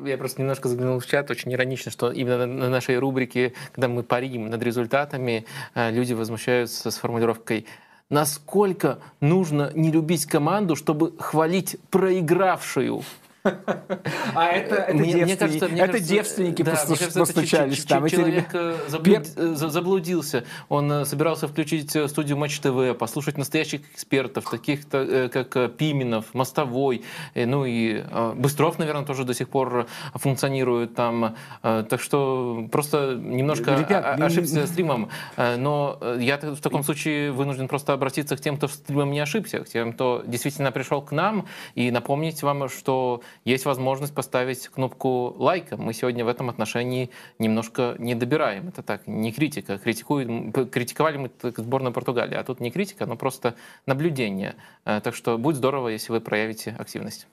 Я 0.05 0.19
просто 0.19 0.43
немножко 0.43 0.69
заглянул 0.69 1.01
в 1.01 1.07
чат. 1.07 1.31
Очень 1.31 1.53
иронично, 1.55 1.91
что 1.91 2.13
именно 2.13 2.47
на 2.47 2.69
нашей 2.69 2.99
рубрике, 2.99 3.55
когда 3.73 3.89
мы 3.89 4.03
парим 4.03 4.51
над 4.51 4.63
результатами, 4.63 5.47
э, 5.75 5.91
люди 5.91 6.13
возмущаются 6.13 6.91
с 6.91 6.97
формулировкой 6.97 7.67
насколько 8.15 9.01
нужно 9.21 9.73
не 9.75 9.91
любить 9.91 10.25
команду, 10.25 10.77
чтобы 10.77 11.15
хвалить 11.19 11.77
проигравшую. 11.91 13.03
А 13.45 14.47
это, 14.47 14.77
это, 14.77 14.95
мне, 14.95 15.13
девственники, 15.13 15.25
мне 15.25 15.37
кажется, 15.37 15.69
мне 15.69 15.81
это 15.83 15.93
кажется, 15.93 16.15
девственники 16.15 16.63
да, 16.63 16.71
постуч, 16.71 16.99
кажется, 16.99 17.21
постучались 17.21 17.79
это 17.81 17.89
там. 17.89 18.09
Человек 18.09 18.49
э, 18.55 18.77
заблуд, 18.89 19.05
Пер... 19.05 19.55
заблудился. 19.55 20.45
Он 20.71 20.91
э, 20.91 21.05
собирался 21.05 21.47
включить 21.47 21.95
э, 21.95 22.09
студию 22.09 22.39
Матч 22.39 22.59
ТВ, 22.61 22.97
послушать 22.99 23.37
настоящих 23.37 23.83
экспертов, 23.93 24.49
таких 24.51 24.89
как 24.89 25.77
Пименов, 25.77 26.33
Мостовой, 26.33 27.05
ну 27.35 27.67
и 27.67 28.03
Быстров, 28.35 28.79
наверное, 28.79 29.05
тоже 29.05 29.25
до 29.25 29.35
сих 29.35 29.49
пор 29.51 29.87
функционирует 30.15 30.95
там. 30.95 31.37
Так 31.63 32.01
что 32.01 32.67
просто 32.73 33.15
немножко 33.15 33.75
Ребят, 33.75 34.21
ошибся 34.21 34.67
стримом. 34.67 35.11
Но 35.37 35.99
я 36.19 36.39
в 36.39 36.61
таком 36.61 36.83
случае 36.83 37.33
вынужден 37.33 37.69
просто 37.69 37.93
обратиться 37.93 38.37
к 38.37 38.41
тем, 38.41 38.57
кто 38.57 38.69
стримом 38.69 39.11
не 39.11 39.21
ошибся, 39.21 39.61
к 39.61 39.69
тем, 39.69 39.93
кто 39.93 40.23
действительно 40.27 40.73
пришел 40.73 41.03
к 41.03 41.13
нам, 41.13 41.47
и 41.75 41.91
напомнить 41.91 42.43
вам, 42.43 42.69
что 42.69 43.23
есть 43.45 43.65
возможность 43.65 44.15
поставить 44.15 44.69
кнопку 44.69 45.35
лайка. 45.39 45.77
Мы 45.77 45.93
сегодня 45.93 46.25
в 46.25 46.29
этом 46.29 46.51
отношении 46.51 47.11
немножко 47.39 47.95
не 47.99 48.15
добираем. 48.15 48.69
Это 48.69 48.83
так, 48.83 49.07
не 49.07 49.33
критика. 49.33 49.79
Критикуем, 49.79 50.53
критиковали 50.53 51.17
мы 51.17 51.31
сборную 51.57 51.93
Португалии, 51.93 52.37
а 52.37 52.45
тут 52.45 52.61
не 52.61 52.71
критика, 52.71 53.07
но 53.07 53.17
просто 53.17 53.55
наблюдение. 53.87 54.57
Э, 54.85 55.01
так 55.03 55.15
что 55.15 55.39
будет 55.39 55.57
здорово, 55.57 55.89
если 55.89 56.13
вы 56.13 56.21
проявите 56.21 56.77
активность. 56.79 57.27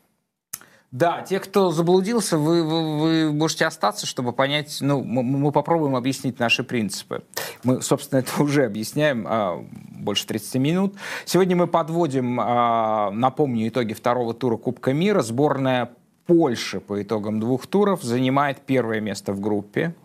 Да, 0.91 1.21
те, 1.21 1.39
кто 1.39 1.71
заблудился, 1.71 2.37
вы, 2.37 2.63
вы, 2.63 2.99
вы 2.99 3.31
можете 3.31 3.65
остаться, 3.65 4.05
чтобы 4.05 4.33
понять, 4.33 4.79
ну, 4.81 5.01
мы, 5.01 5.23
мы 5.23 5.53
попробуем 5.53 5.95
объяснить 5.95 6.37
наши 6.37 6.65
принципы. 6.65 7.23
Мы, 7.63 7.81
собственно, 7.81 8.19
это 8.19 8.31
уже 8.43 8.65
объясняем 8.65 9.25
а, 9.25 9.65
больше 9.89 10.27
30 10.27 10.55
минут. 10.55 10.95
Сегодня 11.23 11.55
мы 11.55 11.67
подводим, 11.67 12.37
а, 12.41 13.09
напомню, 13.11 13.69
итоги 13.69 13.93
второго 13.93 14.33
тура 14.33 14.57
Кубка 14.57 14.91
мира. 14.91 15.21
Сборная 15.21 15.91
Польши 16.25 16.81
по 16.81 17.01
итогам 17.01 17.39
двух 17.39 17.67
туров 17.67 18.03
занимает 18.03 18.61
первое 18.61 18.99
место 18.99 19.31
в 19.31 19.39
группе, 19.39 19.95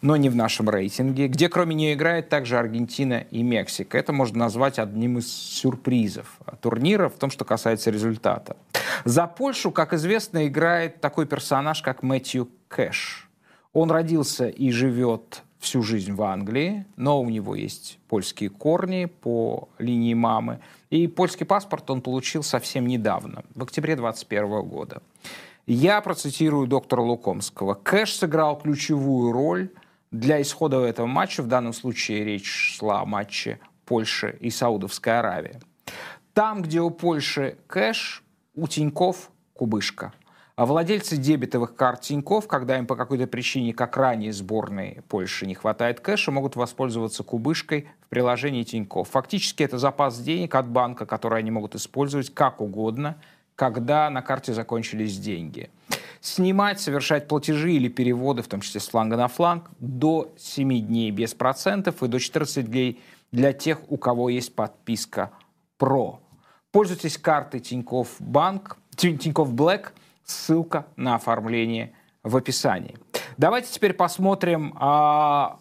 но 0.00 0.16
не 0.16 0.30
в 0.30 0.36
нашем 0.36 0.70
рейтинге, 0.70 1.28
где 1.28 1.48
кроме 1.48 1.74
нее 1.74 1.94
играет 1.94 2.28
также 2.30 2.58
Аргентина 2.58 3.24
и 3.30 3.42
Мексика. 3.42 3.98
Это 3.98 4.12
можно 4.12 4.38
назвать 4.38 4.78
одним 4.78 5.18
из 5.18 5.30
сюрпризов 5.30 6.38
турнира 6.60 7.08
в 7.08 7.14
том, 7.14 7.30
что 7.30 7.44
касается 7.44 7.90
результата. 7.90 8.56
За 9.04 9.26
Польшу, 9.26 9.70
как 9.70 9.92
известно, 9.92 10.46
играет 10.46 11.00
такой 11.00 11.26
персонаж, 11.26 11.82
как 11.82 12.02
Мэтью 12.02 12.48
Кэш. 12.68 13.28
Он 13.72 13.90
родился 13.90 14.48
и 14.48 14.70
живет 14.70 15.42
всю 15.58 15.82
жизнь 15.82 16.12
в 16.12 16.22
Англии, 16.22 16.86
но 16.96 17.20
у 17.20 17.28
него 17.28 17.54
есть 17.54 17.98
польские 18.08 18.50
корни 18.50 19.04
по 19.04 19.68
линии 19.78 20.14
мамы. 20.14 20.60
И 20.88 21.06
польский 21.06 21.46
паспорт 21.46 21.90
он 21.90 22.00
получил 22.00 22.42
совсем 22.42 22.86
недавно, 22.86 23.44
в 23.54 23.62
октябре 23.62 23.94
2021 23.94 24.62
года. 24.62 25.02
Я 25.66 26.00
процитирую 26.00 26.66
доктора 26.66 27.02
Лукомского. 27.02 27.74
Кэш 27.74 28.16
сыграл 28.16 28.58
ключевую 28.58 29.32
роль 29.32 29.70
для 30.10 30.40
исхода 30.40 30.80
этого 30.80 31.06
матча. 31.06 31.42
В 31.42 31.46
данном 31.46 31.74
случае 31.74 32.24
речь 32.24 32.76
шла 32.76 33.02
о 33.02 33.04
матче 33.04 33.60
Польши 33.84 34.36
и 34.40 34.50
Саудовской 34.50 35.18
Аравии. 35.18 35.60
Там, 36.32 36.62
где 36.62 36.80
у 36.80 36.90
Польши 36.90 37.58
кэш, 37.66 38.24
у 38.54 38.66
Тиньков 38.66 39.30
кубышка. 39.52 40.12
А 40.56 40.66
владельцы 40.66 41.16
дебетовых 41.16 41.74
карт 41.74 42.02
Тиньков, 42.02 42.46
когда 42.46 42.76
им 42.76 42.86
по 42.86 42.94
какой-то 42.94 43.26
причине, 43.26 43.72
как 43.72 43.96
ранее 43.96 44.32
сборной 44.32 45.02
Польши, 45.08 45.46
не 45.46 45.54
хватает 45.54 46.00
кэша, 46.00 46.30
могут 46.30 46.56
воспользоваться 46.56 47.22
кубышкой 47.22 47.88
в 48.00 48.08
приложении 48.08 48.62
Тиньков. 48.62 49.08
Фактически 49.08 49.62
это 49.62 49.78
запас 49.78 50.20
денег 50.20 50.54
от 50.54 50.68
банка, 50.68 51.06
который 51.06 51.38
они 51.38 51.50
могут 51.50 51.74
использовать 51.74 52.32
как 52.34 52.60
угодно– 52.60 53.16
когда 53.60 54.08
на 54.08 54.22
карте 54.22 54.54
закончились 54.54 55.18
деньги. 55.18 55.68
Снимать, 56.22 56.80
совершать 56.80 57.28
платежи 57.28 57.74
или 57.74 57.88
переводы, 57.88 58.40
в 58.40 58.48
том 58.48 58.62
числе 58.62 58.80
с 58.80 58.88
фланга 58.88 59.18
на 59.18 59.28
фланг, 59.28 59.70
до 59.80 60.32
7 60.38 60.80
дней 60.86 61.10
без 61.10 61.34
процентов 61.34 62.02
и 62.02 62.08
до 62.08 62.18
14 62.18 62.70
дней 62.70 63.02
для 63.32 63.52
тех, 63.52 63.80
у 63.90 63.98
кого 63.98 64.30
есть 64.30 64.54
подписка 64.54 65.32
Pro. 65.78 66.20
Пользуйтесь 66.72 67.18
картой 67.18 67.60
Тинькофф 67.60 68.20
Банк, 68.20 68.78
Тинькофф 68.96 69.52
Black, 69.52 69.88
ссылка 70.24 70.86
на 70.96 71.16
оформление 71.16 71.94
в 72.22 72.36
описании. 72.36 72.96
Давайте 73.36 73.72
теперь 73.72 73.94
посмотрим 73.94 74.74
а, 74.78 75.58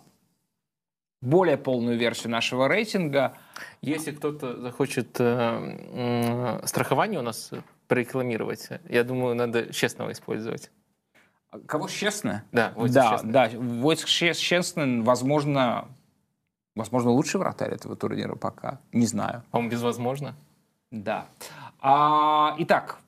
более 1.21 1.57
полную 1.57 1.97
версию 1.97 2.31
нашего 2.31 2.67
рейтинга. 2.67 3.37
Если 3.81 4.11
кто-то 4.11 4.61
захочет 4.61 5.19
э, 5.19 6.59
э, 6.61 6.65
страхование 6.65 7.19
у 7.19 7.23
нас 7.23 7.51
прорекламировать. 7.87 8.69
Я 8.87 9.03
думаю, 9.03 9.35
надо 9.35 9.73
честного 9.73 10.11
использовать. 10.11 10.71
Кого 11.65 11.87
честно? 11.87 12.43
Да, 12.51 12.73
Войцех 12.75 12.93
да, 12.93 13.11
Честный. 13.11 13.31
Да, 13.31 13.49
Войцех 13.55 14.37
Честный, 14.37 15.01
возможно, 15.01 15.87
возможно, 16.75 17.09
лучший 17.09 17.39
вратарь 17.39 17.73
этого 17.73 17.95
турнира 17.95 18.35
пока. 18.35 18.79
Не 18.93 19.07
знаю. 19.07 19.43
По-моему, 19.49 19.71
безвозможно. 19.71 20.35
Да. 20.91 21.27
А, 21.81 22.55
итак, 22.57 22.99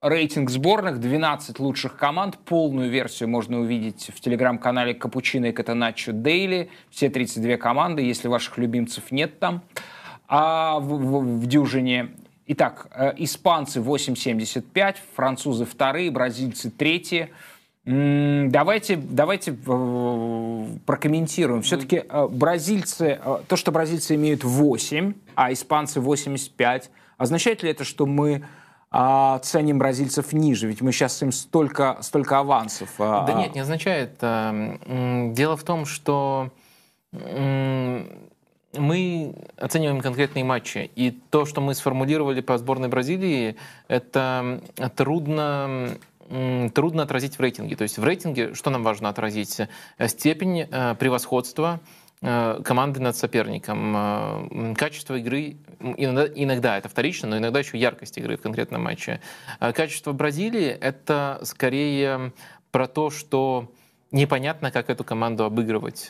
рейтинг 0.00 0.50
сборных, 0.50 1.00
12 1.00 1.58
лучших 1.58 1.96
команд. 1.96 2.38
Полную 2.38 2.90
версию 2.90 3.28
можно 3.28 3.58
увидеть 3.58 4.10
в 4.14 4.20
телеграм-канале 4.20 4.94
Капучино 4.94 5.46
и 5.46 5.52
Катаначо 5.52 6.12
Дейли. 6.12 6.70
Все 6.90 7.10
32 7.10 7.56
команды, 7.56 8.02
если 8.02 8.28
ваших 8.28 8.56
любимцев 8.56 9.10
нет 9.10 9.40
там. 9.40 9.62
А 10.28 10.78
в, 10.78 10.88
в, 10.88 11.40
в 11.40 11.46
дюжине 11.46 12.10
Итак, 12.44 12.88
э, 12.90 13.12
испанцы 13.18 13.78
8,75, 13.78 14.96
французы 15.14 15.64
вторые, 15.64 16.10
бразильцы 16.10 16.70
третьи. 16.70 17.30
Давайте, 17.84 18.94
давайте 18.96 19.50
э, 19.66 20.66
прокомментируем. 20.86 21.62
Все-таки 21.62 22.04
э, 22.08 22.28
бразильцы, 22.28 23.20
то, 23.48 23.56
что 23.56 23.72
бразильцы 23.72 24.14
имеют 24.14 24.44
8, 24.44 25.14
а 25.34 25.52
испанцы 25.52 26.00
85, 26.00 26.90
означает 27.18 27.64
ли 27.64 27.70
это, 27.70 27.82
что 27.82 28.06
мы 28.06 28.44
а, 28.92 29.40
ценим 29.40 29.80
бразильцев 29.80 30.32
ниже? 30.32 30.68
Ведь 30.68 30.80
мы 30.80 30.92
сейчас 30.92 31.20
им 31.22 31.32
столько, 31.32 31.98
столько 32.02 32.38
авансов. 32.38 32.90
А, 33.00 33.26
да 33.26 33.32
нет, 33.32 33.54
не 33.56 33.60
означает. 33.60 34.16
Дело 34.20 35.56
в 35.56 35.64
том, 35.64 35.84
что 35.84 36.52
мы 38.78 39.34
оцениваем 39.56 40.00
конкретные 40.00 40.44
матчи. 40.44 40.90
И 40.94 41.10
то, 41.10 41.44
что 41.46 41.60
мы 41.60 41.74
сформулировали 41.74 42.40
по 42.40 42.56
сборной 42.58 42.88
Бразилии, 42.88 43.56
это 43.88 44.62
трудно 44.96 45.90
трудно 46.74 47.02
отразить 47.02 47.36
в 47.36 47.40
рейтинге. 47.40 47.76
То 47.76 47.82
есть 47.82 47.98
в 47.98 48.04
рейтинге 48.04 48.54
что 48.54 48.70
нам 48.70 48.82
важно 48.82 49.08
отразить? 49.08 49.60
Степень 50.06 50.68
э, 50.70 50.94
превосходства 50.94 51.80
э, 52.20 52.60
команды 52.64 53.00
над 53.00 53.16
соперником, 53.16 53.94
э, 53.96 54.74
качество 54.74 55.16
игры, 55.16 55.56
иногда, 55.80 56.26
иногда 56.34 56.78
это 56.78 56.88
вторично, 56.88 57.28
но 57.28 57.38
иногда 57.38 57.58
еще 57.58 57.78
яркость 57.78 58.18
игры 58.18 58.36
в 58.36 58.42
конкретном 58.42 58.82
матче. 58.82 59.20
Качество 59.58 60.12
Бразилии— 60.12 60.68
это 60.80 61.40
скорее 61.42 62.32
про 62.70 62.86
то, 62.86 63.10
что 63.10 63.70
непонятно, 64.10 64.70
как 64.70 64.90
эту 64.90 65.04
команду 65.04 65.44
обыгрывать. 65.44 66.08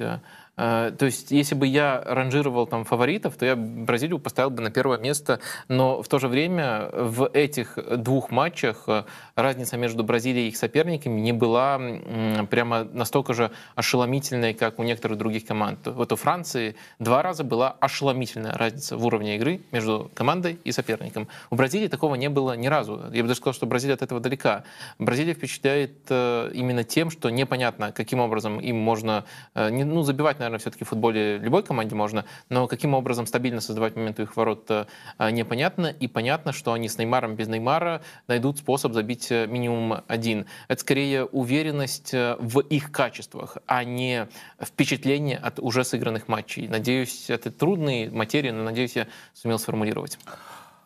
Э, 0.57 0.93
то 0.97 1.07
есть, 1.07 1.31
если 1.31 1.55
бы 1.55 1.67
я 1.67 2.03
ранжировал 2.05 2.67
там 2.67 2.85
фаворитов, 2.85 3.37
то 3.37 3.47
я 3.47 3.57
Бразилию 3.57 4.19
поставил 4.19 4.51
бы 4.51 4.63
на 4.63 4.71
первое 4.71 4.99
место, 4.99 5.41
но 5.69 6.03
в 6.03 6.09
то 6.09 6.19
же 6.19 6.29
время 6.29 6.91
в 6.93 7.29
этих 7.33 7.79
двух 7.97 8.31
матчах 8.31 8.85
э, 8.87 9.05
разница 9.35 9.77
между 9.77 10.05
Бразилией 10.05 10.47
и 10.47 10.49
их 10.49 10.57
соперниками 10.57 11.21
не 11.21 11.33
была 11.33 11.81
прямо 12.51 12.85
настолько 12.85 13.35
же 13.35 13.51
ошеломительной, 13.75 14.55
как 14.55 14.79
у 14.79 14.83
некоторых 14.83 15.19
других 15.19 15.47
команд. 15.47 15.87
Вот 15.87 16.13
у 16.13 16.17
Франции 16.17 16.75
два 16.99 17.23
раза 17.23 17.45
была 17.45 17.77
ошеломительная 17.81 18.53
разница 18.53 18.97
в 18.97 19.07
уровне 19.07 19.37
игры 19.37 19.61
между 19.71 20.11
командой 20.15 20.59
и 20.65 20.73
соперником. 20.73 21.29
У 21.51 21.57
Бразилии 21.57 21.89
такого 21.89 22.15
не 22.17 22.29
было 22.29 22.57
ни 22.57 22.67
разу. 22.67 23.01
Я 23.13 23.23
бы 23.23 23.29
даже 23.29 23.37
сказал, 23.37 23.55
что 23.55 23.67
Бразилия 23.67 23.95
от 23.95 24.03
этого 24.03 24.21
далека. 24.21 24.65
Бразилия 24.99 25.35
впечатляет 25.35 25.93
э, 26.09 26.51
именно 26.55 26.85
тем, 26.85 27.11
что 27.11 27.31
непонятно, 27.31 27.93
каким 27.93 28.21
образом 28.21 28.59
им 28.59 28.77
можно 28.77 29.25
ну, 29.55 30.03
забивать 30.03 30.39
наверное, 30.43 30.59
все-таки 30.59 30.85
в 30.85 30.89
футболе 30.89 31.39
любой 31.39 31.63
команде 31.63 31.95
можно, 31.95 32.25
но 32.49 32.67
каким 32.67 32.95
образом 32.95 33.27
стабильно 33.27 33.61
создавать 33.61 33.97
момент 33.97 34.19
у 34.19 34.23
их 34.23 34.37
ворот 34.37 34.71
э, 34.71 34.87
непонятно, 35.31 35.87
и 35.87 36.09
понятно, 36.09 36.53
что 36.53 36.73
они 36.73 36.89
с 36.89 36.99
Неймаром 36.99 37.37
без 37.37 37.49
Неймара 37.49 38.03
найдут 38.29 38.59
способ 38.59 38.93
забить 38.93 39.31
э, 39.31 39.47
минимум 39.47 40.03
один. 40.09 40.47
Это 40.69 40.81
скорее 40.81 41.25
уверенность 41.25 42.13
э, 42.15 42.37
в 42.39 42.61
их 42.61 42.93
качествах, 42.93 43.59
а 43.67 43.85
не 43.85 44.29
впечатление 44.61 45.39
от 45.39 45.59
уже 45.61 45.85
сыгранных 45.85 46.29
матчей. 46.29 46.69
Надеюсь, 46.69 47.31
это 47.31 47.51
трудные 47.51 48.11
материи, 48.11 48.51
но 48.51 48.65
надеюсь, 48.65 48.97
я 48.97 49.07
сумел 49.35 49.59
сформулировать. 49.59 50.19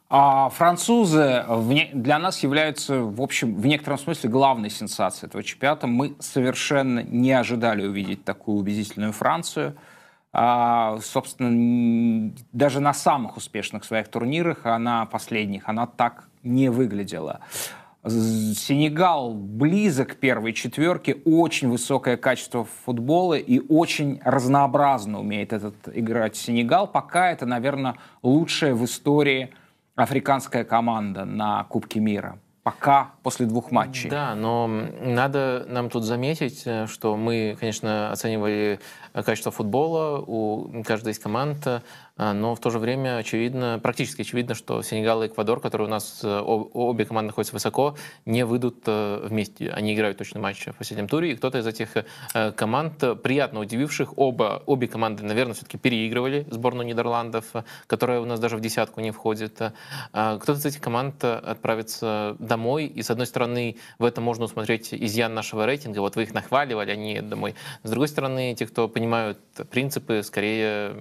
А 0.09 0.51
французы 0.51 1.45
для 1.93 2.19
нас 2.21 2.43
являются, 2.43 3.01
в 3.01 3.21
общем, 3.21 3.57
в 3.57 3.67
некотором 3.67 3.99
смысле 3.99 4.31
главной 4.31 4.71
сенсацией 4.71 5.29
этого 5.29 5.43
чемпионата. 5.43 5.89
Мы 5.89 6.15
совершенно 6.21 7.01
не 7.01 7.33
ожидали 7.33 7.85
увидеть 7.85 8.25
такую 8.25 8.59
убедительную 8.59 9.13
Францию. 9.13 9.77
А, 10.33 10.99
собственно, 11.03 12.33
даже 12.53 12.81
на 12.81 12.93
самых 12.93 13.37
успешных 13.37 13.85
своих 13.85 14.09
турнирах, 14.09 14.61
а 14.65 14.79
на 14.79 15.07
последних, 15.07 15.69
она 15.69 15.87
так 15.87 16.29
не 16.43 16.69
выглядела. 16.69 17.41
Сенегал 18.05 19.35
близок 19.35 20.11
к 20.13 20.17
первой 20.17 20.53
четверке, 20.53 21.17
очень 21.25 21.69
высокое 21.69 22.17
качество 22.17 22.65
футбола 22.85 23.35
и 23.35 23.59
очень 23.69 24.21
разнообразно 24.25 25.19
умеет 25.19 25.53
этот 25.53 25.75
играть 25.93 26.37
Сенегал. 26.37 26.87
Пока 26.87 27.33
это, 27.33 27.47
наверное, 27.47 27.97
лучшее 28.23 28.75
в 28.75 28.85
истории 28.85 29.53
африканская 29.97 30.65
команда 30.65 31.25
на 31.25 31.65
Кубке 31.65 32.01
мира. 32.01 32.39
Пока 32.63 33.13
после 33.23 33.47
двух 33.47 33.71
матчей. 33.71 34.11
Да, 34.11 34.35
но 34.35 34.67
надо 34.67 35.65
нам 35.69 35.89
тут 35.89 36.03
заметить, 36.03 36.63
э, 36.65 36.89
что 36.89 37.17
мы, 37.17 37.57
конечно, 37.61 38.11
оценивали 38.11 38.81
качество 39.23 39.53
футбола 39.53 40.21
у 40.21 40.83
каждой 40.85 41.13
из 41.13 41.19
команд, 41.19 41.67
а, 42.19 42.33
но 42.33 42.55
в 42.55 42.61
то 42.61 42.71
же 42.71 42.79
время 42.79 43.19
очевидно, 43.19 43.79
практически 43.83 44.23
очевидно, 44.23 44.55
что 44.55 44.83
Сенегал 44.83 45.23
и 45.23 45.27
Эквадор, 45.27 45.61
которые 45.61 45.87
у 45.89 45.91
нас 45.91 46.21
э, 46.23 46.41
обе 46.41 47.05
команды 47.05 47.29
находятся 47.29 47.55
высоко, 47.55 47.97
не 48.25 48.45
выйдут 48.45 48.85
э, 48.87 49.27
вместе. 49.27 49.71
Они 49.71 49.95
играют 49.95 50.17
точно 50.17 50.41
матч 50.41 50.67
в 50.67 50.73
последнем 50.73 51.09
туре, 51.09 51.33
и 51.33 51.37
кто-то 51.37 51.59
из 51.59 51.67
этих 51.67 51.91
э, 51.97 52.53
команд, 52.53 53.23
приятно 53.23 53.61
удививших, 53.61 54.17
оба, 54.17 54.63
обе 54.65 54.89
команды, 54.89 55.25
наверное, 55.25 55.55
все-таки 55.55 55.77
переигрывали 55.77 56.47
сборную 56.51 56.87
Нидерландов, 56.87 57.53
которая 57.87 58.21
у 58.21 58.25
нас 58.25 58.41
даже 58.41 58.57
в 58.57 58.61
десятку 58.61 59.01
не 59.01 59.11
входит. 59.11 59.61
А, 60.13 60.39
кто-то 60.39 60.59
из 60.59 60.65
этих 60.65 60.81
команд 60.81 61.23
отправится 61.23 62.37
домой. 62.39 62.87
И, 62.87 63.03
с 63.03 63.11
одной 63.11 63.27
стороны, 63.27 63.77
в 63.99 64.05
этом 64.05 64.25
можно 64.25 64.45
усмотреть 64.47 64.95
изъян 64.95 65.35
нашего 65.35 65.67
рейтинга. 65.67 66.01
Вот 66.01 66.17
вы 66.17 66.23
их 66.23 66.33
нахваливали, 66.33 66.91
они 66.91 67.21
домой. 67.21 67.55
С 67.83 67.91
другой 67.91 68.09
стороны, 68.09 68.55
те, 68.55 68.67
кто 68.67 68.89
понимают 69.07 69.39
принципы, 69.71 70.23
скорее, 70.23 70.97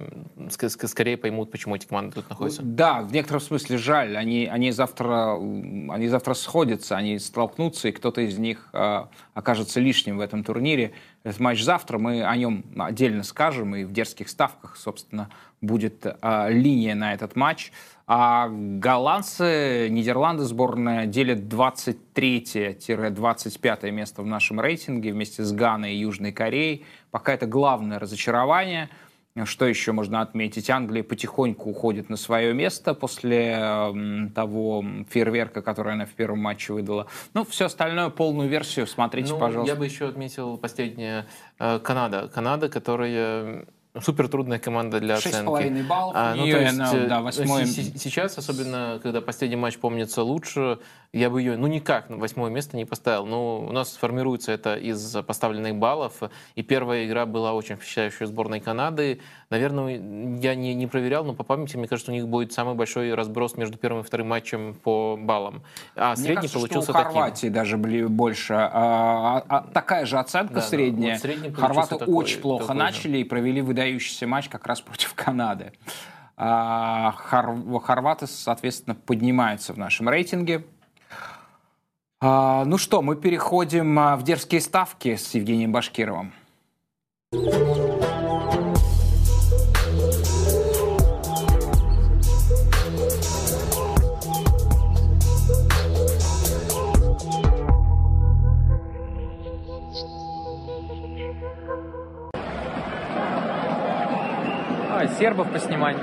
скорее 0.48 1.16
поймут, 1.16 1.50
почему 1.50 1.74
эти 1.74 1.86
команды 1.86 2.14
тут 2.14 2.30
находятся. 2.30 2.62
Да, 2.62 3.02
в 3.02 3.12
некотором 3.12 3.40
смысле 3.40 3.76
жаль. 3.78 4.16
Они, 4.16 4.46
они, 4.46 4.70
завтра, 4.70 5.34
они 5.34 6.08
завтра 6.08 6.34
сходятся, 6.34 6.96
они 6.96 7.18
столкнутся, 7.18 7.88
и 7.88 7.92
кто-то 7.92 8.20
из 8.20 8.38
них 8.38 8.68
э, 8.72 9.04
окажется 9.34 9.80
лишним 9.80 10.18
в 10.18 10.20
этом 10.20 10.44
турнире. 10.44 10.92
Этот 11.24 11.40
матч 11.40 11.62
завтра, 11.62 11.98
мы 11.98 12.24
о 12.24 12.36
нем 12.36 12.64
отдельно 12.78 13.24
скажем, 13.24 13.74
и 13.74 13.84
в 13.84 13.92
дерзких 13.92 14.28
ставках, 14.28 14.76
собственно, 14.76 15.28
будет 15.60 16.06
э, 16.06 16.46
линия 16.50 16.94
на 16.94 17.12
этот 17.12 17.34
матч. 17.34 17.72
А 18.08 18.48
голландцы, 18.48 19.88
Нидерланды 19.90 20.44
сборная 20.44 21.06
делят 21.06 21.40
23-25 21.40 23.90
место 23.90 24.22
в 24.22 24.26
нашем 24.26 24.60
рейтинге 24.60 25.12
вместе 25.12 25.42
с 25.42 25.50
Ганой 25.50 25.94
и 25.94 25.98
Южной 25.98 26.30
Кореей. 26.30 26.86
Пока 27.10 27.34
это 27.34 27.46
главное 27.46 27.98
разочарование. 27.98 28.90
Что 29.44 29.66
еще 29.66 29.92
можно 29.92 30.22
отметить? 30.22 30.70
Англия 30.70 31.02
потихоньку 31.02 31.68
уходит 31.68 32.08
на 32.08 32.16
свое 32.16 32.54
место 32.54 32.94
после 32.94 33.92
того 34.34 34.82
фейерверка, 35.10 35.60
который 35.60 35.92
она 35.94 36.06
в 36.06 36.12
первом 36.12 36.38
матче 36.38 36.72
выдала. 36.72 37.08
Ну, 37.34 37.44
все 37.44 37.66
остальное, 37.66 38.08
полную 38.10 38.48
версию 38.48 38.86
смотрите, 38.86 39.32
ну, 39.32 39.40
пожалуйста. 39.40 39.74
Я 39.74 39.78
бы 39.78 39.84
еще 39.84 40.08
отметил 40.08 40.56
последнее. 40.56 41.26
Э, 41.58 41.80
Канада. 41.80 42.30
Канада, 42.32 42.70
которая 42.70 43.66
Супер 44.02 44.28
трудная 44.28 44.58
команда 44.58 45.00
для 45.00 45.16
6 45.16 45.26
оценки. 45.26 45.50
6,5 45.50 45.86
баллов. 45.86 46.12
А, 46.16 46.34
ну, 46.34 46.42
то 46.42 46.60
есть, 46.60 46.78
ну, 46.78 47.08
да, 47.08 47.20
8... 47.20 47.66
Сейчас, 47.96 48.38
особенно, 48.38 49.00
когда 49.02 49.20
последний 49.20 49.56
матч 49.56 49.78
помнится 49.78 50.22
лучше, 50.22 50.78
я 51.12 51.30
бы 51.30 51.40
ее, 51.40 51.56
ну, 51.56 51.66
никак 51.66 52.10
на 52.10 52.16
восьмое 52.16 52.50
место 52.50 52.76
не 52.76 52.84
поставил. 52.84 53.26
Но 53.26 53.60
у 53.60 53.72
нас 53.72 53.96
формируется 53.96 54.52
это 54.52 54.76
из 54.76 55.16
поставленных 55.26 55.76
баллов. 55.76 56.22
И 56.54 56.62
первая 56.62 57.06
игра 57.06 57.26
была 57.26 57.54
очень 57.54 57.76
впечатляющая 57.76 58.26
сборной 58.26 58.60
Канады. 58.60 59.20
Наверное, 59.48 59.94
я 60.40 60.54
не, 60.54 60.74
не 60.74 60.86
проверял, 60.86 61.24
но 61.24 61.32
по 61.32 61.44
памяти, 61.44 61.76
мне 61.76 61.88
кажется, 61.88 62.10
у 62.10 62.14
них 62.14 62.26
будет 62.26 62.52
самый 62.52 62.74
большой 62.74 63.14
разброс 63.14 63.56
между 63.56 63.78
первым 63.78 64.02
и 64.02 64.04
вторым 64.04 64.28
матчем 64.28 64.74
по 64.74 65.16
баллам. 65.16 65.62
А 65.94 66.08
мне 66.08 66.16
средний 66.16 66.34
кажется, 66.34 66.58
получился 66.58 66.92
что 66.92 67.00
у 67.00 67.02
Хорватии 67.04 67.40
таким. 67.46 67.52
даже 67.52 67.76
были 67.76 68.04
больше. 68.04 68.54
А, 68.54 68.70
а, 68.72 69.44
а, 69.48 69.60
такая 69.72 70.04
же 70.04 70.18
оценка 70.18 70.54
да, 70.54 70.62
средняя. 70.62 71.20
Да, 71.22 71.28
вот 71.48 71.54
Хорваты 71.54 71.98
такой, 71.98 72.14
очень 72.14 72.40
плохо 72.40 72.74
начали 72.74 73.12
же. 73.12 73.20
и 73.20 73.24
провели 73.24 73.62
выдающийся 73.86 74.26
матч 74.26 74.48
как 74.48 74.66
раз 74.66 74.80
против 74.80 75.14
Канады. 75.14 75.72
А, 76.36 77.12
хорваты, 77.12 78.26
соответственно, 78.26 78.94
поднимаются 78.94 79.72
в 79.72 79.78
нашем 79.78 80.08
рейтинге. 80.08 80.66
А, 82.20 82.64
ну 82.64 82.78
что, 82.78 83.00
мы 83.00 83.16
переходим 83.16 83.98
а, 83.98 84.16
в 84.16 84.22
дерзкие 84.22 84.60
ставки 84.60 85.16
с 85.16 85.34
Евгением 85.34 85.72
Башкировым. 85.72 86.32
Сербов 105.36 105.52
поснимать 105.52 105.96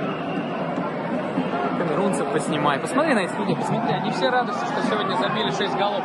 камерунцев 1.78 2.32
поснимай. 2.32 2.78
Посмотри 2.78 3.14
на 3.14 3.20
этих 3.20 3.36
людей, 3.36 3.56
посмотри, 3.56 3.94
они 3.94 4.10
все 4.10 4.28
радуются, 4.28 4.64
что 4.64 4.82
сегодня 4.82 5.16
забили 5.16 5.50
6 5.50 5.76
голов. 5.76 6.02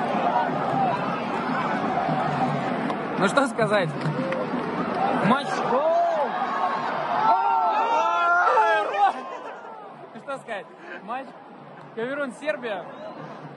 Ну 3.20 3.28
что 3.28 3.48
сказать? 3.48 3.90
Матч... 5.28 5.48
Ну 10.16 10.22
что 10.22 10.38
сказать? 10.40 10.66
Матч 11.04 11.28
Камерун-Сербия 11.96 12.84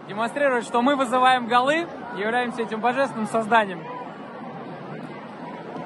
демонстрирует, 0.06 0.64
что 0.64 0.82
мы 0.82 0.96
вызываем 0.96 1.46
голы, 1.46 1.86
являемся 2.16 2.62
этим 2.62 2.80
божественным 2.80 3.26
созданием. 3.26 3.82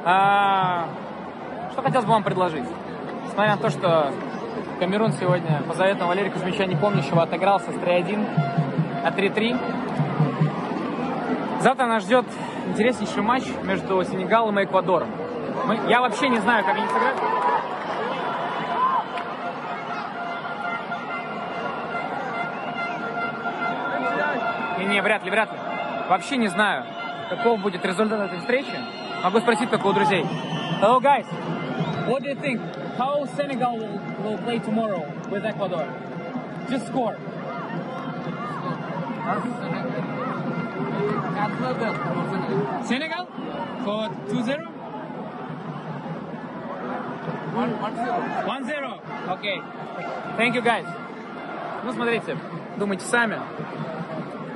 А, 0.05 0.89
что 1.73 1.83
хотелось 1.83 2.07
бы 2.07 2.13
вам 2.13 2.25
предложить? 2.25 2.65
Несмотря 3.37 3.57
на 3.57 3.61
то, 3.61 3.69
что 3.69 4.13
Камерун 4.81 5.13
сегодня 5.13 5.61
по 5.69 5.75
заветам 5.75 6.09
Валерия 6.09 6.31
Кузьмича 6.31 6.65
Непомнящего 6.65 7.23
отыгрался 7.23 7.71
с 7.71 7.75
3-1 7.75 8.27
а 9.05 9.11
3-3. 9.11 11.61
Завтра 11.61 11.85
нас 11.85 12.05
ждет 12.05 12.25
интереснейший 12.67 13.23
матч 13.23 13.43
между 13.63 14.03
Сенегалом 14.05 14.59
и 14.59 14.65
Эквадором. 14.65 15.11
Мы, 15.67 15.79
я 15.87 16.01
вообще 16.01 16.31
не 16.31 16.39
знаю, 16.39 16.65
как 16.65 16.77
они 16.77 16.87
сыграют. 16.87 17.19
Не, 24.79 24.87
не, 24.87 25.03
вряд 25.03 25.25
ли, 25.25 25.31
вряд 25.31 25.53
ли. 25.53 25.59
Вообще 26.09 26.39
не 26.39 26.49
знаю, 26.49 26.87
каков 27.29 27.61
будет 27.61 27.85
результат 27.85 28.19
этой 28.19 28.39
встречи. 28.39 28.79
Могу 29.23 29.41
спросить 29.41 29.69
только 29.69 29.89
у 29.89 29.93
друзей. 29.93 30.25
Hello, 30.81 31.03
guys. 31.03 31.27
What 32.09 32.23
do 32.23 32.31
you 32.31 32.41
think? 32.41 32.86
How 32.97 33.27
Senegal 33.37 33.77
will, 33.79 34.01
will 34.23 34.39
play 34.39 34.59
tomorrow 34.59 35.05
with 35.31 35.45
Ecuador? 35.45 35.87
Just 36.71 36.87
score. 36.87 37.17
Senegal 42.85 43.27
for 43.85 44.09
2-0? 44.29 44.77
1-0. 47.57 49.29
Окей. 49.29 49.63
Thank 50.37 50.55
you, 50.55 50.63
guys. 50.63 50.87
Ну, 51.85 51.93
смотрите, 51.93 52.37
думайте 52.79 53.05
сами. 53.05 53.39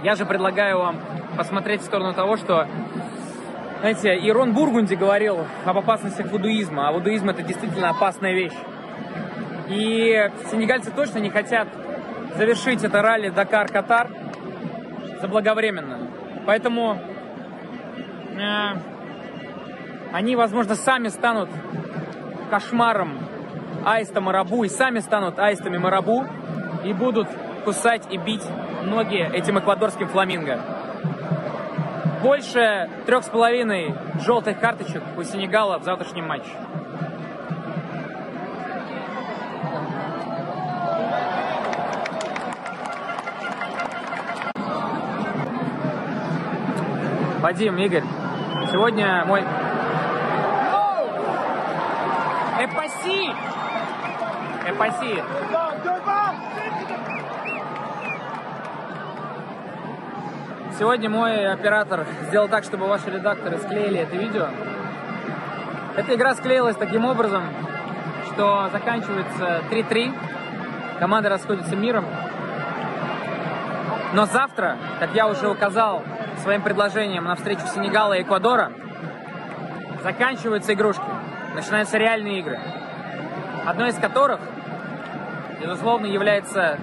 Я 0.02 0.14
же 0.14 0.24
предлагаю 0.24 0.78
вам 0.78 0.96
посмотреть 1.36 1.80
в 1.82 1.84
сторону 1.84 2.14
того, 2.14 2.36
что 2.36 2.66
знаете, 3.80 4.14
Ирон 4.28 4.52
Бургунди 4.52 4.94
говорил 4.94 5.46
об 5.64 5.78
опасностях 5.78 6.26
вудуизма, 6.26 6.88
а 6.88 6.92
вудуизм 6.92 7.30
это 7.30 7.42
действительно 7.42 7.88
опасная 7.88 8.34
вещь. 8.34 8.56
И 9.68 10.30
сенегальцы 10.50 10.90
точно 10.90 11.18
не 11.18 11.30
хотят 11.30 11.66
завершить 12.36 12.84
это 12.84 13.00
ралли 13.00 13.30
Дакар-Катар 13.30 14.10
заблаговременно. 15.22 16.10
Поэтому 16.44 16.98
э, 18.38 18.68
они, 20.12 20.36
возможно, 20.36 20.74
сами 20.74 21.08
станут 21.08 21.48
кошмаром 22.50 23.18
аиста 23.86 24.20
Марабу 24.20 24.62
и 24.62 24.68
сами 24.68 24.98
станут 24.98 25.38
аистами 25.38 25.78
Марабу 25.78 26.26
и 26.84 26.92
будут 26.92 27.28
кусать 27.64 28.02
и 28.10 28.18
бить 28.18 28.44
ноги 28.84 29.26
этим 29.32 29.58
эквадорским 29.58 30.08
фламинго 30.08 30.79
больше 32.22 32.88
трех 33.06 33.24
с 33.24 33.28
половиной 33.28 33.94
желтых 34.20 34.60
карточек 34.60 35.02
у 35.16 35.22
Сенегала 35.22 35.78
в 35.78 35.84
завтрашнем 35.84 36.26
матче. 36.26 36.50
Вадим, 47.40 47.78
Игорь, 47.78 48.04
сегодня 48.70 49.24
мой... 49.24 49.42
Эпаси! 52.60 53.32
Эпаси! 54.68 55.69
Сегодня 60.80 61.10
мой 61.10 61.46
оператор 61.46 62.06
сделал 62.28 62.48
так, 62.48 62.64
чтобы 62.64 62.86
ваши 62.86 63.10
редакторы 63.10 63.58
склеили 63.58 63.98
это 63.98 64.16
видео. 64.16 64.46
Эта 65.94 66.14
игра 66.14 66.34
склеилась 66.34 66.74
таким 66.74 67.04
образом, 67.04 67.42
что 68.32 68.70
заканчивается 68.72 69.60
3-3. 69.70 70.98
Команды 70.98 71.28
расходятся 71.28 71.76
миром. 71.76 72.06
Но 74.14 74.24
завтра, 74.24 74.78
как 75.00 75.14
я 75.14 75.28
уже 75.28 75.50
указал 75.50 76.02
своим 76.38 76.62
предложением 76.62 77.24
на 77.24 77.36
встречу 77.36 77.66
Сенегала 77.74 78.14
и 78.14 78.22
Эквадора, 78.22 78.72
заканчиваются 80.02 80.72
игрушки. 80.72 81.04
Начинаются 81.54 81.98
реальные 81.98 82.38
игры. 82.38 82.58
Одной 83.66 83.90
из 83.90 83.96
которых, 83.96 84.40
безусловно, 85.60 86.06
является 86.06 86.78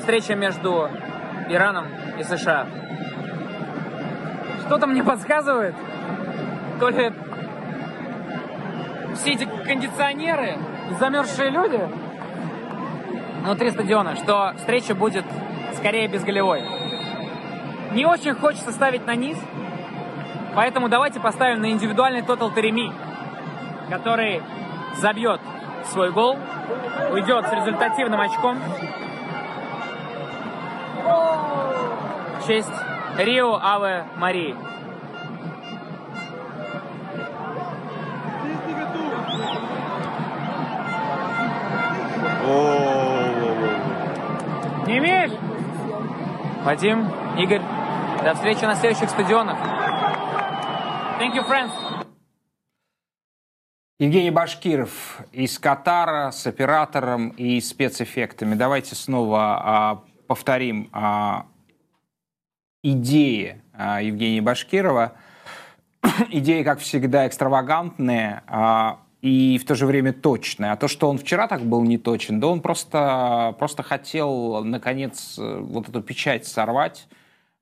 встреча 0.00 0.34
между 0.34 0.90
Ираном 1.48 1.86
и 2.20 2.24
США. 2.24 2.66
Что-то 4.66 4.86
мне 4.86 5.02
подсказывает, 5.02 5.74
то 6.78 6.88
ли 6.88 7.12
все 9.14 9.32
эти 9.32 9.48
кондиционеры 9.66 10.58
замерзшие 10.98 11.50
люди 11.50 11.80
внутри 13.42 13.70
стадиона, 13.70 14.16
что 14.16 14.52
встреча 14.58 14.94
будет 14.94 15.24
скорее 15.74 16.08
безголевой. 16.08 16.62
не 17.92 18.06
очень 18.06 18.34
хочется 18.34 18.70
ставить 18.70 19.06
на 19.06 19.14
низ, 19.14 19.38
поэтому 20.54 20.88
давайте 20.88 21.20
поставим 21.20 21.60
на 21.60 21.70
индивидуальный 21.70 22.22
тотал 22.22 22.52
Тереми, 22.52 22.92
который 23.88 24.42
забьет 24.98 25.40
свой 25.86 26.12
гол, 26.12 26.38
уйдет 27.10 27.46
с 27.46 27.52
результативным 27.52 28.20
очком. 28.20 28.58
Честь 32.50 32.68
Рио 33.16 33.60
Аве 33.62 34.06
Марии. 34.16 34.56
Не 44.84 44.98
имеешь? 44.98 45.30
Вадим, 46.64 47.08
Игорь, 47.38 47.62
до 48.24 48.34
встречи 48.34 48.64
на 48.64 48.74
следующих 48.74 49.10
стадионах. 49.10 49.56
Thank 51.20 51.36
you, 51.36 51.48
friends. 51.48 51.70
Евгений 54.00 54.32
Башкиров 54.32 55.20
из 55.30 55.56
Катара 55.60 56.32
с 56.32 56.44
оператором 56.48 57.28
и 57.28 57.60
спецэффектами. 57.60 58.56
Давайте 58.56 58.96
снова 58.96 59.38
а, 59.40 60.02
повторим 60.26 60.88
а, 60.92 61.46
идеи 62.82 63.62
а, 63.72 64.00
Евгения 64.02 64.40
Башкирова. 64.42 65.12
идеи, 66.30 66.62
как 66.62 66.80
всегда, 66.80 67.26
экстравагантные, 67.26 68.42
а, 68.46 69.00
и 69.22 69.58
в 69.58 69.66
то 69.66 69.74
же 69.74 69.86
время 69.86 70.12
точное. 70.12 70.72
А 70.72 70.76
то, 70.76 70.88
что 70.88 71.08
он 71.08 71.18
вчера 71.18 71.46
так 71.46 71.62
был 71.62 71.82
не 71.82 71.98
точен, 71.98 72.40
да 72.40 72.46
он 72.48 72.60
просто, 72.60 73.54
просто 73.58 73.82
хотел, 73.82 74.64
наконец, 74.64 75.34
вот 75.38 75.88
эту 75.88 76.00
печать 76.00 76.46
сорвать 76.46 77.06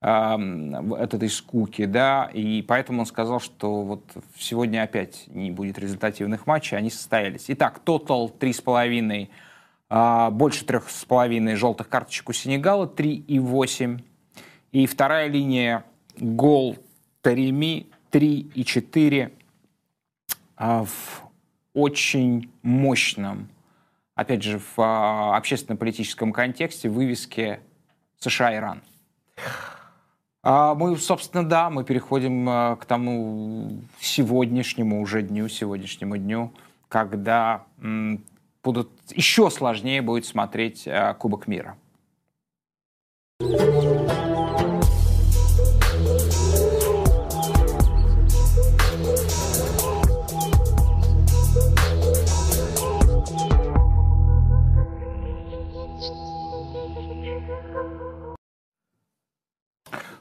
э, 0.01 0.07
от 0.07 1.15
этой 1.15 1.29
скуки, 1.29 1.85
да, 1.85 2.31
и 2.33 2.63
поэтому 2.63 3.01
он 3.01 3.07
сказал, 3.07 3.41
что 3.41 3.83
вот 3.83 4.05
сегодня 4.39 4.85
опять 4.85 5.25
не 5.27 5.51
будет 5.51 5.81
результативных 5.81 6.47
матчей, 6.47 6.79
они 6.79 6.91
состоялись. 6.91 7.47
Итак, 7.49 7.81
тотал 7.81 8.33
3,5, 8.39 9.29
э, 9.91 10.31
больше 10.31 10.65
3,5 10.65 11.57
желтых 11.57 11.89
карточек 11.89 12.29
у 12.29 12.33
Сенегала, 12.33 12.87
3,8. 12.87 14.01
И 14.73 14.87
вторая 14.87 15.29
линия 15.29 15.85
гол 16.19 16.77
Тареми 17.23 17.87
3,4 18.11 19.33
э, 20.59 20.85
в 20.85 21.29
очень 21.75 22.51
мощном, 22.63 23.49
опять 24.15 24.43
же, 24.43 24.59
в 24.59 24.79
а, 24.79 25.37
общественно-политическом 25.37 26.33
контексте 26.33 26.89
вывеске 26.89 27.61
США-Иран. 28.19 28.83
А 30.43 30.75
мы, 30.75 30.97
собственно, 30.97 31.45
да, 31.49 31.71
мы 31.71 31.85
переходим 31.85 32.49
а, 32.49 32.77
к 32.77 32.85
тому 32.85 33.81
сегодняшнему 34.01 35.01
уже 35.01 35.23
дню, 35.23 35.49
сегодняшнему 35.49 36.17
дню, 36.17 36.53
когда 36.89 37.65
будут 38.65 38.91
еще 39.11 39.51
сложнее 39.51 40.03
будет 40.03 40.27
смотреть 40.27 40.89
Кубок 41.19 41.47
мира. 41.47 41.77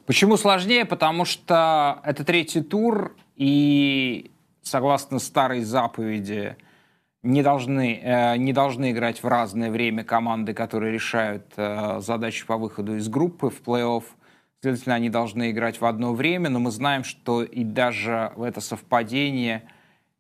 Почему 0.08 0.38
сложнее? 0.38 0.86
Потому 0.86 1.26
что 1.26 2.00
это 2.06 2.24
третий 2.24 2.62
тур, 2.62 3.14
и 3.36 4.32
согласно 4.62 5.20
старой 5.20 5.64
заповеди 5.64 6.56
не 7.24 7.44
должны, 7.44 8.00
э, 8.02 8.38
не 8.38 8.54
должны 8.54 8.92
играть 8.92 9.22
в 9.22 9.28
разное 9.28 9.70
время 9.70 10.06
команды, 10.06 10.54
которые 10.54 10.94
решают 10.94 11.52
э, 11.58 12.00
задачи 12.00 12.46
по 12.46 12.56
выходу 12.56 12.96
из 12.96 13.10
группы 13.10 13.50
в 13.50 13.62
плей-офф. 13.62 14.04
Следовательно, 14.62 14.96
они 14.96 15.10
должны 15.10 15.52
играть 15.52 15.82
в 15.82 15.86
одно 15.86 16.14
время, 16.14 16.50
но 16.50 16.60
мы 16.60 16.72
знаем, 16.72 17.04
что 17.04 17.44
и 17.44 17.66
даже 17.66 18.32
в 18.38 18.44
это 18.44 18.62
совпадение– 18.62 19.64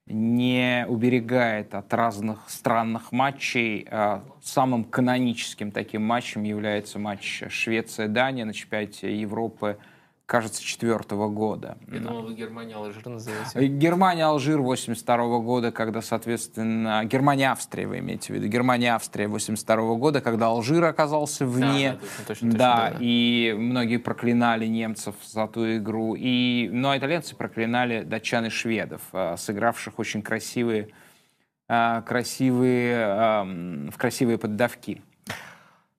не 0.08 0.86
уберегает 0.88 1.76
от 1.76 1.94
разных 1.94 2.50
странных 2.50 3.12
матчей. 3.12 3.88
А, 3.90 4.24
самым 4.42 4.84
каноническим 4.84 5.72
таким 5.72 6.04
матчем 6.04 6.44
является 6.44 6.98
матч 7.00 7.44
Швеция-Дания 7.50 8.46
на 8.46 8.54
чемпионате 8.54 9.20
Европы 9.20 9.78
кажется, 10.28 10.62
четвертого 10.62 11.30
года. 11.30 11.78
Я 11.88 12.02
думал, 12.02 12.24
вы 12.24 12.34
Германия-Алжир 12.36 13.08
назовете. 13.08 13.68
Германия-Алжир 13.68 14.60
82 14.60 15.40
года, 15.40 15.72
когда, 15.72 16.02
соответственно, 16.02 17.06
Германия-Австрия 17.06 17.88
вы 17.88 18.00
имеете 18.00 18.34
в 18.34 18.36
виду, 18.36 18.48
Германия-Австрия 18.48 19.30
82 19.30 19.96
года, 19.96 20.20
когда 20.20 20.48
Алжир 20.48 20.84
оказался 20.84 21.46
вне. 21.46 21.94
Да, 21.94 21.96
да, 21.96 22.00
точно, 22.00 22.26
точно, 22.28 22.52
да, 22.52 22.90
да, 22.92 22.98
и 23.00 23.56
многие 23.58 23.98
проклинали 23.98 24.68
немцев 24.68 25.16
за 25.26 25.48
ту 25.48 25.78
игру. 25.78 26.16
И, 26.18 26.70
ну, 26.74 26.90
а 26.90 26.98
итальянцы 26.98 27.34
проклинали 27.34 28.04
датчан 28.04 28.48
и 28.48 28.50
шведов, 28.50 29.02
а, 29.14 29.38
сыгравших 29.38 29.98
очень 29.98 30.22
красивые, 30.22 30.90
а, 31.70 32.02
красивые, 32.02 33.46
в 33.92 33.98
красивые 33.98 34.38
поддавки. 34.38 35.02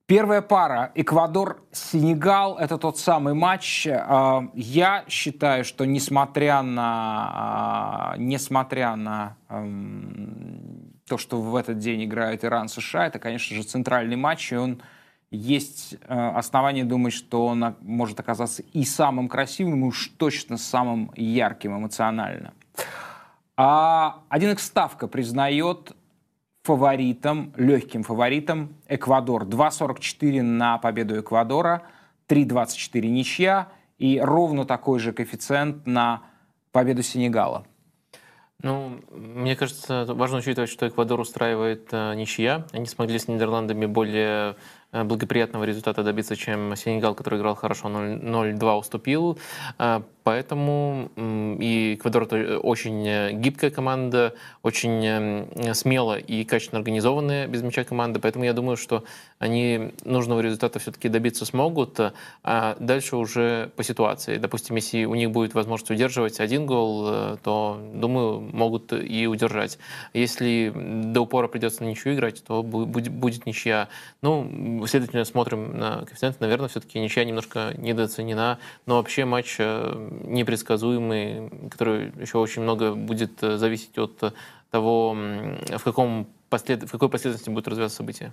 Первая 0.09 0.41
пара 0.41 0.91
Эквадор-Сенегал– 0.95 2.57
это 2.59 2.79
тот 2.79 2.97
самый 2.97 3.35
матч. 3.35 3.87
А, 3.87 4.49
я 4.55 5.05
считаю, 5.07 5.67
что 5.67 5.85
несмотря 5.85 6.63
на, 6.63 8.13
а, 8.15 8.15
несмотря 8.17 8.97
на 8.97 9.37
то, 11.07 11.19
что 11.19 11.43
в 11.43 11.55
этот 11.55 11.77
день 11.77 12.07
играет 12.07 12.43
Иран-США, 12.43 13.09
это, 13.09 13.19
конечно 13.19 13.55
же, 13.55 13.63
центральный 13.65 14.17
матч, 14.17 14.51
и 14.51 14.57
он 14.57 14.81
есть 15.31 15.97
э, 16.01 16.29
основания 16.31 16.85
думать, 16.85 17.13
что 17.13 17.45
он 17.45 17.77
может 17.83 18.19
оказаться 18.19 18.63
и 18.63 18.85
самым 18.85 19.29
красивым, 19.29 19.85
и 19.85 19.89
уж 19.89 20.09
точно 20.17 20.57
самым 20.57 21.13
ярким 21.17 21.77
эмоционально. 21.77 22.55
А 23.59 24.23
1x 24.31 24.59
ставка 24.61 25.07
признает 25.07 25.93
фаворитом, 26.69 27.55
легким 27.57 28.03
фаворитом 28.03 28.77
Эквадор. 28.89 29.45
2.44 29.45 30.43
на 30.43 30.77
победу 30.77 31.19
Эквадора, 31.19 31.85
3.24 32.29 33.09
ничья 33.09 33.69
и 33.97 34.21
ровно 34.21 34.67
такой 34.67 34.99
же 34.99 35.15
коэффициент 35.15 35.87
на 35.87 36.25
победу 36.71 37.03
Сенегала. 37.03 37.65
Ну, 38.61 39.01
мне 39.11 39.57
кажется, 39.57 40.05
важно 40.09 40.39
учитывать, 40.39 40.69
что 40.69 40.87
Эквадор 40.87 41.21
устраивает 41.21 41.89
э, 41.93 42.15
ничья. 42.15 42.67
Они 42.73 42.85
смогли 42.85 43.19
с 43.19 43.29
Нидерландами 43.29 43.87
более 43.87 44.57
Э, 44.91 45.05
благоприятного 45.05 45.65
результата 45.65 46.03
добиться, 46.03 46.35
чем 46.35 46.75
Сенегал, 46.75 47.15
который 47.15 47.39
играл 47.39 47.55
хорошо, 47.55 47.89
0-2 47.89 48.79
уступил. 48.79 49.39
Э, 50.29 50.39
поэтому 50.39 51.11
и 51.61 51.95
Эквадор 51.95 52.25
это 52.25 52.59
очень 52.59 53.07
э, 53.07 53.33
гибкая 53.33 53.71
команда, 53.71 54.35
очень 54.63 55.75
смело 55.75 56.19
и 56.19 56.45
качественно 56.45 56.79
организованная 56.79 57.47
без 57.47 57.63
мяча 57.63 57.85
команда. 57.85 58.21
Поэтому 58.21 58.45
я 58.45 58.53
думаю, 58.53 58.77
что 58.77 59.05
они 59.39 59.93
нужного 60.05 60.41
результата 60.41 60.79
все-таки 60.79 61.09
добиться 61.09 61.45
смогут, 61.45 61.99
а 62.43 62.77
дальше 62.81 63.17
уже 63.17 63.71
по 63.77 63.83
ситуации. 63.83 64.37
Допустим, 64.37 64.77
если 64.77 65.05
у 65.05 65.15
них 65.15 65.31
будет 65.31 65.55
возможность 65.55 65.91
удерживать 65.91 66.41
один 66.41 66.67
гол, 66.67 67.39
то, 67.43 67.81
думаю, 67.95 68.41
могут 68.41 68.93
и 68.93 69.27
удержать. 69.27 69.79
Если 70.13 70.73
до 70.75 71.21
упора 71.21 71.49
придется 71.49 71.85
на 71.85 71.89
ничью 71.89 72.15
играть, 72.15 72.43
то 72.45 72.63
будет, 72.63 73.47
ничья. 73.47 73.89
Ну, 74.23 74.85
следовательно, 74.87 75.25
смотрим 75.25 75.79
на 75.79 76.05
коэффициент, 76.05 76.41
наверное, 76.41 76.69
все-таки 76.69 76.99
ничья 76.99 77.25
немножко 77.25 77.75
недооценена, 77.77 78.59
но 78.87 78.97
вообще 78.97 79.25
матч 79.25 79.59
э, 80.21 80.27
непредсказуемый, 80.27 81.51
который 81.71 82.13
еще 82.21 82.39
очень 82.39 82.63
много 82.63 82.95
будет 82.95 83.43
э, 83.43 83.57
зависеть 83.57 83.99
от 83.99 84.35
того, 84.71 85.15
в, 85.15 85.83
каком 85.83 86.27
послед... 86.49 86.85
в 86.85 86.91
какой 86.91 87.09
последовательности 87.09 87.51
будут 87.51 87.69
развиваться 87.69 87.97
события. 87.99 88.33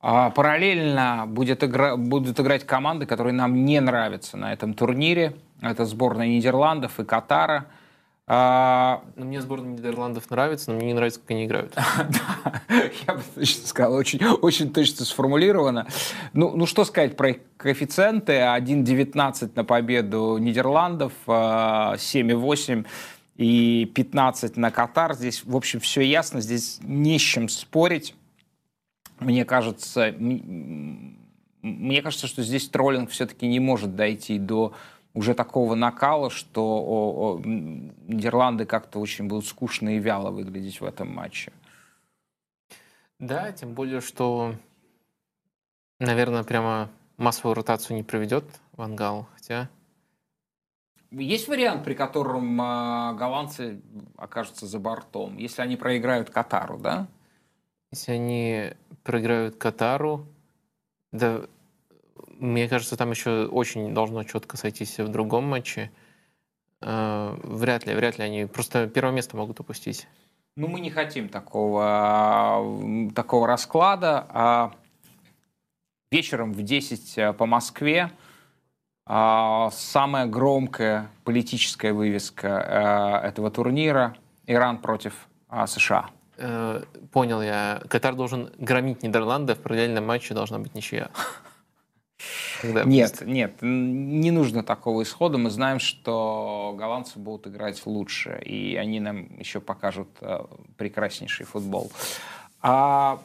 А 0.00 0.30
параллельно 0.30 1.24
будет 1.26 1.62
игра... 1.62 1.96
будут 1.96 2.40
играть 2.40 2.64
команды, 2.64 3.06
которые 3.06 3.34
нам 3.34 3.64
не 3.64 3.80
нравятся 3.80 4.36
на 4.36 4.52
этом 4.52 4.74
турнире. 4.74 5.36
Это 5.60 5.84
сборная 5.84 6.28
Нидерландов 6.28 6.98
и 7.00 7.04
Катара– 7.04 7.66
а... 8.32 9.02
Ну, 9.16 9.24
мне 9.24 9.40
сборная 9.40 9.72
Нидерландов 9.72 10.30
нравится, 10.30 10.70
но 10.70 10.76
мне 10.76 10.86
не 10.86 10.94
нравится, 10.94 11.18
как 11.18 11.32
они 11.32 11.46
играют. 11.46 11.74
Я 12.68 13.14
бы 13.14 13.22
точно 13.34 13.66
сказал, 13.66 13.94
очень, 13.94 14.24
очень 14.24 14.72
точно 14.72 15.04
сформулировано. 15.04 15.88
Ну, 16.32 16.54
ну, 16.54 16.66
что 16.66 16.84
сказать 16.84 17.16
про 17.16 17.34
коэффициенты? 17.56 18.34
1,19 18.34 19.50
на 19.56 19.64
победу 19.64 20.38
Нидерландов, 20.38 21.12
7,8 21.26 22.86
а, 22.86 22.88
и 23.36 23.90
15 23.96 24.56
на 24.56 24.70
Катар. 24.70 25.14
Здесь, 25.14 25.44
в 25.44 25.56
общем, 25.56 25.80
все 25.80 26.02
ясно, 26.02 26.40
здесь 26.40 26.78
не 26.84 27.18
с 27.18 27.22
чем 27.22 27.48
спорить. 27.48 28.14
Мне 29.18 29.44
кажется, 29.44 30.14
мне 30.16 32.00
кажется, 32.00 32.28
что 32.28 32.44
здесь 32.44 32.68
троллинг 32.68 33.10
все-таки 33.10 33.48
не 33.48 33.58
может 33.58 33.96
дойти 33.96 34.38
до 34.38 34.72
уже 35.14 35.34
такого 35.34 35.74
накала, 35.74 36.30
что 36.30 36.62
о, 36.62 37.34
о, 37.36 37.40
Нидерланды 37.44 38.64
как-то 38.64 39.00
очень 39.00 39.26
будут 39.26 39.46
скучно 39.46 39.96
и 39.96 39.98
вяло 39.98 40.30
выглядеть 40.30 40.80
в 40.80 40.84
этом 40.84 41.12
матче. 41.12 41.52
Да, 43.18 43.52
тем 43.52 43.74
более, 43.74 44.00
что, 44.00 44.54
наверное, 45.98 46.42
прямо 46.42 46.90
массовую 47.16 47.54
ротацию 47.54 47.96
не 47.96 48.02
проведет 48.02 48.44
Вангал, 48.72 49.26
хотя... 49.34 49.68
Есть 51.10 51.48
вариант, 51.48 51.84
при 51.84 51.94
котором 51.94 52.60
э, 52.60 53.14
голландцы 53.16 53.82
окажутся 54.16 54.66
за 54.66 54.78
бортом, 54.78 55.36
если 55.38 55.60
они 55.60 55.76
проиграют 55.76 56.30
Катару, 56.30 56.78
да? 56.78 57.08
Если 57.90 58.12
они 58.12 58.72
проиграют 59.02 59.56
Катару, 59.56 60.28
да, 61.10 61.42
мне 62.40 62.68
кажется, 62.68 62.96
там 62.96 63.10
еще 63.10 63.46
очень 63.46 63.94
должно 63.94 64.24
четко 64.24 64.56
сойтись 64.56 64.98
в 64.98 65.08
другом 65.08 65.44
матче. 65.44 65.90
Э, 66.82 67.36
вряд 67.42 67.86
ли, 67.86 67.94
вряд 67.94 68.18
ли 68.18 68.24
они 68.24 68.46
просто 68.46 68.86
первое 68.88 69.12
место 69.12 69.36
могут 69.36 69.60
упустить. 69.60 70.06
Ну, 70.56 70.66
мы 70.66 70.80
не 70.80 70.90
хотим 70.90 71.28
такого, 71.28 73.10
такого 73.14 73.46
расклада. 73.46 74.26
А 74.30 74.72
вечером 76.10 76.52
в 76.52 76.62
10 76.62 77.18
э, 77.18 77.32
по 77.32 77.46
Москве 77.46 78.10
а, 79.06 79.70
самая 79.72 80.26
громкая 80.26 81.10
политическая 81.24 81.92
вывеска 81.92 83.22
э, 83.22 83.28
этого 83.28 83.50
турнира– 83.50 84.16
Иран 84.46 84.78
против 84.78 85.28
а, 85.48 85.66
США. 85.66 86.10
Понял 87.12 87.42
я. 87.42 87.82
Катар 87.88 88.14
должен 88.14 88.50
громить 88.58 89.02
Нидерланды, 89.02 89.54
в 89.54 89.58
параллельном 89.58 90.06
матче 90.06 90.32
должна 90.32 90.58
быть 90.58 90.74
ничья. 90.74 91.10
Когда 92.60 92.84
нет, 92.84 93.22
нет, 93.22 93.56
не 93.62 94.30
нужно 94.30 94.62
такого 94.62 95.02
исхода. 95.02 95.38
Мы 95.38 95.50
знаем, 95.50 95.78
что 95.78 96.74
голландцы 96.78 97.18
будут 97.18 97.46
играть 97.46 97.80
лучше, 97.86 98.40
и 98.44 98.76
они 98.76 99.00
нам 99.00 99.38
еще 99.38 99.60
покажут 99.60 100.08
э, 100.20 100.40
прекраснейший 100.76 101.46
футбол. 101.46 101.90
А 102.60 103.20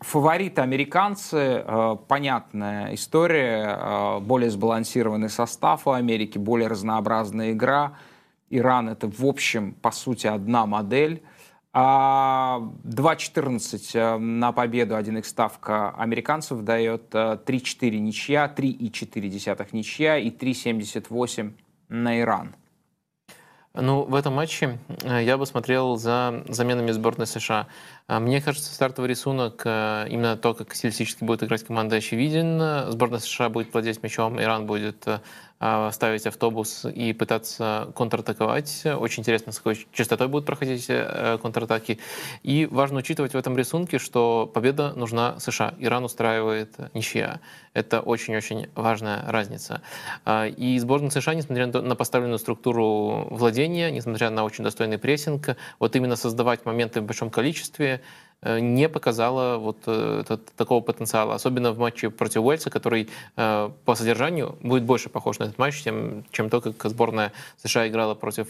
фавориты 0.00 0.60
американцы, 0.60 1.36
э, 1.64 1.96
понятная 2.08 2.94
история, 2.94 3.78
э, 3.78 4.20
более 4.20 4.50
сбалансированный 4.50 5.30
состав 5.30 5.86
у 5.86 5.92
Америки, 5.92 6.36
более 6.36 6.68
разнообразная 6.68 7.52
игра. 7.52 7.96
Иран 8.50 8.88
это 8.88 9.08
в 9.08 9.24
общем, 9.24 9.72
по 9.72 9.92
сути, 9.92 10.26
одна 10.26 10.66
модель. 10.66 11.22
2.14 11.72 13.90
а, 13.94 14.16
э, 14.16 14.18
на 14.18 14.52
победу 14.52 14.96
1 14.96 15.22
ставка 15.22 15.90
американцев 15.90 16.62
дает 16.62 17.14
3-4 17.14 17.44
э, 17.80 17.90
ничья, 17.98 18.52
3,4 18.54 19.68
ничья 19.72 20.18
и 20.18 20.30
3,78 20.30 21.52
на 21.88 22.20
Иран. 22.20 22.54
Ну, 23.72 24.02
в 24.02 24.16
этом 24.16 24.34
матче 24.34 24.80
э, 25.04 25.22
я 25.22 25.38
бы 25.38 25.46
смотрел 25.46 25.96
за 25.96 26.42
заменами 26.48 26.90
сборной 26.90 27.28
США. 27.28 27.68
Мне 28.08 28.42
кажется, 28.42 28.74
стартовый 28.74 29.08
рисунок, 29.08 29.64
именно 29.64 30.36
то, 30.36 30.54
как 30.54 30.74
стилистически 30.74 31.22
будет 31.22 31.44
играть 31.44 31.62
команда, 31.62 31.94
очевиден. 31.94 32.90
Сборная 32.90 33.20
США 33.20 33.48
будет 33.48 33.72
владеть 33.72 34.02
мячом, 34.02 34.40
Иран 34.40 34.66
будет 34.66 35.06
ставить 35.92 36.26
автобус 36.26 36.86
и 36.86 37.12
пытаться 37.12 37.92
контратаковать. 37.94 38.82
Очень 38.86 39.20
интересно, 39.20 39.52
с 39.52 39.58
какой 39.58 39.86
частотой 39.92 40.28
будут 40.28 40.46
проходить 40.46 40.86
э, 40.88 41.38
контратаки. 41.42 41.98
И 42.42 42.66
важно 42.70 43.00
учитывать 43.00 43.34
в 43.34 43.36
этом 43.36 43.58
рисунке, 43.58 43.98
что 43.98 44.50
победа 44.52 44.94
нужна 44.96 45.38
США. 45.38 45.74
Иран 45.78 46.04
устраивает 46.04 46.76
ничья. 46.94 47.40
Это 47.74 48.00
очень-очень 48.00 48.68
важная 48.74 49.22
разница. 49.30 49.82
А, 50.24 50.46
и 50.46 50.78
сборная 50.78 51.10
США, 51.10 51.34
несмотря 51.34 51.66
на 51.66 51.94
поставленную 51.94 52.38
структуру 52.38 53.28
владения, 53.30 53.90
несмотря 53.90 54.30
на 54.30 54.44
очень 54.44 54.64
достойный 54.64 54.98
прессинг, 54.98 55.56
вот 55.78 55.94
именно 55.94 56.16
создавать 56.16 56.64
моменты 56.64 57.00
в 57.00 57.04
большом 57.04 57.30
количестве, 57.30 58.00
не 58.42 58.88
показала 58.88 59.58
вот 59.58 59.78
э, 59.86 60.20
этот, 60.22 60.46
такого 60.56 60.80
потенциала, 60.80 61.34
особенно 61.34 61.72
в 61.72 61.78
матче 61.78 62.10
против 62.10 62.42
Уэльса, 62.42 62.70
который 62.70 63.10
э, 63.36 63.70
по 63.84 63.94
содержанию 63.94 64.56
будет 64.62 64.84
больше 64.84 65.08
похож 65.08 65.38
на 65.38 65.44
этот 65.44 65.58
матч, 65.58 65.82
чем, 65.82 66.24
чем 66.30 66.48
то, 66.48 66.60
как 66.60 66.90
сборная 66.90 67.32
США 67.62 67.88
играла 67.88 68.14
против 68.14 68.48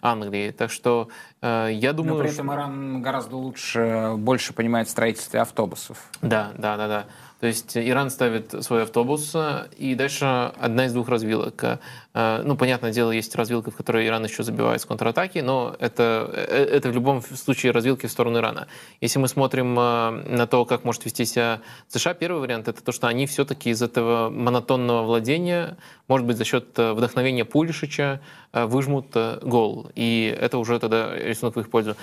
Англии. 0.00 0.50
Так 0.50 0.70
что 0.70 1.08
я 1.42 1.92
думаю... 1.92 2.16
Но 2.16 2.22
при 2.22 2.32
этом 2.32 2.52
Иран 2.52 3.02
гораздо 3.02 3.36
лучше, 3.36 4.14
больше 4.16 4.52
понимает 4.52 4.88
строительство 4.88 5.40
автобусов. 5.40 5.98
Да, 6.22 6.52
да, 6.56 6.76
да, 6.76 6.88
да. 6.88 7.06
То 7.46 7.50
есть 7.50 7.76
Иран 7.76 8.10
ставит 8.10 8.64
свой 8.64 8.82
автобус, 8.82 9.36
и 9.78 9.94
дальше 9.94 10.24
одна 10.58 10.86
из 10.86 10.92
двух 10.92 11.08
развилок. 11.08 11.78
Э, 12.12 12.42
ну, 12.42 12.56
понятное 12.56 12.90
дело, 12.90 13.12
есть 13.12 13.36
развилка, 13.36 13.70
в 13.70 13.76
которой 13.76 14.04
Иран 14.08 14.24
еще 14.24 14.42
забивает 14.42 14.80
с 14.80 14.84
контратаки, 14.84 15.38
но 15.38 15.76
это, 15.78 16.28
э, 16.32 16.64
это 16.72 16.88
в 16.88 16.92
любом 16.92 17.22
случае 17.22 17.70
развилки 17.70 18.06
в 18.06 18.10
сторону 18.10 18.38
Ирана. 18.38 18.66
Если 19.00 19.20
мы 19.20 19.28
смотрим 19.28 19.78
э, 19.78 20.10
на 20.26 20.48
то, 20.48 20.64
как 20.64 20.82
может 20.82 21.04
вести 21.04 21.24
себя 21.24 21.60
США, 21.86 22.14
первый 22.14 22.40
вариант— 22.40 22.66
это 22.68 22.82
то, 22.82 22.90
что 22.90 23.06
они 23.06 23.28
все-таки 23.28 23.70
из 23.70 23.80
этого 23.80 24.28
монотонного 24.28 25.04
владения, 25.04 25.76
может 26.08 26.26
быть, 26.26 26.38
за 26.38 26.44
счет 26.44 26.76
вдохновения 26.76 27.44
Пулишича, 27.44 28.20
выжмут 28.52 29.14
гол. 29.42 29.90
И 29.94 30.34
это 30.40 30.56
уже 30.56 30.80
тогда 30.80 31.14
рисунок 31.14 31.56
в 31.56 31.60
их 31.60 31.68
пользу. 31.68 31.94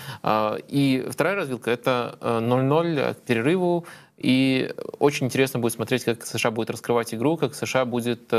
И 0.68 1.08
вторая 1.10 1.36
развилка— 1.36 1.72
это 1.72 2.18
0-0 2.22 3.16
к 3.16 3.22
перерыву, 3.22 3.88
и 4.24 4.74
очень 5.00 5.28
интересно 5.28 5.60
будет 5.60 5.74
смотреть, 5.74 6.06
как 6.06 6.26
США 6.26 6.50
будет 6.50 6.70
раскрывать 6.70 7.14
игру, 7.14 7.38
как 7.38 7.54
США 7.54 7.86
будет 7.86 8.32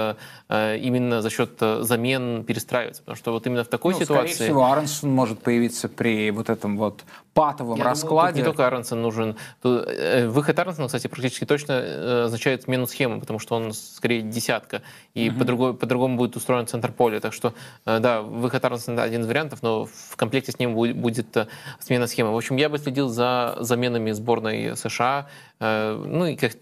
именно 0.48 1.22
за 1.22 1.30
счет 1.30 1.50
замен 1.60 2.42
перестраиваться. 2.44 3.02
Потому 3.02 3.16
что 3.16 3.32
вот 3.32 3.46
именно 3.46 3.64
в 3.64 3.68
такой 3.68 3.92
ну, 3.92 4.00
ситуации... 4.00 4.32
Скорее 4.32 4.48
всего, 4.48 4.64
Аронсон 4.64 5.10
может 5.10 5.40
появиться 5.40 5.88
при 5.88 6.30
вот 6.30 6.48
этом 6.48 6.78
вот 6.78 7.04
патовом 7.34 7.78
Я 7.78 7.84
раскладе. 7.84 8.32
Думаю, 8.32 8.36
не 8.36 8.44
только 8.44 8.66
Аронсон 8.66 9.02
нужен. 9.02 9.36
Э, 9.64 10.28
выход 10.28 10.58
Аронсона, 10.58 10.86
кстати, 10.86 11.08
практически 11.08 11.44
точно 11.44 11.72
э, 11.72 12.22
означает 12.26 12.62
смену 12.62 12.86
схемы, 12.86 13.20
потому 13.20 13.40
что 13.40 13.56
он 13.56 13.72
скорее 13.72 14.22
десятка. 14.22 14.82
И 15.14 15.28
угу. 15.28 15.40
по-другому, 15.40 15.74
по-другому 15.74 16.16
будет 16.16 16.36
устроен 16.36 16.66
центр 16.66 16.92
поля. 16.92 17.20
Так 17.20 17.32
что, 17.32 17.52
э, 17.84 17.98
да, 17.98 18.22
выход 18.22 18.64
Аронсона 18.64 19.02
один 19.02 19.22
из 19.22 19.26
вариантов, 19.26 19.62
но 19.62 19.86
в 19.86 20.16
комплекте 20.16 20.52
с 20.52 20.58
ним 20.58 20.74
будет 20.74 21.36
смена 21.80 22.06
схемы. 22.06 22.32
В 22.32 22.36
общем, 22.36 22.56
я 22.56 22.68
бы 22.68 22.78
следил 22.78 23.08
за 23.08 23.56
заменами 23.58 24.12
сборной 24.12 24.76
США. 24.76 25.26
Ну 25.60 26.26
и 26.26 26.36
как, 26.36 26.52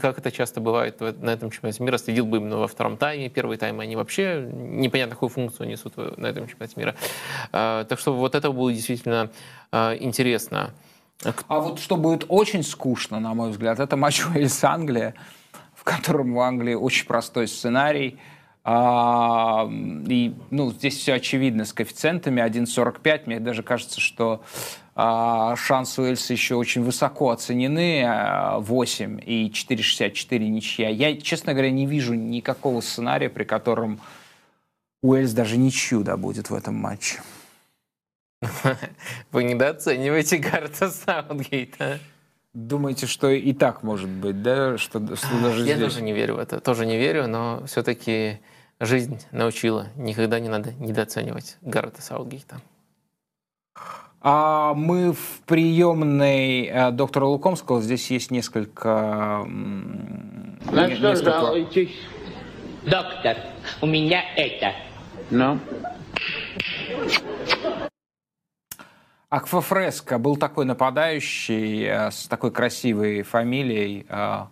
как 0.00 0.18
это 0.18 0.30
часто 0.30 0.60
бывает 0.60 1.00
на 1.00 1.30
этом 1.30 1.50
чемпионате 1.50 1.82
мира, 1.82 1.98
следил 1.98 2.26
бы 2.26 2.36
именно 2.36 2.58
во 2.58 2.68
втором 2.68 2.96
тайме. 2.96 3.28
Первый 3.28 3.56
тайм 3.56 3.80
они 3.80 3.96
вообще 3.96 4.46
непонятно 4.52 5.14
какую 5.14 5.30
функцию 5.30 5.68
несут 5.68 5.96
на 5.96 6.26
этом 6.26 6.46
чемпионате 6.46 6.78
мира. 6.78 6.94
Так 7.50 7.98
что 7.98 8.12
вот 8.14 8.34
это 8.34 8.52
будет 8.52 8.76
действительно 8.76 9.30
интересно 9.72 10.21
интересно. 10.22 10.72
А 11.48 11.60
вот 11.60 11.78
что 11.78 11.96
будет 11.96 12.24
очень 12.28 12.62
скучно, 12.62 13.20
на 13.20 13.34
мой 13.34 13.50
взгляд, 13.50 13.80
это 13.80 13.96
матч 13.96 14.24
Уэльс-Англия, 14.34 15.14
в 15.74 15.84
котором 15.84 16.36
у 16.36 16.40
Англии 16.40 16.74
очень 16.74 17.06
простой 17.06 17.48
сценарий. 17.48 18.18
А, 18.64 19.68
и 19.68 20.34
ну, 20.50 20.70
здесь 20.70 20.96
все 20.96 21.14
очевидно 21.14 21.64
с 21.64 21.72
коэффициентами 21.72 22.40
1,45. 22.40 23.22
Мне 23.26 23.40
даже 23.40 23.64
кажется, 23.64 24.00
что 24.00 24.42
а, 24.94 25.56
шансы 25.56 26.00
Уэльса 26.02 26.32
еще 26.32 26.54
очень 26.54 26.82
высоко 26.82 27.30
оценены. 27.30 28.04
8 28.58 29.18
а, 29.18 29.20
и 29.24 29.48
4,64 29.48 30.38
ничья. 30.38 30.88
Я, 30.88 31.20
честно 31.20 31.52
говоря, 31.52 31.70
не 31.70 31.86
вижу 31.86 32.14
никакого 32.14 32.80
сценария, 32.80 33.28
при 33.28 33.44
котором 33.44 34.00
Уэльс 35.02 35.32
даже 35.32 35.56
ничью 35.56 36.04
да, 36.04 36.16
будет 36.16 36.50
в 36.50 36.54
этом 36.54 36.76
матче. 36.76 37.20
Вы 39.32 39.44
недооцениваете 39.44 40.38
Гарта 40.38 40.90
Саутгейта. 40.90 41.98
Думаете, 42.54 43.06
что 43.06 43.30
и 43.30 43.52
так 43.52 43.82
может 43.82 44.10
быть, 44.10 44.42
да? 44.42 44.76
Что, 44.76 45.16
что 45.16 45.42
даже 45.42 45.64
Я 45.64 45.76
здесь... 45.76 45.88
тоже 45.88 46.02
не 46.02 46.12
верю 46.12 46.34
в 46.34 46.38
это. 46.38 46.60
Тоже 46.60 46.84
не 46.84 46.98
верю, 46.98 47.26
но 47.26 47.64
все-таки 47.66 48.40
жизнь 48.78 49.20
научила. 49.30 49.86
Никогда 49.96 50.38
не 50.38 50.48
надо 50.48 50.72
недооценивать 50.74 51.56
Гарта 51.62 52.02
Саутгейта. 52.02 52.60
А 54.20 54.74
мы 54.74 55.12
в 55.12 55.40
приемной 55.46 56.66
э, 56.66 56.90
доктора 56.92 57.24
Лукомского. 57.24 57.80
Здесь 57.80 58.08
есть 58.10 58.30
несколько... 58.30 59.44
На 59.46 60.90
что 60.90 61.10
несколько... 61.10 61.40
жалуетесь? 61.40 61.90
Доктор, 62.84 63.38
у 63.80 63.86
меня 63.86 64.22
это. 64.36 64.74
Ну? 65.30 65.58
Аквафреско 69.32 70.18
был 70.18 70.36
такой 70.36 70.66
нападающий 70.66 71.86
э, 71.86 72.10
с 72.10 72.26
такой 72.26 72.50
красивой 72.50 73.22
фамилией, 73.22 74.04
э, 74.06 74.44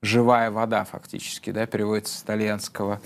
живая 0.00 0.50
вода 0.50 0.84
фактически, 0.84 1.50
да, 1.50 1.66
переводится 1.66 2.16
с 2.16 2.22
итальянского. 2.22 3.02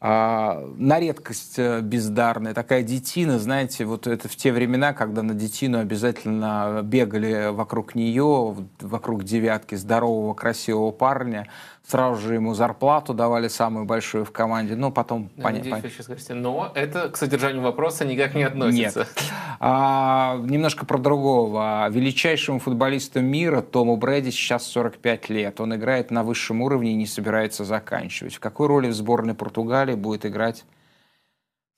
а, 0.00 0.66
на 0.78 0.98
редкость 0.98 1.58
э, 1.58 1.82
бездарная, 1.82 2.54
такая 2.54 2.82
детина, 2.82 3.38
знаете, 3.38 3.84
вот 3.84 4.06
это 4.06 4.26
в 4.26 4.36
те 4.36 4.52
времена, 4.52 4.94
когда 4.94 5.22
на 5.22 5.34
детину 5.34 5.80
обязательно 5.80 6.80
бегали 6.82 7.50
вокруг 7.50 7.94
нее, 7.94 8.56
вокруг 8.80 9.24
девятки 9.24 9.74
здорового, 9.74 10.32
красивого 10.32 10.92
парня, 10.92 11.46
сразу 11.90 12.20
же 12.20 12.34
ему 12.34 12.54
зарплату 12.54 13.14
давали 13.14 13.48
самую 13.48 13.84
большую 13.84 14.24
в 14.24 14.30
команде, 14.30 14.76
но 14.76 14.90
потом... 14.90 15.30
Я 15.36 15.42
пон... 15.42 15.52
надеюсь, 15.54 15.82
вы 15.82 15.90
сейчас 15.90 16.06
говорите, 16.06 16.34
но 16.34 16.70
это 16.74 17.08
к 17.08 17.16
содержанию 17.16 17.62
вопроса 17.62 18.04
никак 18.04 18.34
не 18.34 18.44
относится. 18.44 19.00
Нет. 19.00 19.08
А, 19.58 20.38
немножко 20.44 20.86
про 20.86 20.98
другого. 20.98 21.88
Величайшему 21.90 22.60
футболисту 22.60 23.20
мира 23.20 23.60
Тому 23.60 23.96
Брэди 23.96 24.30
сейчас 24.30 24.66
45 24.66 25.28
лет. 25.28 25.60
Он 25.60 25.74
играет 25.74 26.10
на 26.10 26.22
высшем 26.22 26.62
уровне 26.62 26.92
и 26.92 26.94
не 26.94 27.06
собирается 27.06 27.64
заканчивать. 27.64 28.34
В 28.34 28.40
какой 28.40 28.68
роли 28.68 28.88
в 28.88 28.94
сборной 28.94 29.34
Португалии 29.34 29.94
будет 29.94 30.24
играть 30.24 30.64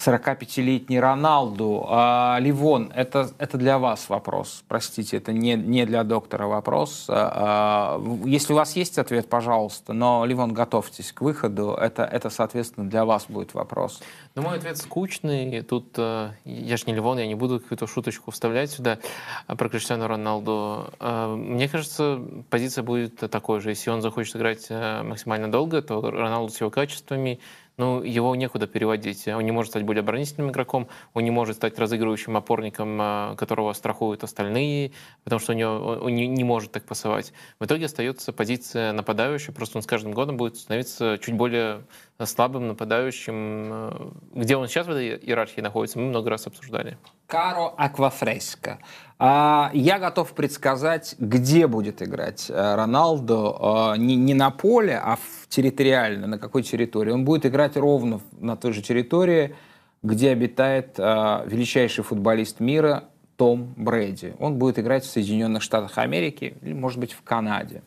45-летний 0.06 1.00
Роналду. 1.00 1.84
А, 1.88 2.38
Ливон, 2.40 2.92
это, 2.94 3.30
это 3.38 3.58
для 3.58 3.78
вас 3.78 4.08
вопрос. 4.08 4.64
Простите, 4.68 5.16
это 5.16 5.32
не, 5.32 5.54
не 5.54 5.86
для 5.86 6.04
доктора 6.04 6.46
вопрос. 6.46 7.06
А, 7.08 8.00
а, 8.00 8.26
если 8.26 8.52
у 8.52 8.56
вас 8.56 8.76
есть 8.76 8.98
ответ, 8.98 9.28
пожалуйста. 9.28 9.92
Но, 9.92 10.24
Ливон, 10.24 10.52
готовьтесь 10.52 11.12
к 11.12 11.20
выходу. 11.20 11.72
Это, 11.72 12.04
это 12.04 12.30
соответственно, 12.30 12.88
для 12.88 13.04
вас 13.04 13.26
будет 13.28 13.54
вопрос. 13.54 14.00
Ну, 14.34 14.42
мой 14.42 14.56
ответ 14.56 14.78
скучный. 14.78 15.62
Тут 15.62 15.94
э, 15.98 16.30
я 16.44 16.76
же 16.76 16.84
не 16.86 16.94
Ливон, 16.94 17.18
я 17.18 17.26
не 17.26 17.34
буду 17.34 17.60
какую-то 17.60 17.86
шуточку 17.86 18.30
вставлять 18.30 18.70
сюда 18.70 18.98
про 19.46 19.68
Криштиану 19.68 20.06
Роналду. 20.06 20.90
Э, 20.98 21.34
мне 21.34 21.68
кажется, 21.68 22.20
позиция 22.50 22.82
будет 22.82 23.16
такой 23.30 23.60
же. 23.60 23.70
Если 23.70 23.90
он 23.90 24.02
захочет 24.02 24.36
играть 24.36 24.66
э, 24.68 25.02
максимально 25.02 25.50
долго, 25.50 25.82
то 25.82 26.00
Роналду 26.00 26.52
с 26.52 26.60
его 26.60 26.70
качествами 26.70 27.40
ну, 27.76 28.02
его 28.02 28.34
некуда 28.34 28.66
переводить. 28.66 29.26
Он 29.28 29.44
не 29.44 29.52
может 29.52 29.70
стать 29.70 29.84
более 29.84 30.00
оборонительным 30.00 30.50
игроком, 30.50 30.88
он 31.14 31.24
не 31.24 31.30
может 31.30 31.56
стать 31.56 31.78
разыгрывающим 31.78 32.36
опорником, 32.36 32.98
а, 33.00 33.34
которого 33.36 33.72
страхуют 33.72 34.24
остальные, 34.24 34.92
потому 35.24 35.40
что 35.40 35.52
у 35.52 35.56
него, 35.56 35.98
он 36.02 36.14
не, 36.14 36.26
не 36.26 36.44
может 36.44 36.72
так 36.72 36.84
пасовать. 36.84 37.32
В 37.58 37.64
итоге 37.64 37.86
остается 37.86 38.32
позиция 38.32 38.92
нападающего, 38.92 39.52
просто 39.52 39.78
он 39.78 39.82
с 39.82 39.86
каждым 39.86 40.12
годом 40.12 40.36
будет 40.36 40.56
становиться 40.56 41.18
чуть 41.20 41.34
более 41.34 41.82
слабым 42.26 42.68
нападающим. 42.68 43.34
Э, 43.34 44.10
где 44.34 44.56
он 44.56 44.68
сейчас 44.68 44.86
в 44.86 44.90
этой 44.90 45.16
иерархии 45.16 45.60
находится, 45.60 45.98
мы 45.98 46.06
много 46.06 46.30
раз 46.30 46.46
обсуждали. 46.46 46.98
Каро 47.26 47.68
Аквафреско. 47.76 48.78
А, 49.18 49.70
я 49.72 49.98
готов 49.98 50.32
предсказать, 50.32 51.14
где 51.18 51.66
будет 51.66 52.02
играть 52.02 52.50
э, 52.50 52.74
Роналдо. 52.74 53.56
А, 53.60 53.94
не, 53.96 54.16
не 54.16 54.34
на 54.34 54.50
поле, 54.50 55.00
а 55.02 55.16
в 55.16 55.48
территориально, 55.48 56.26
на 56.26 56.38
какой 56.38 56.62
территории. 56.62 57.10
Он 57.10 57.24
будет 57.24 57.46
играть 57.46 57.76
ровно 57.76 58.20
на 58.38 58.56
той 58.56 58.72
же 58.72 58.82
территории, 58.82 59.54
где 60.02 60.30
обитает 60.30 60.98
величайший 60.98 62.02
футболист 62.02 62.58
мира 62.58 63.04
том 63.36 63.74
Брэди. 63.76 64.34
Он 64.38 64.56
будет 64.56 64.78
играть 64.78 65.04
в 65.04 65.10
Соединенных 65.10 65.62
Штатах 65.62 65.98
Америки 65.98 66.56
или, 66.62 66.72
может 66.72 66.98
быть, 66.98 67.12
в 67.12 67.22
Канаде. 67.22 67.82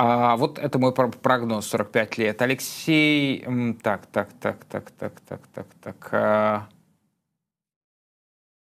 А, 0.00 0.36
вот 0.36 0.60
это 0.60 0.78
мой 0.78 0.94
прогноз, 0.94 1.66
45 1.66 2.18
лет. 2.18 2.40
Алексей, 2.40 3.44
так, 3.82 4.06
так, 4.06 4.32
так, 4.34 4.64
так, 4.64 4.92
так, 4.92 5.20
так, 5.26 5.40
так, 5.52 5.66
так. 5.82 6.08
А, 6.12 6.68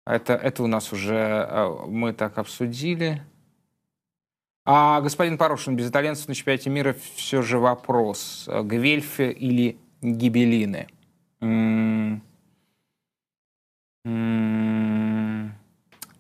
это, 0.07 0.35
это 0.35 0.63
у 0.63 0.69
нас 0.69 0.93
уже 0.93 1.17
а, 1.19 1.87
мы 1.89 2.13
так 2.13 2.39
обсудили. 2.39 3.21
А 4.65 5.01
господин 5.01 5.39
Порошин, 5.39 5.75
без 5.75 5.91
итальянцев 5.91 6.29
на 6.29 6.37
чемпионате 6.37 6.71
мира 6.71 6.95
все 7.17 7.43
же 7.43 7.59
вопрос. 7.59 8.49
Гвельфы 8.49 9.33
или 9.33 9.77
гибелины? 10.01 10.87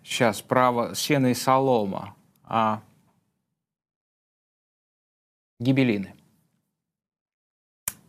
Сейчас, 0.03 0.42
право, 0.42 0.96
сено 0.96 1.28
и 1.28 1.34
солома. 1.34 2.16
А 2.42 2.82
гибелины. 5.59 6.14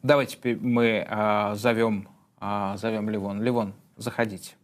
Давайте 0.02 0.56
мы 0.56 1.06
а, 1.10 1.56
зовем, 1.56 2.08
а, 2.38 2.78
зовем 2.78 3.10
Ливон. 3.10 3.42
Ливон, 3.44 3.74
заходите. 3.98 4.56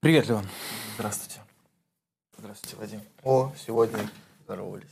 Привет, 0.00 0.26
Ливон. 0.26 0.44
Здравствуйте. 0.96 1.40
Здравствуйте, 2.36 2.76
Вадим. 2.76 3.00
О, 3.22 3.52
сегодня 3.56 4.08
здоровались. 4.52 4.88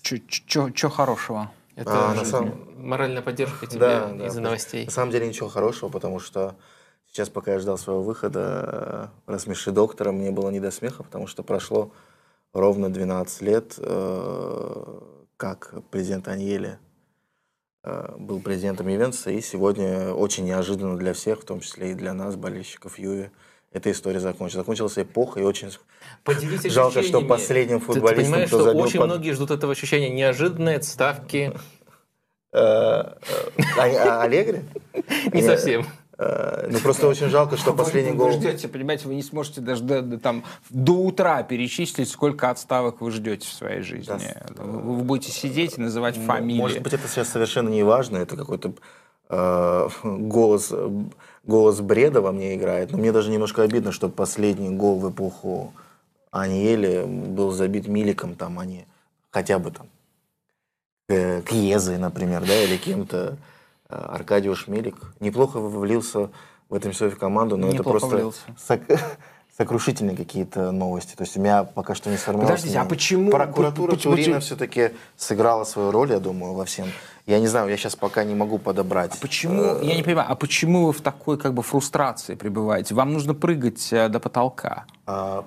Что 0.74 0.88
хорошего? 0.90 1.50
Это 1.76 2.11
а, 2.11 2.14
на 2.14 2.24
самом... 2.24 2.68
моральная 2.76 3.22
поддержка 3.22 3.66
тебе 3.66 3.80
да, 3.80 4.26
из-за 4.26 4.36
да, 4.36 4.44
новостей. 4.44 4.84
На 4.86 4.90
самом 4.90 5.12
деле 5.12 5.28
ничего 5.28 5.48
хорошего, 5.48 5.88
потому 5.88 6.18
что 6.18 6.56
сейчас, 7.06 7.28
пока 7.28 7.52
я 7.52 7.58
ждал 7.58 7.78
своего 7.78 8.02
выхода, 8.02 9.11
рассмеши 9.26 9.70
доктора, 9.70 10.12
мне 10.12 10.30
было 10.30 10.50
не 10.50 10.61
до 10.61 10.70
смеха, 10.70 11.02
потому 11.02 11.26
что 11.26 11.42
прошло 11.42 11.92
ровно 12.52 12.90
12 12.90 13.42
лет, 13.42 13.74
э, 13.78 15.00
как 15.36 15.74
президент 15.90 16.28
Аньели 16.28 16.78
э, 17.84 18.14
был 18.18 18.40
президентом 18.40 18.88
Ювентуса, 18.88 19.30
и 19.30 19.40
сегодня 19.40 20.12
очень 20.12 20.44
неожиданно 20.44 20.98
для 20.98 21.14
всех, 21.14 21.40
в 21.40 21.44
том 21.44 21.61
числе 21.61 21.92
и 21.92 21.94
для 21.94 22.12
нас, 22.12 22.36
болельщиков 22.36 22.98
Юви, 22.98 23.30
эта 23.73 23.91
история 23.93 24.21
закончилась. 24.21 24.62
Закончилась 24.62 24.99
эпоха, 24.99 25.41
и 25.41 25.43
очень 25.43 25.71
Поделись 26.25 26.73
жалко, 26.73 27.03
что 27.03 27.23
последним 27.23 27.81
футболистом, 27.81 28.14
ты, 28.14 28.16
ты 28.16 28.25
понимаешь, 28.25 28.49
что 28.49 28.73
очень 28.75 28.99
под... 28.99 29.09
многие 29.09 29.33
ждут 29.33 29.51
этого 29.51 29.73
ощущения 29.73 30.11
неожиданные 30.11 30.77
отставки. 30.77 31.53
Э, 32.53 32.59
э, 32.59 33.14
а, 33.79 34.23
Аллегри? 34.23 34.62
Не 35.33 35.43
совсем. 35.43 35.87
Э, 36.18 36.68
ну, 36.71 36.79
просто 36.81 37.09
очень 37.09 37.29
жалко, 37.29 37.57
что 37.57 37.73
последний 37.73 38.12
гол... 38.12 38.27
Вы 38.27 38.33
ждете, 38.35 38.68
понимаете, 38.68 39.09
вы 39.09 39.14
не 39.14 39.23
сможете 39.23 39.62
даже 39.62 39.83
до, 39.83 40.03
до, 40.03 40.18
там, 40.18 40.45
до 40.68 40.93
утра 40.93 41.43
перечислить, 41.45 42.11
сколько 42.11 42.51
отставок 42.51 43.01
вы 43.01 43.11
ждете 43.11 43.49
в 43.49 43.53
своей 43.53 43.81
жизни. 43.81 44.35
Да. 44.51 44.64
Вы, 44.64 44.97
вы 44.97 45.03
будете 45.05 45.33
сидеть 45.33 45.79
и 45.79 45.81
называть 45.81 46.18
ну, 46.18 46.27
фамилии. 46.27 46.61
Может 46.61 46.83
быть, 46.83 46.93
это 46.93 47.09
сейчас 47.09 47.31
совершенно 47.31 47.71
не 47.71 47.85
важно, 47.85 48.18
это 48.18 48.37
какой-то 48.37 48.75
э, 49.31 49.89
голос 50.03 50.75
голос 51.45 51.80
бреда 51.80 52.20
во 52.20 52.32
мне 52.32 52.55
играет. 52.55 52.93
Но 52.93 52.99
мне 52.99 53.12
даже 53.12 53.30
немножко 53.30 53.62
обидно, 53.62 53.93
что 53.93 54.09
последний 54.09 54.70
гол 54.70 54.99
в 54.99 55.11
эпоху 55.11 55.72
Аниели 56.30 57.05
был 57.05 57.51
забит 57.51 57.88
Миликом, 57.88 58.34
там, 58.34 58.59
а 58.59 58.64
не 58.64 58.86
хотя 59.30 59.59
бы 59.59 59.70
там 59.70 59.86
к 61.09 61.43
Кьезой, 61.49 61.99
например, 61.99 62.45
да, 62.47 62.62
или 62.62 62.76
кем-то. 62.76 63.36
А, 63.88 64.14
Аркадиуш 64.14 64.68
Милик 64.68 64.95
неплохо 65.18 65.59
влился 65.59 66.30
в 66.68 66.74
этом 66.74 66.93
все 66.93 67.11
в 67.11 67.18
команду, 67.18 67.57
но 67.57 67.68
неплохо 67.68 68.07
это 68.07 68.09
просто 68.09 68.55
сок... 68.57 68.80
сокрушительные 69.59 70.16
какие-то 70.16 70.70
новости. 70.70 71.16
То 71.16 71.24
есть 71.24 71.36
у 71.36 71.41
меня 71.41 71.64
пока 71.64 71.95
что 71.95 72.09
не 72.09 72.16
сформировалось. 72.16 72.61
Подождите, 72.61 72.78
а 72.78 72.84
почему? 72.84 73.30
Прокуратура 73.30 73.91
почему, 73.91 74.14
Турина 74.14 74.41
все-таки 74.41 74.93
сыграла 75.16 75.64
свою 75.64 75.91
роль, 75.91 76.12
я 76.12 76.20
думаю, 76.20 76.55
во 76.55 76.64
всем. 76.64 76.86
Я 77.31 77.39
не 77.39 77.47
знаю, 77.47 77.68
я 77.68 77.76
сейчас 77.76 77.95
пока 77.95 78.24
не 78.24 78.35
могу 78.35 78.59
подобрать. 78.59 79.12
А 79.14 79.16
почему, 79.20 79.78
я 79.83 79.95
не 79.95 80.03
понимаю, 80.03 80.26
а 80.28 80.35
почему 80.35 80.87
вы 80.87 80.93
в 80.93 81.01
такой 81.01 81.39
как 81.39 81.55
бы 81.55 81.62
фрустрации 81.62 82.35
пребываете? 82.35 82.97
Вам 82.97 83.12
нужно 83.12 83.35
прыгать 83.35 83.93
э, 83.93 84.09
до 84.09 84.18
потолка. 84.18 84.85
А, 85.07 85.45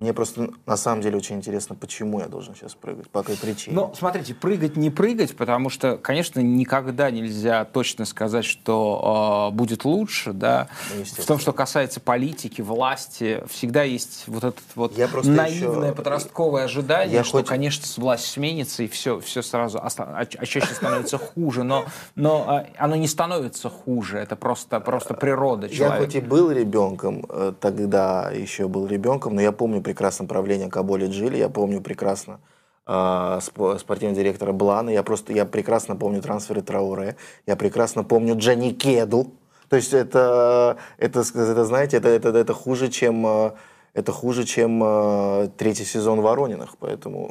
мне 0.00 0.12
просто 0.12 0.50
на 0.64 0.76
самом 0.76 1.02
деле 1.02 1.16
очень 1.16 1.36
интересно, 1.36 1.74
почему 1.74 2.20
я 2.20 2.28
должен 2.28 2.54
сейчас 2.54 2.74
прыгать, 2.74 3.10
по 3.10 3.22
какой 3.22 3.36
причине. 3.36 3.74
Ну, 3.74 3.92
смотрите, 3.98 4.32
прыгать 4.32 4.76
не 4.76 4.90
прыгать, 4.90 5.36
потому 5.36 5.70
что, 5.70 5.96
конечно, 5.96 6.38
никогда 6.38 7.10
нельзя 7.10 7.64
точно 7.64 8.04
сказать, 8.04 8.44
что 8.44 9.48
э, 9.50 9.56
будет 9.56 9.84
лучше, 9.84 10.32
да. 10.32 10.68
Ну, 10.96 11.04
в 11.04 11.26
том, 11.26 11.40
что 11.40 11.52
касается 11.52 11.98
политики, 11.98 12.62
власти, 12.62 13.42
всегда 13.48 13.82
есть 13.82 14.24
вот 14.28 14.44
это 14.44 14.60
вот 14.76 14.96
я 14.96 15.08
наивное 15.24 15.88
еще... 15.88 15.96
подростковое 15.96 16.64
ожидание, 16.64 17.14
я 17.14 17.24
что, 17.24 17.38
хоть... 17.38 17.48
конечно, 17.48 17.84
власть 17.96 18.26
сменится 18.26 18.84
и 18.84 18.88
все, 18.88 19.18
все 19.18 19.42
сразу, 19.42 19.78
а, 19.78 19.88
а 19.96 20.26
чаще 20.26 20.74
становится 20.74 21.18
хуже, 21.18 21.64
но, 21.64 21.86
но 22.14 22.44
а, 22.46 22.66
оно 22.76 22.94
не 22.94 23.08
становится 23.08 23.68
хуже, 23.68 24.18
это 24.18 24.36
просто, 24.36 24.78
просто 24.78 25.14
природа 25.14 25.68
человека. 25.68 25.96
Я 25.96 26.06
хоть 26.06 26.14
и 26.14 26.20
был 26.20 26.52
ребенком, 26.52 27.26
э, 27.28 27.52
тогда 27.58 28.30
еще 28.30 28.68
был 28.68 28.86
ребенком, 28.86 29.34
но 29.34 29.40
я 29.40 29.50
помню 29.50 29.87
прекрасно 29.88 30.26
правление 30.26 30.68
Каболи 30.68 31.06
Джили, 31.06 31.38
я 31.38 31.48
помню 31.48 31.80
прекрасно 31.80 32.40
э, 32.86 33.38
спортивного 33.40 34.14
директора 34.14 34.52
Блана, 34.52 34.90
я 34.90 35.02
просто, 35.02 35.32
я 35.32 35.46
прекрасно 35.46 35.96
помню 35.96 36.20
трансферы 36.20 36.60
Трауре, 36.60 37.16
я 37.46 37.56
прекрасно 37.56 38.04
помню 38.04 38.36
Джани 38.36 38.72
Кеду. 38.72 39.32
То 39.70 39.76
есть 39.76 39.94
это, 39.94 40.76
это, 40.98 41.20
это 41.20 41.64
знаете, 41.64 41.96
это, 41.96 42.08
это, 42.08 42.28
это 42.28 42.52
хуже, 42.52 42.88
чем, 42.88 43.26
э, 43.26 43.52
это 43.94 44.12
хуже, 44.12 44.44
чем 44.44 44.82
э, 44.84 45.48
третий 45.56 45.86
сезон 45.86 46.20
Воронинах, 46.20 46.76
поэтому 46.78 47.30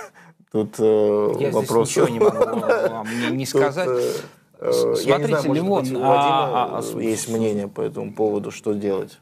тут 0.52 0.74
э, 0.78 1.34
Я 1.38 1.50
вопрос... 1.52 1.88
здесь 1.88 2.04
ничего 2.04 2.08
не 2.08 2.20
могу 2.20 2.60
вам 2.60 3.06
не, 3.30 3.36
не 3.38 3.46
сказать. 3.46 3.88
Тут, 3.88 4.74
Смотрите, 4.74 5.08
Я 5.08 5.18
не 5.18 5.26
знаю, 5.26 5.44
может 5.44 5.62
Лимон, 5.62 5.82
быть, 5.82 5.92
у 5.92 6.00
Вадима 6.00 6.18
а, 6.18 6.82
а, 6.82 7.00
есть 7.00 7.28
мнение 7.28 7.68
по 7.68 7.80
этому 7.80 8.12
поводу, 8.12 8.50
что 8.50 8.74
делать. 8.74 9.18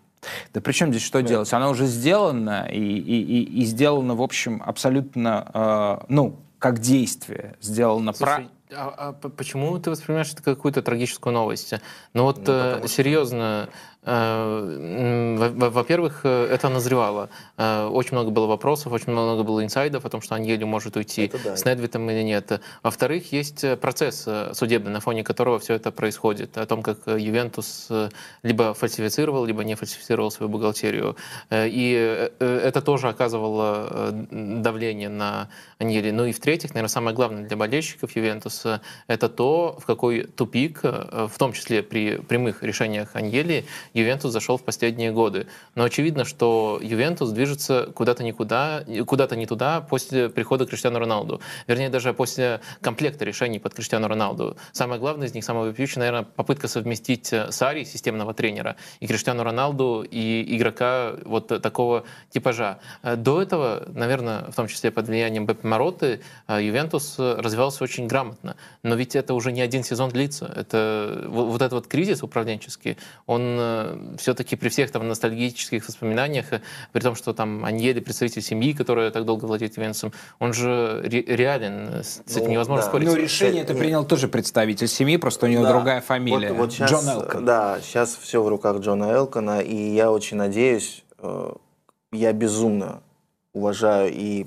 Да 0.52 0.60
при 0.60 0.72
чем 0.72 0.90
здесь 0.90 1.02
что 1.02 1.20
да. 1.22 1.28
делать? 1.28 1.52
Она 1.52 1.68
уже 1.68 1.86
сделана 1.86 2.68
и, 2.70 2.78
и, 2.78 3.22
и, 3.22 3.62
и 3.62 3.64
сделана, 3.64 4.14
в 4.14 4.22
общем, 4.22 4.62
абсолютно, 4.64 5.50
э, 5.52 6.04
ну, 6.08 6.36
как 6.58 6.78
действие. 6.78 7.56
Сделано 7.60 8.12
Слушай, 8.12 8.48
про... 8.68 8.76
а, 8.76 9.16
а 9.22 9.28
почему 9.28 9.78
ты 9.78 9.90
воспринимаешь 9.90 10.32
это 10.32 10.42
как 10.42 10.56
какую-то 10.56 10.82
трагическую 10.82 11.32
новость? 11.32 11.74
Ну 12.14 12.22
вот 12.22 12.46
ну, 12.46 12.52
э, 12.52 12.88
серьезно, 12.88 13.68
Э, 13.68 13.72
во-первых, 15.62 16.22
э, 16.24 16.48
это 16.50 16.68
назревало. 16.68 17.28
Э, 17.56 17.86
очень 17.86 18.14
много 18.14 18.32
было 18.32 18.46
вопросов, 18.46 18.92
очень 18.92 19.12
много 19.12 19.44
было 19.44 19.64
инсайдов 19.64 20.04
о 20.04 20.08
том, 20.08 20.20
что 20.20 20.34
Аньели 20.34 20.64
может 20.64 20.96
уйти 20.96 21.30
да. 21.44 21.56
с 21.56 21.64
Недвитом 21.64 22.10
или 22.10 22.22
нет. 22.22 22.60
Во-вторых, 22.82 23.30
есть 23.32 23.64
процесс 23.80 24.28
судебный, 24.54 24.90
на 24.90 24.98
фоне 24.98 25.22
которого 25.22 25.60
все 25.60 25.74
это 25.74 25.92
происходит. 25.92 26.58
О 26.58 26.66
том, 26.66 26.82
как 26.82 27.06
Ювентус 27.06 27.88
либо 28.42 28.74
фальсифицировал, 28.74 29.44
либо 29.44 29.62
не 29.62 29.76
фальсифицировал 29.76 30.32
свою 30.32 30.50
бухгалтерию. 30.50 31.16
И 31.50 32.28
это 32.40 32.82
тоже 32.82 33.08
оказывало 33.08 34.10
давление 34.30 35.08
на 35.10 35.48
Аньели. 35.78 36.10
Ну 36.10 36.24
и 36.24 36.32
в-третьих, 36.32 36.70
наверное, 36.70 36.88
самое 36.88 37.14
главное 37.14 37.46
для 37.46 37.56
болельщиков 37.56 38.16
Ювентуса— 38.16 38.80
это 39.06 39.28
то, 39.28 39.78
в 39.80 39.86
какой 39.86 40.24
тупик, 40.24 40.80
в 40.82 41.32
том 41.38 41.52
числе 41.52 41.82
при 41.82 42.16
прямых 42.16 42.64
решениях 42.64 43.14
Аньели, 43.14 43.64
Ювентус 43.94 44.32
зашел 44.32 44.56
в 44.56 44.62
последние 44.62 45.12
годы. 45.12 45.46
Но 45.74 45.84
очевидно, 45.84 46.24
что 46.24 46.78
Ювентус 46.82 47.30
движется 47.30 47.88
куда-то 47.94 48.24
никуда, 48.24 48.84
куда-то 49.06 49.36
не 49.36 49.46
туда 49.46 49.80
после 49.80 50.28
прихода 50.28 50.66
Криштиану 50.66 50.98
Роналду. 50.98 51.40
Вернее, 51.66 51.88
даже 51.88 52.14
после 52.14 52.60
комплекта 52.80 53.24
решений 53.24 53.58
под 53.58 53.74
Криштиану 53.74 54.08
Роналду. 54.08 54.56
Самое 54.72 55.00
главное 55.00 55.26
из 55.26 55.34
них, 55.34 55.44
самое 55.44 55.66
вопиющее, 55.66 56.00
наверное, 56.00 56.22
попытка 56.22 56.68
совместить 56.68 57.32
э, 57.32 57.50
Сари, 57.52 57.84
системного 57.84 58.34
тренера, 58.34 58.76
и 59.00 59.06
Криштиану 59.06 59.42
Роналду, 59.42 60.04
и 60.08 60.56
игрока 60.56 61.14
вот 61.24 61.48
такого 61.62 62.04
типажа. 62.30 62.78
Э, 63.02 63.16
до 63.16 63.42
этого, 63.42 63.84
наверное, 63.94 64.50
в 64.50 64.54
том 64.54 64.68
числе 64.68 64.90
под 64.90 65.08
влиянием 65.08 65.46
Беппи 65.46 65.66
Мороты, 65.66 66.20
э, 66.48 66.62
Ювентус 66.62 67.18
развивался 67.18 67.84
очень 67.84 68.06
грамотно. 68.06 68.56
Но 68.82 68.94
ведь 68.94 69.16
это 69.16 69.34
уже 69.34 69.52
не 69.52 69.60
один 69.60 69.84
сезон 69.84 70.10
длится. 70.10 70.52
Это 70.54 71.24
вот 71.28 71.56
этот 71.56 71.72
вот 71.72 71.86
кризис 71.86 72.22
управленческий, 72.22 72.96
он 73.26 73.58
все-таки 74.18 74.56
при 74.56 74.68
всех 74.68 74.90
там 74.90 75.08
ностальгических 75.08 75.86
воспоминаниях, 75.86 76.52
э, 76.52 76.60
при 76.92 77.00
том, 77.00 77.14
что 77.14 77.32
там 77.32 77.64
Аньели, 77.64 78.00
представитель 78.00 78.42
семьи, 78.42 78.72
которая 78.72 79.10
так 79.10 79.24
долго 79.24 79.44
владеет 79.46 79.76
Ювентусом, 79.76 80.12
он 80.38 80.52
же 80.52 81.00
ре- 81.04 81.22
реален, 81.22 81.88
э, 81.94 82.02
с 82.02 82.20
этим 82.26 82.46
ну, 82.46 82.52
невозможно 82.52 82.84
да. 82.84 82.88
спорить. 82.88 83.08
Но 83.08 83.14
решение 83.14 83.62
это 83.62 83.74
принял 83.74 84.04
тоже 84.04 84.28
представитель 84.28 84.88
семьи, 84.88 85.16
просто 85.16 85.46
у 85.46 85.48
него 85.48 85.64
да. 85.64 85.72
другая 85.72 86.00
фамилия. 86.00 86.50
Вот, 86.50 86.58
вот 86.58 86.72
сейчас, 86.72 86.90
Джон 86.90 87.08
Элкон. 87.08 87.44
Да, 87.44 87.78
сейчас 87.82 88.16
все 88.16 88.42
в 88.42 88.48
руках 88.48 88.78
Джона 88.78 89.12
Элкона, 89.12 89.60
и 89.60 89.74
я 89.74 90.10
очень 90.10 90.36
надеюсь, 90.36 91.04
э, 91.18 91.52
я 92.12 92.32
безумно 92.32 93.02
уважаю 93.52 94.12
и 94.12 94.46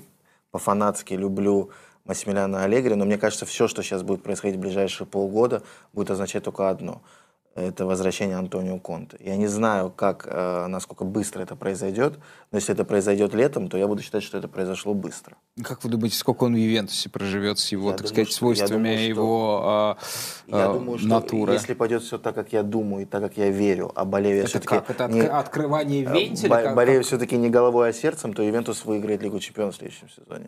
по-фанатски 0.50 1.14
люблю 1.14 1.70
Массимилиана 2.04 2.64
Аллегри, 2.64 2.94
но 2.94 3.04
мне 3.04 3.18
кажется, 3.18 3.46
все, 3.46 3.68
что 3.68 3.82
сейчас 3.82 4.02
будет 4.02 4.22
происходить 4.22 4.56
в 4.56 4.60
ближайшие 4.60 5.06
полгода, 5.06 5.62
будет 5.92 6.10
означать 6.10 6.44
только 6.44 6.68
одно– 6.68 7.02
это 7.56 7.86
возвращение 7.86 8.36
Антонио 8.36 8.78
Конте. 8.78 9.16
Я 9.20 9.36
не 9.36 9.46
знаю, 9.46 9.90
как, 9.90 10.26
э, 10.30 10.66
насколько 10.66 11.04
быстро 11.04 11.42
это 11.42 11.56
произойдет, 11.56 12.18
но 12.52 12.58
если 12.58 12.74
это 12.74 12.84
произойдет 12.84 13.34
летом, 13.34 13.68
то 13.68 13.78
я 13.78 13.86
буду 13.86 14.02
считать, 14.02 14.22
что 14.22 14.36
это 14.36 14.46
произошло 14.46 14.92
быстро. 14.92 15.36
Как 15.62 15.82
вы 15.82 15.90
думаете, 15.90 16.16
сколько 16.16 16.44
он 16.44 16.54
в 16.54 16.58
Ювентусе 16.58 17.08
проживет 17.08 17.58
с 17.58 17.72
его, 17.72 17.90
я 17.90 17.96
так 17.96 18.06
думаю, 18.06 18.12
сказать, 18.12 18.32
свойствами 18.32 18.90
думаю, 18.90 19.06
его 19.06 19.96
э, 20.46 20.52
я 20.56 20.68
думаю, 20.68 20.98
что 20.98 21.08
натуры? 21.08 21.52
Если 21.54 21.72
пойдет 21.72 22.02
все 22.02 22.18
так, 22.18 22.34
как 22.34 22.52
я 22.52 22.62
думаю, 22.62 23.04
и 23.04 23.06
так, 23.06 23.22
как 23.22 23.36
я 23.38 23.48
верю, 23.48 23.90
а 23.94 24.04
болею 24.04 24.40
это 24.40 24.48
все-таки... 24.48 24.74
Как? 24.74 24.90
Это 24.90 25.08
не, 25.08 25.22
открывание 25.22 26.04
вентиля? 26.04 26.50
Бо, 26.50 26.74
болею 26.74 27.02
все-таки 27.02 27.38
не 27.38 27.48
головой, 27.48 27.88
а 27.88 27.92
сердцем, 27.92 28.34
то 28.34 28.42
Ювентус 28.42 28.84
выиграет 28.84 29.22
Лигу 29.22 29.40
Чемпионов 29.40 29.74
в 29.74 29.78
следующем 29.78 30.10
сезоне 30.10 30.46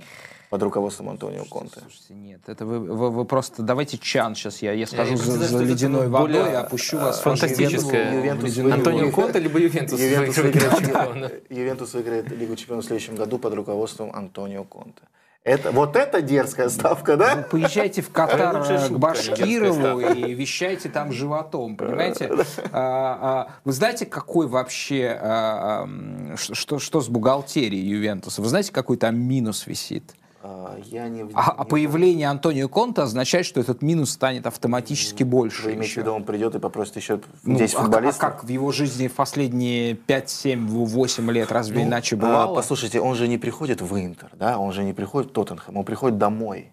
под 0.50 0.62
руководством 0.62 1.10
Антонио 1.10 1.44
Конте. 1.44 1.80
Слушайте, 1.80 2.14
нет, 2.14 2.40
это 2.46 2.64
вы, 2.64 2.80
вы, 2.80 3.10
вы 3.10 3.24
просто 3.24 3.62
давайте 3.62 3.98
чан 3.98 4.34
сейчас, 4.34 4.62
я, 4.62 4.72
я 4.72 4.86
схожу 4.86 5.16
за, 5.16 5.32
за 5.32 5.62
ледяной 5.62 6.08
водой, 6.08 6.56
опущу 6.56 6.96
вас. 6.96 7.20
Фантастическое. 7.20 8.14
Ювентус, 8.14 8.58
Антонио 8.58 9.10
Конте 9.12 9.38
либо 9.40 9.58
Ювентус? 9.58 10.00
Ювентус 10.00 10.36
выиграет, 10.38 11.50
Ювентус 11.50 11.94
выиграет 11.94 12.30
Лигу 12.30 12.56
Чемпионов 12.56 12.84
в 12.84 12.86
следующем 12.86 13.16
году 13.16 13.38
под 13.38 13.54
руководством 13.54 14.10
Антонио 14.14 14.64
Конте. 14.64 15.02
Это, 15.44 15.70
вот 15.70 15.96
это 15.96 16.20
дерзкая 16.20 16.68
ставка, 16.68 17.16
да? 17.16 17.36
Вы 17.36 17.42
поезжайте 17.42 18.02
в 18.02 18.10
Катар 18.10 18.88
к 18.88 18.98
Башкирову 18.98 20.00
и 20.00 20.34
вещайте 20.34 20.88
там 20.88 21.12
животом, 21.12 21.76
понимаете? 21.76 22.30
А, 22.70 23.18
а, 23.20 23.52
вы 23.64 23.72
знаете, 23.72 24.04
какой 24.04 24.46
вообще, 24.46 25.18
а, 25.20 25.88
что, 26.36 26.78
что 26.78 27.00
с 27.00 27.08
бухгалтерией 27.08 27.86
Ювентуса? 27.86 28.42
Вы 28.42 28.48
знаете, 28.48 28.72
какой 28.72 28.98
там 28.98 29.18
минус 29.18 29.66
висит? 29.66 30.14
А, 30.40 30.76
я 30.84 31.08
не... 31.08 31.24
А, 31.34 31.50
а 31.50 31.64
появление 31.64 32.28
Антонио 32.28 32.68
Конта 32.68 33.02
означает, 33.02 33.44
что 33.44 33.60
этот 33.60 33.82
минус 33.82 34.10
станет 34.10 34.46
автоматически 34.46 35.24
больше. 35.24 35.64
Вы 35.64 35.74
имеете 35.74 35.94
в 35.94 35.96
виду, 35.98 36.12
он 36.12 36.24
придет 36.24 36.54
и 36.54 36.58
попросит 36.60 36.96
еще 36.96 37.20
ну, 37.42 37.58
10 37.58 37.74
а, 37.74 37.82
футболистов? 37.82 38.22
А 38.22 38.30
как 38.30 38.44
в 38.44 38.48
его 38.48 38.70
жизни 38.70 39.08
в 39.08 39.14
последние 39.14 39.94
5, 39.94 40.30
7, 40.30 40.68
8 40.68 41.30
лет 41.32 41.50
разве 41.50 41.80
ну, 41.80 41.88
иначе 41.88 42.14
бывало? 42.14 42.52
А, 42.52 42.54
послушайте, 42.54 43.00
он 43.00 43.16
же 43.16 43.26
не 43.26 43.38
приходит 43.38 43.80
в 43.80 43.96
Интер, 43.98 44.30
да? 44.34 44.58
Он 44.58 44.72
же 44.72 44.84
не 44.84 44.92
приходит 44.92 45.30
в 45.30 45.32
Тоттенхэм, 45.32 45.76
он 45.76 45.84
приходит 45.84 46.18
домой. 46.18 46.70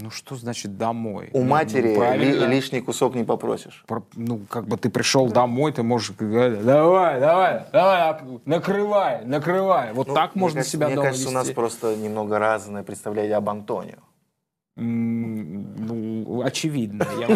Ну 0.00 0.10
что 0.10 0.36
значит 0.36 0.78
домой? 0.78 1.30
У 1.32 1.40
ну, 1.40 1.44
матери 1.44 1.96
ну, 1.96 2.14
ли, 2.14 2.46
лишний 2.46 2.80
кусок 2.80 3.16
не 3.16 3.24
попросишь. 3.24 3.82
Про, 3.88 4.04
ну 4.14 4.40
как 4.48 4.68
бы 4.68 4.76
ты 4.76 4.90
пришел 4.90 5.26
домой, 5.28 5.72
ты 5.72 5.82
можешь 5.82 6.12
говорить, 6.12 6.64
давай, 6.64 7.18
давай, 7.18 7.64
давай, 7.72 8.16
накрывай, 8.44 9.24
накрывай. 9.24 9.92
Вот 9.92 10.06
ну, 10.06 10.14
так 10.14 10.36
можно 10.36 10.58
кажется, 10.58 10.76
себя 10.76 10.86
Мне 10.86 10.94
дома 10.94 11.08
кажется, 11.08 11.24
вести. 11.24 11.36
у 11.36 11.38
нас 11.38 11.50
просто 11.50 11.96
немного 11.96 12.38
разное 12.38 12.84
представление 12.84 13.34
об 13.34 13.48
Антонио. 13.48 13.98
ну, 14.76 16.42
очевидно. 16.44 17.04
Я, 17.18 17.26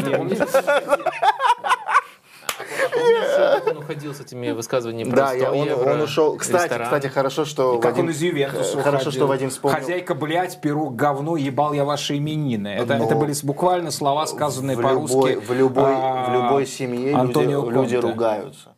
он 3.67 3.79
уходил 3.79 4.15
с 4.15 4.21
этими 4.21 4.51
высказываниями 4.51 5.11
Да, 5.11 5.33
я, 5.33 5.53
он, 5.53 5.71
он 5.71 6.01
ушел. 6.01 6.37
Кстати, 6.37 6.65
ресторан. 6.65 6.87
кстати, 6.87 7.07
хорошо, 7.09 7.45
что 7.45 7.79
как 7.79 7.93
Вадим, 7.93 8.07
он 8.07 8.11
из 8.11 8.23
Ювентуса 8.23 8.83
Хорошо, 8.83 9.11
что 9.11 9.27
Вадим 9.27 9.51
вспомнил. 9.51 9.79
Хозяйка, 9.79 10.15
блядь, 10.15 10.61
пирог, 10.61 10.97
говно, 10.97 11.37
ебал 11.37 11.73
я 11.73 11.85
ваши 11.85 12.19
именины. 12.19 12.69
Это, 12.69 12.95
это 12.95 13.15
были 13.15 13.35
буквально 13.43 13.91
слова, 13.91 14.27
сказанные 14.27 14.77
по-русски. 14.77 15.37
В 15.37 15.53
любой, 15.53 15.93
а, 15.95 16.31
в 16.31 16.33
любой 16.35 16.67
семье 16.67 17.13
люди, 17.13 17.73
люди 17.73 17.97
ругаются. 17.97 18.75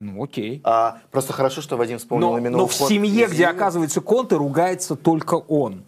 Ну, 0.00 0.22
окей. 0.22 0.60
А, 0.62 0.98
просто 1.10 1.32
хорошо, 1.32 1.62
что 1.62 1.76
Вадим 1.76 1.98
вспомнил 1.98 2.32
но, 2.32 2.38
именно 2.38 2.58
Но 2.58 2.66
в 2.66 2.74
семье, 2.74 3.28
где 3.28 3.46
оказывается 3.46 4.00
Конте, 4.00 4.36
ругается 4.36 4.94
только 4.94 5.34
он. 5.34 5.84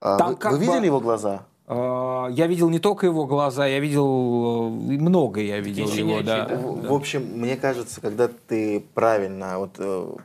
А, 0.00 0.18
Там 0.18 0.36
вы, 0.36 0.50
вы 0.50 0.58
видели 0.58 0.80
бы... 0.80 0.86
его 0.86 1.00
глаза? 1.00 1.42
А, 1.70 2.28
я 2.30 2.46
видел 2.46 2.70
не 2.70 2.78
только 2.78 3.04
его 3.04 3.26
глаза, 3.26 3.66
я 3.66 3.78
видел 3.78 4.68
э, 4.68 4.70
много, 4.70 5.42
я 5.42 5.60
видел 5.60 5.86
его, 5.90 6.22
да. 6.22 6.46
да. 6.46 6.56
В, 6.56 6.86
в 6.86 6.92
общем, 6.94 7.22
мне 7.34 7.56
кажется, 7.56 8.00
когда 8.00 8.28
ты 8.28 8.80
правильно, 8.94 9.58
вот, 9.58 9.74
э, 9.76 10.16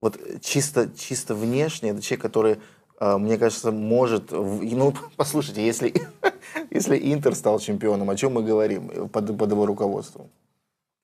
вот 0.00 0.20
чисто, 0.40 0.88
чисто 0.96 1.34
внешне, 1.34 1.90
это 1.90 2.00
человек, 2.00 2.22
который, 2.22 2.58
э, 3.00 3.16
мне 3.18 3.38
кажется, 3.38 3.72
может, 3.72 4.30
ну, 4.30 4.94
послушайте, 5.16 5.66
если, 5.66 5.92
если 6.70 6.96
Интер 7.12 7.34
стал 7.34 7.58
чемпионом, 7.58 8.08
о 8.10 8.14
чем 8.14 8.34
мы 8.34 8.44
говорим 8.44 9.08
под, 9.08 9.36
под 9.36 9.50
его 9.50 9.66
руководством? 9.66 10.30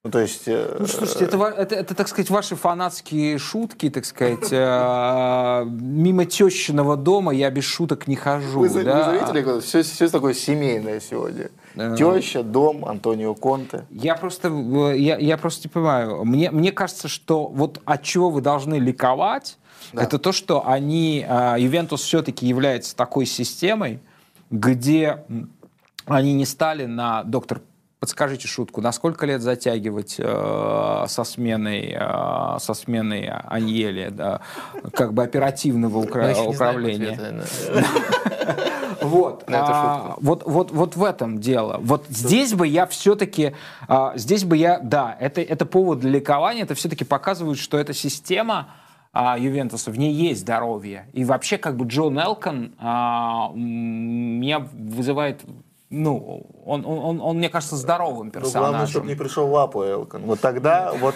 Ну, 0.04 0.12
то 0.12 0.20
есть... 0.20 0.46
Э, 0.46 0.76
ну, 0.78 0.86
слушайте, 0.86 1.24
это, 1.24 1.36
это, 1.44 1.74
это, 1.74 1.94
так 1.94 2.06
сказать, 2.06 2.30
ваши 2.30 2.54
фанатские 2.54 3.36
шутки, 3.38 3.90
так 3.90 4.04
сказать. 4.04 4.52
Э, 4.52 5.64
мимо 5.66 6.24
тещиного 6.24 6.96
дома 6.96 7.34
я 7.34 7.50
без 7.50 7.64
шуток 7.64 8.06
не 8.06 8.14
хожу. 8.14 8.60
Вы, 8.60 8.84
да? 8.84 9.10
вы 9.10 9.18
заметили, 9.18 9.60
все, 9.60 9.82
все 9.82 10.08
такое 10.08 10.34
семейное 10.34 11.00
сегодня? 11.00 11.50
Теща, 11.96 12.44
дом, 12.44 12.84
Антонио 12.84 13.34
Конте. 13.34 13.86
Я 13.90 14.14
просто, 14.14 14.48
э, 14.48 14.96
я, 14.98 15.18
я 15.18 15.36
просто 15.36 15.66
не 15.66 15.72
понимаю. 15.72 16.24
Мне, 16.24 16.52
мне 16.52 16.70
кажется, 16.70 17.08
что 17.08 17.48
вот 17.48 17.80
от 17.84 18.02
чего 18.04 18.30
вы 18.30 18.40
должны 18.40 18.76
ликовать, 18.76 19.58
да. 19.92 20.04
это 20.04 20.20
то, 20.20 20.30
что 20.30 20.64
они, 20.64 21.26
Ювентус 21.58 22.02
все-таки 22.02 22.46
является 22.46 22.94
такой 22.94 23.26
системой, 23.26 24.00
где 24.50 25.24
они 26.06 26.34
не 26.34 26.46
стали 26.46 26.86
на 26.86 27.24
доктор 27.24 27.62
Подскажите 28.00 28.46
шутку, 28.46 28.80
на 28.80 28.92
сколько 28.92 29.26
лет 29.26 29.42
затягивать 29.42 30.16
э, 30.18 31.04
со 31.08 31.24
сменой 31.24 31.96
э, 31.98 32.58
со 32.60 32.74
сменой 32.74 33.28
Аньели, 33.28 34.08
да, 34.10 34.40
как 34.92 35.12
бы 35.12 35.24
оперативного 35.24 35.98
укра- 35.98 36.32
ну, 36.36 36.50
управления? 36.50 37.18
Вот, 39.00 39.44
а, 39.48 40.16
вот, 40.20 40.42
вот, 40.44 40.70
вот 40.72 40.96
в 40.96 41.04
этом 41.04 41.38
дело. 41.38 41.78
Вот 41.80 42.06
здесь 42.08 42.54
бы 42.54 42.66
я 42.66 42.86
все-таки, 42.86 43.54
а, 43.86 44.12
здесь 44.16 44.44
бы 44.44 44.56
я, 44.56 44.80
да, 44.80 45.16
это, 45.20 45.40
это 45.40 45.66
повод 45.66 46.00
для 46.00 46.10
ликования, 46.10 46.64
это 46.64 46.74
все-таки 46.74 47.04
показывает, 47.04 47.58
что 47.58 47.78
эта 47.78 47.94
система 47.94 48.68
а, 49.12 49.38
Ювентуса, 49.38 49.90
в 49.90 49.98
ней 49.98 50.12
есть 50.12 50.40
здоровье. 50.40 51.08
И 51.12 51.24
вообще, 51.24 51.58
как 51.58 51.76
бы 51.76 51.86
Джон 51.86 52.18
Элкон 52.18 52.74
а, 52.78 53.50
меня 53.54 54.58
вызывает 54.58 55.42
ну, 55.90 56.46
он, 56.66 56.84
он, 56.84 56.98
он, 56.98 57.20
он, 57.20 57.36
мне 57.38 57.48
кажется, 57.48 57.76
здоровым 57.76 58.30
персонажем. 58.30 58.60
Ну, 58.60 58.68
главное, 58.68 58.86
чтобы 58.86 59.06
не 59.06 59.14
пришел 59.14 59.50
лапу 59.50 59.84
Элкон. 59.84 60.22
Вот 60.22 60.40
тогда, 60.40 60.92
вот, 60.92 61.14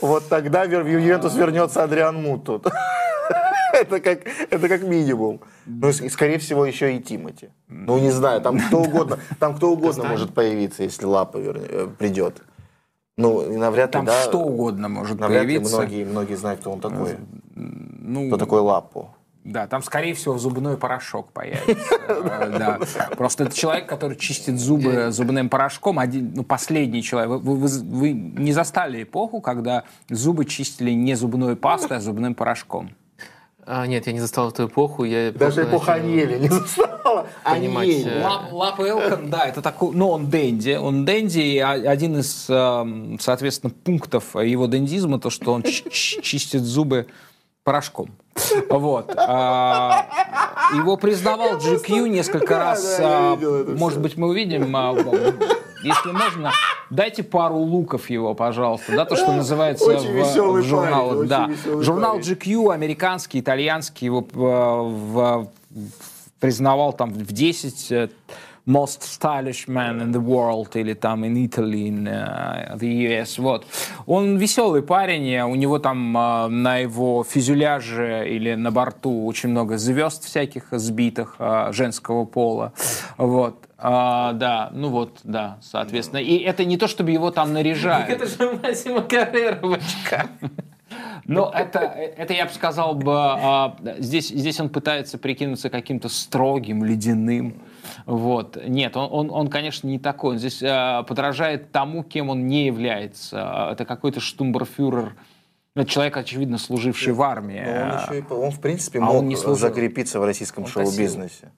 вот 0.00 0.28
тогда 0.28 0.64
в 0.64 0.86
Ювентус 0.86 1.34
вернется 1.34 1.82
Адриан 1.84 2.22
Мут 2.22 2.44
тут. 2.44 2.66
это, 3.74 4.00
как, 4.00 4.20
это 4.50 4.68
как 4.68 4.82
минимум. 4.82 5.40
Ну, 5.66 5.92
скорее 5.92 6.38
всего, 6.38 6.64
еще 6.64 6.96
и 6.96 7.00
Тимати. 7.00 7.50
Ну, 7.68 7.98
не 7.98 8.10
знаю, 8.10 8.40
там 8.40 8.58
кто 8.58 8.80
угодно, 8.82 9.18
там 9.38 9.54
кто 9.54 9.72
угодно 9.72 10.04
может 10.04 10.32
появиться, 10.32 10.82
если 10.82 11.04
лапа 11.04 11.36
вернет, 11.36 11.68
э, 11.70 11.88
придет. 11.98 12.42
Ну, 13.18 13.58
навряд 13.58 13.88
ли, 13.88 13.92
Там 13.92 14.04
да, 14.04 14.22
что 14.22 14.38
угодно 14.40 14.88
может 14.88 15.18
навряд 15.18 15.44
появиться. 15.44 15.70
Ли 15.70 15.76
многие, 15.76 16.04
многие 16.04 16.34
знают, 16.34 16.60
кто 16.60 16.70
он 16.70 16.80
такой. 16.80 17.16
Ну, 17.54 18.28
кто 18.28 18.36
такой 18.36 18.60
Лапу. 18.60 19.15
Да, 19.46 19.68
там, 19.68 19.80
скорее 19.80 20.14
всего, 20.14 20.36
зубной 20.38 20.76
порошок 20.76 21.30
появится. 21.32 21.66
Э. 22.08 23.14
Просто 23.16 23.44
это 23.44 23.56
человек, 23.56 23.86
который 23.88 24.16
чистит 24.16 24.58
зубы 24.58 25.10
зубным 25.10 25.48
порошком. 25.48 25.98
Один, 25.98 26.32
ну, 26.34 26.42
последний 26.42 27.02
человек. 27.02 27.40
Вы, 27.42 28.12
не 28.12 28.52
застали 28.52 29.04
эпоху, 29.04 29.40
когда 29.40 29.84
зубы 30.08 30.44
чистили 30.44 30.90
не 30.90 31.14
зубной 31.14 31.54
пастой, 31.56 31.98
а 31.98 32.00
зубным 32.00 32.34
порошком. 32.34 32.90
А, 33.64 33.86
нет, 33.86 34.06
я 34.06 34.12
не 34.12 34.20
застал 34.20 34.50
эту 34.50 34.66
эпоху. 34.66 35.04
Я 35.04 35.32
Даже 35.32 35.62
эпоху 35.62 35.90
Аньели 35.90 36.38
не 36.38 36.48
застала. 36.48 37.26
Понимать. 37.44 37.88
Э, 38.04 38.22
Лап, 38.50 38.80
Элкон, 38.80 39.30
да, 39.30 39.46
это 39.46 39.62
такой, 39.62 39.94
ну, 39.94 40.08
он 40.08 40.28
дэнди. 40.28 40.76
Он 40.80 41.04
дэнди, 41.04 41.40
и 41.40 41.58
один 41.58 42.18
из, 42.18 42.46
эм, 42.48 43.18
соответственно, 43.20 43.72
пунктов 43.84 44.34
его 44.34 44.66
дендизма, 44.66 45.20
то, 45.20 45.30
что 45.30 45.52
он 45.52 45.62
чистит 45.62 46.62
зубы 46.62 47.06
порошком. 47.66 48.10
Вот. 48.70 49.12
А, 49.16 50.06
его 50.76 50.96
признавал 50.96 51.58
GQ 51.58 52.08
несколько 52.08 52.60
раз. 52.60 52.98
А, 53.00 53.36
может 53.76 54.00
быть, 54.00 54.16
мы 54.16 54.28
увидим, 54.28 54.74
а, 54.76 54.94
если 55.82 56.12
можно, 56.12 56.52
дайте 56.90 57.24
пару 57.24 57.56
луков 57.56 58.08
его, 58.08 58.34
пожалуйста, 58.34 58.94
да, 58.94 59.04
то, 59.04 59.16
что 59.16 59.32
называется 59.32 59.98
в, 59.98 60.60
в 60.60 60.62
журналах. 60.62 61.26
Да. 61.26 61.50
Журнал 61.80 62.20
GQ, 62.20 62.72
американский, 62.72 63.40
итальянский, 63.40 64.04
его 64.04 64.24
в, 64.32 64.92
в, 64.92 65.48
признавал 66.38 66.92
там 66.92 67.10
в 67.10 67.32
10 67.32 68.10
most 68.66 69.02
stylish 69.02 69.68
man 69.68 70.00
in 70.00 70.12
the 70.12 70.20
world, 70.20 70.74
или 70.74 70.94
там 70.94 71.24
in 71.24 71.36
Italy, 71.36 71.88
in 71.88 72.06
uh, 72.06 72.76
the 72.76 73.22
US, 73.22 73.38
вот. 73.38 73.64
Он 74.06 74.36
веселый 74.36 74.82
парень, 74.82 75.40
у 75.40 75.54
него 75.54 75.78
там 75.78 76.16
uh, 76.16 76.48
на 76.48 76.78
его 76.78 77.24
фюзеляже 77.24 78.28
или 78.28 78.54
на 78.54 78.70
борту 78.70 79.24
очень 79.26 79.50
много 79.50 79.78
звезд 79.78 80.24
всяких 80.24 80.68
сбитых 80.72 81.36
uh, 81.38 81.72
женского 81.72 82.24
пола, 82.24 82.72
вот. 83.16 83.66
А, 83.78 84.32
да, 84.32 84.70
ну 84.72 84.88
вот, 84.88 85.20
да, 85.22 85.58
соответственно. 85.60 86.20
И 86.20 86.38
это 86.38 86.64
не 86.64 86.78
то, 86.78 86.88
чтобы 86.88 87.10
его 87.10 87.30
там 87.30 87.52
наряжают. 87.52 88.08
Это 88.08 88.26
же 88.26 88.58
Массимо 88.62 89.02
Каррера 89.02 89.58
в 89.60 89.72
очках. 89.72 90.28
Но 91.26 91.52
это, 91.54 91.80
это 91.80 92.32
я 92.32 92.46
бы 92.46 92.52
сказал 92.52 92.94
бы, 92.94 93.12
а, 93.14 93.76
здесь, 93.98 94.28
здесь 94.28 94.60
он 94.60 94.68
пытается 94.68 95.18
прикинуться 95.18 95.70
каким-то 95.70 96.08
строгим, 96.08 96.84
ледяным. 96.84 97.54
Вот. 98.06 98.58
Нет, 98.66 98.96
он, 98.96 99.08
он, 99.10 99.30
он, 99.30 99.48
конечно, 99.48 99.86
не 99.86 99.98
такой. 99.98 100.32
Он 100.32 100.38
здесь 100.38 100.62
э, 100.62 101.04
подражает 101.06 101.72
тому, 101.72 102.02
кем 102.02 102.30
он 102.30 102.46
не 102.46 102.66
является. 102.66 103.70
Это 103.72 103.84
какой-то 103.84 104.20
штумберфюрер, 104.20 105.14
это 105.76 105.90
человек, 105.90 106.16
очевидно, 106.16 106.56
служивший 106.56 107.12
в 107.12 107.20
армии. 107.20 107.60
он, 107.60 107.98
еще 107.98 108.18
и, 108.20 108.32
он, 108.32 108.50
в 108.50 108.60
принципе, 108.60 108.98
а 108.98 109.02
мог 109.02 109.16
он 109.16 109.28
не 109.28 109.36
закрепиться 109.36 110.18
в 110.18 110.24
российском 110.24 110.66
шоу-бизнесе. 110.66 111.52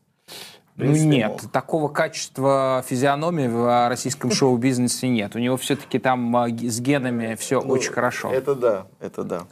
Ну 0.74 0.92
нет, 0.92 1.42
мог. 1.42 1.52
такого 1.52 1.88
качества 1.88 2.84
физиономии 2.86 3.48
в 3.48 3.88
российском 3.88 4.30
шоу-бизнесе 4.30 5.08
нет. 5.08 5.34
У 5.34 5.38
него 5.38 5.56
все-таки 5.56 5.98
там 5.98 6.36
а, 6.36 6.48
с 6.48 6.80
генами 6.80 7.34
все 7.34 7.60
ну, 7.60 7.72
очень 7.72 7.92
хорошо. 7.92 8.32
Это 8.32 8.54
да, 8.54 8.86
это 9.00 9.24
да. 9.24 9.42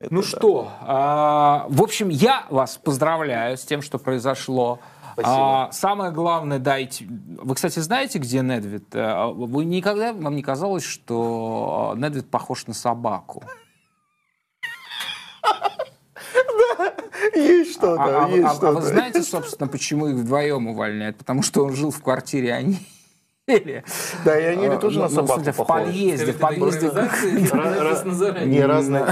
Это 0.00 0.12
ну 0.12 0.22
да. 0.22 0.26
что, 0.26 0.70
а, 0.80 1.66
в 1.68 1.82
общем, 1.82 2.08
я 2.08 2.46
вас 2.48 2.76
поздравляю 2.76 3.58
с 3.58 3.64
тем, 3.64 3.82
что 3.82 3.98
произошло. 3.98 4.80
А, 5.22 5.70
самое 5.72 6.12
главное, 6.12 6.58
дайте... 6.58 7.06
Вы, 7.08 7.54
кстати, 7.54 7.78
знаете, 7.78 8.18
где 8.18 8.40
Недвид? 8.40 8.94
Э, 8.94 9.26
вы 9.32 9.64
никогда, 9.64 10.12
вам 10.12 10.34
не 10.34 10.42
казалось, 10.42 10.84
что 10.84 11.94
Недвид 11.96 12.30
похож 12.30 12.66
на 12.66 12.74
собаку? 12.74 13.42
Да, 16.76 16.94
есть 17.34 17.72
что-то, 17.72 18.24
а, 18.24 18.28
есть 18.28 18.44
а, 18.44 18.50
что-то. 18.50 18.68
А 18.68 18.72
вы 18.72 18.82
знаете, 18.82 19.22
собственно, 19.22 19.68
почему 19.68 20.08
их 20.08 20.16
вдвоем 20.16 20.66
увольняют? 20.66 21.18
Потому 21.18 21.42
что 21.42 21.64
он 21.64 21.74
жил 21.74 21.90
в 21.90 22.02
квартире, 22.02 22.54
а 22.54 22.56
они 22.56 22.78
Анели. 23.46 23.84
Да, 24.24 24.40
и 24.40 24.44
Анели 24.44 24.78
тоже 24.78 25.00
на 25.00 25.08
собаку 25.08 25.42
В 25.42 25.66
подъезде, 25.66 26.32
в 26.32 26.38
подъезде. 26.38 26.88
Не, 28.46 28.64
разные 28.64 29.04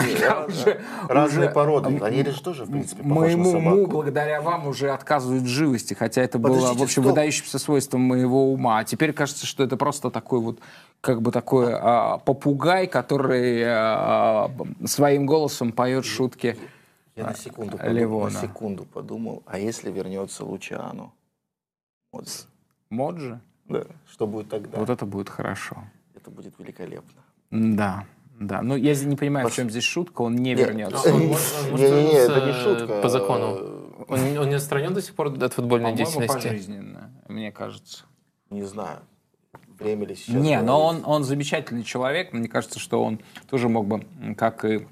разные 1.08 1.50
породы. 1.50 1.98
Анели 2.02 2.30
же 2.30 2.42
тоже, 2.42 2.64
в 2.64 2.70
принципе, 2.70 3.02
похожи 3.02 3.36
на 3.36 3.44
собаку. 3.44 3.60
Моему, 3.60 3.86
благодаря 3.86 4.40
вам, 4.40 4.66
уже 4.66 4.90
отказывают 4.90 5.44
в 5.44 5.48
живости, 5.48 5.92
хотя 5.92 6.22
это 6.22 6.38
было, 6.38 6.72
в 6.72 6.82
общем, 6.82 7.02
выдающимся 7.02 7.58
свойством 7.58 8.00
моего 8.00 8.52
ума. 8.52 8.78
А 8.78 8.84
теперь 8.84 9.12
кажется, 9.12 9.46
что 9.46 9.64
это 9.64 9.76
просто 9.76 10.10
такой 10.10 10.40
вот 10.40 10.60
как 11.02 11.20
бы 11.20 11.30
такой 11.30 11.74
а, 11.74 12.18
попугай, 12.18 12.86
который 12.86 13.62
а, 13.66 14.50
своим 14.86 15.26
голосом 15.26 15.72
поет 15.72 16.04
шутки. 16.04 16.56
Я 17.16 17.24
на 17.24 17.34
секунду, 17.34 17.76
подумал, 17.76 18.24
на 18.24 18.30
секунду 18.30 18.84
подумал, 18.84 19.42
а 19.44 19.58
если 19.58 19.90
вернется 19.90 20.44
Лучано? 20.44 21.12
Моджи? 22.88 23.38
Да. 23.68 23.84
Что 24.10 24.26
будет 24.26 24.48
тогда? 24.48 24.78
Вот 24.78 24.90
это 24.90 25.06
будет 25.06 25.28
хорошо. 25.28 25.84
Это 26.14 26.30
будет 26.30 26.58
великолепно. 26.58 27.22
Да. 27.50 28.06
Да, 28.40 28.60
но 28.62 28.76
я 28.76 28.94
не 28.94 29.14
понимаю, 29.14 29.46
Пос... 29.46 29.52
в 29.52 29.56
чем 29.56 29.70
здесь 29.70 29.84
шутка, 29.84 30.22
он 30.22 30.34
не 30.34 30.54
вернется. 30.54 31.12
Не-не-не, 31.12 32.18
это 32.18 32.44
не 32.44 32.52
шутка. 32.52 33.00
По 33.00 33.08
закону. 33.08 33.82
Он, 34.08 34.38
он 34.38 34.48
не 34.48 34.54
отстранен 34.54 34.94
до 34.94 35.02
сих 35.02 35.14
пор 35.14 35.28
от 35.28 35.52
футбольной 35.52 35.94
деятельности? 35.94 36.48
пожизненно, 36.48 37.12
мне 37.28 37.52
кажется. 37.52 38.04
Не 38.50 38.64
знаю. 38.64 39.00
Время 39.78 40.06
ли 40.06 40.16
сейчас? 40.16 40.34
Не, 40.34 40.60
но 40.60 40.84
он, 40.84 41.02
он 41.04 41.24
замечательный 41.24 41.84
человек. 41.84 42.32
Мне 42.32 42.48
кажется, 42.48 42.78
что 42.78 43.02
он 43.04 43.20
тоже 43.48 43.68
мог 43.68 43.86
бы, 43.86 44.04
как 44.36 44.64
и 44.64 44.86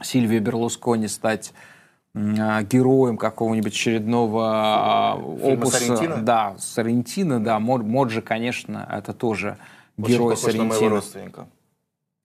Сильвия 0.00 0.40
Берлускони, 0.40 1.08
стать 1.08 1.52
а, 1.52 1.77
героем 2.14 3.16
какого-нибудь 3.16 3.72
очередного 3.72 4.50
а, 4.52 5.14
опуса. 5.16 5.78
Соррентино? 5.78 6.16
Да, 6.22 6.56
Соррентино, 6.58 7.42
да. 7.42 7.58
Моджи, 7.58 8.22
конечно, 8.22 8.86
это 8.90 9.12
тоже 9.12 9.58
Очень 9.96 10.14
герой 10.14 10.36
Соррентино. 10.36 10.64
на 10.64 10.70
моего 10.70 10.88
родственника. 10.88 11.48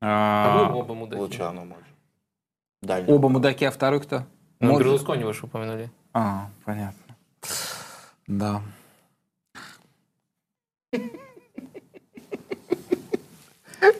А, 0.02 0.68
а 0.70 0.74
оба 0.74 0.94
мудаки. 0.94 1.22
Лучано 1.22 1.66
Моджи. 1.66 1.86
Дальний 2.82 3.14
оба 3.14 3.30
мудаки, 3.30 3.66
а 3.66 3.72
второй 3.72 4.02
кто? 4.02 4.24
Ну, 4.60 4.78
Берлускони 4.80 5.24
вы 5.24 5.34
же 5.34 5.46
упомянули. 5.46 5.90
А, 6.14 6.50
понятно. 6.66 7.16
Да. 8.28 8.62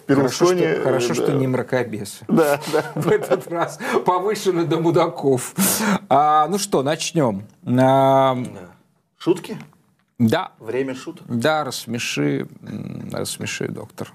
Хорошо, 0.08 0.46
что, 0.46 0.82
хорошо, 0.84 1.08
да. 1.10 1.14
что 1.16 1.34
не 1.34 1.48
мракобес. 1.48 2.22
Да, 2.28 2.60
да. 2.72 2.92
В 2.96 3.08
этот 3.10 3.48
раз 3.48 3.80
повышены 4.06 4.66
до 4.66 4.80
мудаков. 4.80 5.54
А, 6.10 6.48
ну 6.48 6.58
что, 6.58 6.84
начнем. 6.84 7.44
А, 7.66 8.38
Шутки? 9.18 9.58
Да. 10.20 10.52
Время 10.60 10.96
шуток? 10.96 11.26
Да, 11.28 11.64
рассмеши, 11.64 12.48
рассмеши, 13.12 13.68
доктор. 13.68 14.12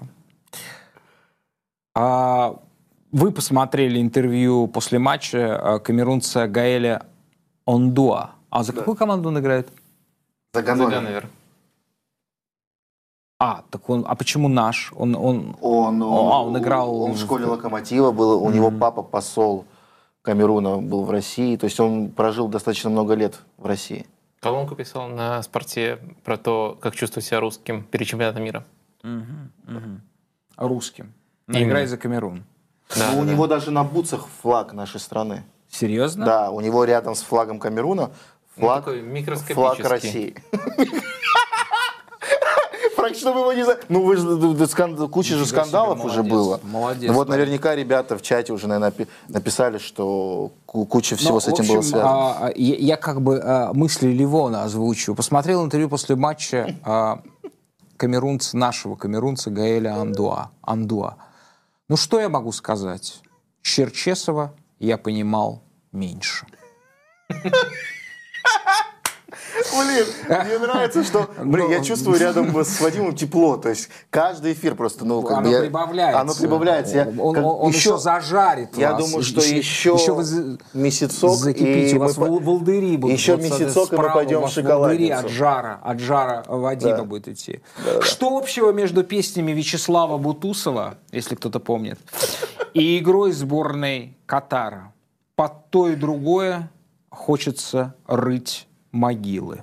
А, 1.95 2.55
вы 3.11 3.31
посмотрели 3.31 3.99
интервью 3.99 4.67
после 4.67 4.99
матча 4.99 5.57
а, 5.57 5.79
камерунца 5.79 6.47
Гаэля 6.47 7.05
Ондуа. 7.65 8.31
А 8.49 8.63
за 8.63 8.73
да. 8.73 8.79
какую 8.79 8.95
команду 8.95 9.29
он 9.29 9.39
играет? 9.39 9.69
За 10.53 10.61
Ганновер. 10.61 11.27
А, 13.39 13.63
так 13.69 13.89
он, 13.89 14.05
а 14.05 14.15
почему 14.15 14.49
наш? 14.49 14.91
Он, 14.95 15.15
он, 15.15 15.55
он, 15.61 16.01
он, 16.01 16.31
а, 16.31 16.43
он 16.43 16.57
играл... 16.57 17.03
Он 17.03 17.13
в 17.13 17.19
школе 17.19 17.45
Локомотива 17.45 18.11
был, 18.11 18.43
у 18.43 18.49
mm-hmm. 18.49 18.53
него 18.53 18.71
папа 18.71 19.01
посол 19.01 19.65
Камеруна 20.21 20.77
был 20.77 21.05
в 21.05 21.09
России, 21.09 21.55
то 21.55 21.63
есть 21.63 21.79
он 21.79 22.09
прожил 22.09 22.49
достаточно 22.49 22.89
много 22.89 23.13
лет 23.13 23.39
в 23.57 23.65
России. 23.65 24.05
Колонку 24.41 24.75
писал 24.75 25.07
на 25.07 25.41
спорте 25.41 25.99
про 26.25 26.37
то, 26.37 26.77
как 26.81 26.95
чувствовать 26.95 27.25
себя 27.25 27.39
русским 27.39 27.83
перед 27.83 28.07
чемпионатом 28.07 28.43
мира. 28.43 28.65
Угу, 29.03 29.77
угу. 29.77 30.01
Русским. 30.57 31.13
Играй 31.47 31.87
за 31.87 31.97
Камерун. 31.97 32.43
Да, 32.95 33.11
ну, 33.13 33.21
у 33.21 33.25
да. 33.25 33.31
него 33.31 33.47
даже 33.47 33.71
на 33.71 33.85
бутсах 33.85 34.27
флаг 34.41 34.73
нашей 34.73 34.99
страны. 34.99 35.43
Серьезно? 35.69 36.25
Да, 36.25 36.51
у 36.51 36.59
него 36.59 36.83
рядом 36.83 37.15
с 37.15 37.21
флагом 37.21 37.59
Камеруна 37.59 38.11
ну, 38.57 38.61
флаг, 38.61 38.87
ну, 38.87 39.53
флаг 39.53 39.79
России. 39.79 40.35
чтобы 43.15 43.39
его 43.39 43.53
не 43.53 43.63
за... 43.63 43.79
Ну, 43.89 44.03
вы 44.03 44.17
же, 44.17 45.07
куча 45.07 45.35
же 45.35 45.45
скандалов 45.45 46.03
уже 46.03 46.23
было. 46.23 46.59
Молодец. 46.63 47.09
Ну, 47.09 47.15
вот 47.15 47.29
наверняка 47.29 47.75
ребята 47.75 48.17
в 48.17 48.21
чате 48.21 48.53
уже, 48.53 48.67
наверное, 48.67 49.07
написали, 49.27 49.77
что 49.77 50.51
куча 50.65 51.15
всего 51.15 51.35
Но, 51.35 51.39
с 51.39 51.47
этим 51.47 51.67
было 51.67 51.81
связано. 51.81 52.47
А, 52.47 52.51
я, 52.55 52.75
я 52.75 52.97
как 52.97 53.21
бы 53.21 53.39
а, 53.43 53.73
мысли 53.73 54.07
Ливона 54.07 54.63
озвучу. 54.63 55.15
Посмотрел 55.15 55.63
интервью 55.65 55.89
после 55.89 56.15
матча 56.15 56.75
а, 56.83 57.21
камерунца, 57.97 58.57
нашего 58.57 58.95
камерунца 58.95 59.49
Гаэля 59.49 59.95
Андуа. 59.95 60.51
Андуа. 60.61 61.15
Ну, 61.87 61.97
что 61.97 62.19
я 62.19 62.29
могу 62.29 62.51
сказать? 62.51 63.21
Черчесова 63.61 64.53
я 64.79 64.97
понимал 64.97 65.63
меньше. 65.91 66.45
Блин, 69.73 70.05
мне 70.45 70.57
нравится, 70.59 71.03
что... 71.03 71.29
Блин, 71.43 71.69
я 71.69 71.83
чувствую 71.83 72.19
рядом 72.19 72.55
с 72.55 72.79
Вадимом 72.81 73.15
тепло. 73.15 73.57
То 73.57 73.69
есть 73.69 73.89
каждый 74.09 74.53
эфир 74.53 74.75
просто, 74.75 75.05
ну, 75.05 75.21
как 75.21 75.39
оно 75.39 75.49
бы... 75.49 75.59
прибавляется. 75.59 76.19
Оно 76.19 76.33
прибавляется. 76.33 76.95
Я, 76.95 77.21
он, 77.21 77.35
как, 77.35 77.45
он 77.45 77.69
еще, 77.69 77.77
еще 77.77 77.97
зажарит 77.97 78.77
Я 78.77 78.93
вас. 78.93 79.05
думаю, 79.05 79.23
что 79.23 79.41
еще, 79.41 79.93
еще 79.93 80.13
вы 80.13 80.57
месяцок... 80.73 81.37
Закипите. 81.37 81.97
У 81.97 81.99
вас 81.99 82.17
мы, 82.17 82.39
волдыри 82.39 82.97
будут. 82.97 83.17
Еще 83.17 83.35
вот, 83.35 83.43
месяцок, 83.43 83.93
и 83.93 83.95
мы 83.95 84.13
пойдем 84.13 84.41
в 84.41 84.49
шоколадницу. 84.49 85.25
от 85.25 85.29
жара, 85.29 85.79
от 85.83 85.99
жара 85.99 86.43
Вадима 86.47 86.97
да. 86.97 87.03
будет 87.03 87.27
идти. 87.27 87.61
Да, 87.85 87.95
да. 87.95 88.01
Что 88.01 88.37
общего 88.37 88.71
между 88.71 89.03
песнями 89.03 89.51
Вячеслава 89.51 90.17
Бутусова, 90.17 90.97
если 91.11 91.35
кто-то 91.35 91.59
помнит, 91.59 91.99
и 92.73 92.97
игрой 92.99 93.31
сборной 93.31 94.17
Катара? 94.25 94.93
Под 95.35 95.69
то 95.69 95.87
и 95.87 95.95
другое 95.95 96.69
хочется 97.09 97.95
рыть 98.07 98.68
могилы. 98.91 99.61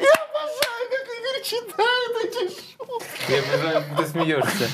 Я 0.00 0.14
обожаю, 0.14 0.84
как 0.90 1.06
Игорь 1.18 1.42
читает 1.42 2.12
эти 2.24 2.42
шутки. 2.48 3.32
Я 3.32 3.38
обожаю, 3.40 3.84
как 3.88 3.96
ты 3.96 4.06
смеешься. 4.06 4.68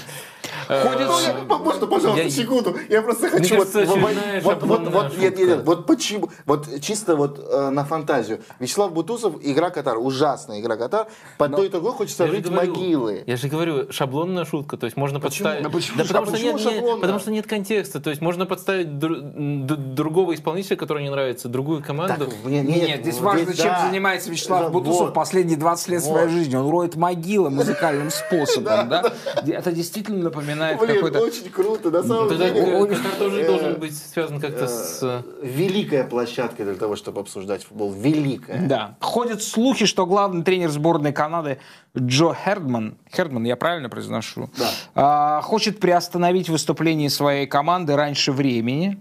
Ходит... 0.67 1.09
Ну, 1.49 1.59
можно, 1.59 1.87
пожалуйста, 1.87 2.31
секунду? 2.31 2.77
Я 2.89 3.03
просто 3.03 3.29
хочу... 3.29 3.57
вот, 3.57 3.75
вот, 3.75 4.63
вот, 4.63 4.89
вот, 4.89 5.19
нет, 5.19 5.39
нет, 5.39 5.49
нет, 5.49 5.63
вот 5.65 5.87
почему... 5.87 6.31
Вот 6.47 6.69
чисто 6.81 7.17
вот 7.17 7.39
э, 7.39 7.71
на 7.71 7.85
фантазию. 7.85 8.41
Вячеслав 8.59 8.93
Бутусов, 8.93 9.35
игра 9.43 9.71
Катар, 9.71 9.99
ужасная 9.99 10.61
игра 10.61 10.77
Катар. 10.77 11.09
Под 11.39 11.57
той 11.57 11.67
и 11.67 11.69
другой 11.69 11.93
хочется 11.93 12.27
рыть 12.27 12.49
могилы. 12.49 13.25
Я 13.27 13.37
же 13.37 13.49
говорю, 13.49 13.93
шаблонная 13.93 14.45
шутка. 14.45 14.77
То 14.77 14.87
есть 14.87 14.97
можно 14.97 15.21
подставить... 15.21 15.63
Да, 15.63 15.71
почему? 15.71 15.99
Да 15.99 16.05
потому, 16.05 16.27
а 16.27 16.37
что 16.37 16.45
нет, 16.45 16.65
нет, 16.65 17.01
потому 17.01 17.19
что 17.19 17.31
нет 17.31 17.47
контекста. 17.47 18.01
То 18.01 18.11
есть 18.11 18.23
можно 18.23 18.47
подставить 18.47 18.99
дру... 18.99 19.17
другого 19.21 20.35
исполнителя, 20.35 20.77
который 20.77 21.03
не 21.03 21.11
нравится, 21.11 21.49
другую 21.49 21.83
команду. 21.83 22.29
Нет, 22.45 22.65
нет, 22.65 23.01
здесь 23.01 23.19
важно, 23.21 23.55
чем 23.55 23.73
занимается 23.89 24.31
Вячеслав 24.31 24.73
Бутусов 24.73 25.13
последние 25.13 25.57
20 25.57 25.89
лет 25.89 26.03
своей 26.03 26.29
жизни. 26.29 26.57
Он 26.57 26.71
роет 26.71 26.97
могилы 26.97 27.51
музыкальным 27.51 28.11
способом. 28.11 28.89
да? 28.89 29.13
Это 29.47 29.73
действительно 29.73 30.25
напоминает 30.25 30.54
какой-то 30.59 31.21
очень 31.21 31.51
круто, 31.51 31.91
на 31.91 32.03
самом 32.03 32.29
Тогда 32.29 32.51
деле. 32.51 32.87
Тоже 33.19 33.43
э, 33.43 33.47
должен 33.47 33.81
быть 33.81 33.97
связан 33.97 34.41
как-то 34.41 34.67
с... 34.67 35.01
Э, 35.03 35.23
великая 35.43 36.05
площадка 36.05 36.65
для 36.65 36.75
того, 36.75 36.97
чтобы 36.97 37.21
обсуждать 37.21 37.65
футбол. 37.65 37.93
Великая. 37.93 38.67
Да. 38.67 38.97
Ходят 39.01 39.43
слухи, 39.43 39.87
что 39.87 40.07
главный 40.07 40.43
тренер 40.43 40.71
сборной 40.71 41.13
Канады 41.13 41.59
Джо 41.97 42.35
Хердман, 42.35 42.99
Хердман, 43.15 43.45
я 43.45 43.57
правильно 43.57 43.89
произношу, 43.89 44.51
да. 44.59 44.71
А, 44.95 45.41
хочет 45.43 45.81
приостановить 45.81 46.49
выступление 46.49 47.11
своей 47.11 47.47
команды 47.47 47.97
раньше 47.97 48.33
времени 48.33 48.99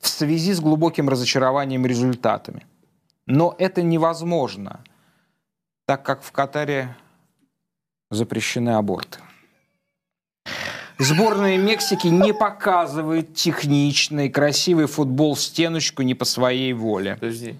в 0.00 0.08
связи 0.08 0.52
с 0.52 0.60
глубоким 0.60 1.08
разочарованием 1.08 1.86
результатами. 1.86 2.66
Но 3.26 3.54
это 3.58 3.82
невозможно, 3.82 4.80
так 5.84 6.04
как 6.04 6.22
в 6.22 6.32
Катаре 6.32 6.96
запрещены 8.10 8.70
аборты. 8.70 9.18
Сборная 10.98 11.58
Мексики 11.58 12.06
не 12.06 12.32
показывает 12.32 13.34
техничный, 13.34 14.28
красивый 14.28 14.86
футбол 14.86 15.34
в 15.34 15.40
стеночку 15.40 16.02
не 16.02 16.14
по 16.14 16.24
своей 16.24 16.72
воле. 16.72 17.16
Подожди. 17.20 17.56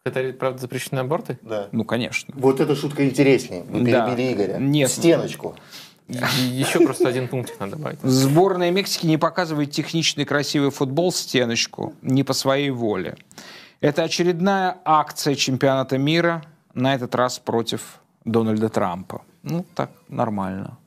В 0.00 0.04
Катаре, 0.04 0.32
правда, 0.32 0.60
запрещены 0.60 1.00
аборты? 1.00 1.38
Да. 1.42 1.68
Ну, 1.72 1.84
конечно. 1.84 2.32
Вот 2.36 2.60
эта 2.60 2.74
шутка 2.74 3.06
интереснее. 3.06 3.64
Вы 3.64 3.84
перебили 3.84 3.90
да. 3.90 4.32
Игоря. 4.32 4.56
Нет. 4.58 4.90
В 4.90 4.92
стеночку. 4.94 5.56
Еще 6.08 6.80
просто 6.80 7.08
один 7.08 7.28
пунктик 7.28 7.60
надо 7.60 7.76
добавить. 7.76 7.98
Сборная 8.02 8.70
Мексики 8.70 9.06
не 9.06 9.18
показывает 9.18 9.70
техничный 9.70 10.24
красивый 10.24 10.70
футбол 10.70 11.10
в 11.10 11.16
стеночку 11.16 11.94
не 12.02 12.24
по 12.24 12.32
своей 12.32 12.70
воле. 12.70 13.16
Это 13.80 14.02
очередная 14.02 14.78
акция 14.84 15.34
чемпионата 15.34 15.98
мира, 15.98 16.42
на 16.74 16.94
этот 16.94 17.14
раз 17.14 17.38
против 17.38 18.00
Дональда 18.24 18.68
Трампа. 18.68 19.22
Ну, 19.42 19.64
так, 19.74 19.90
нормально. 20.08 20.78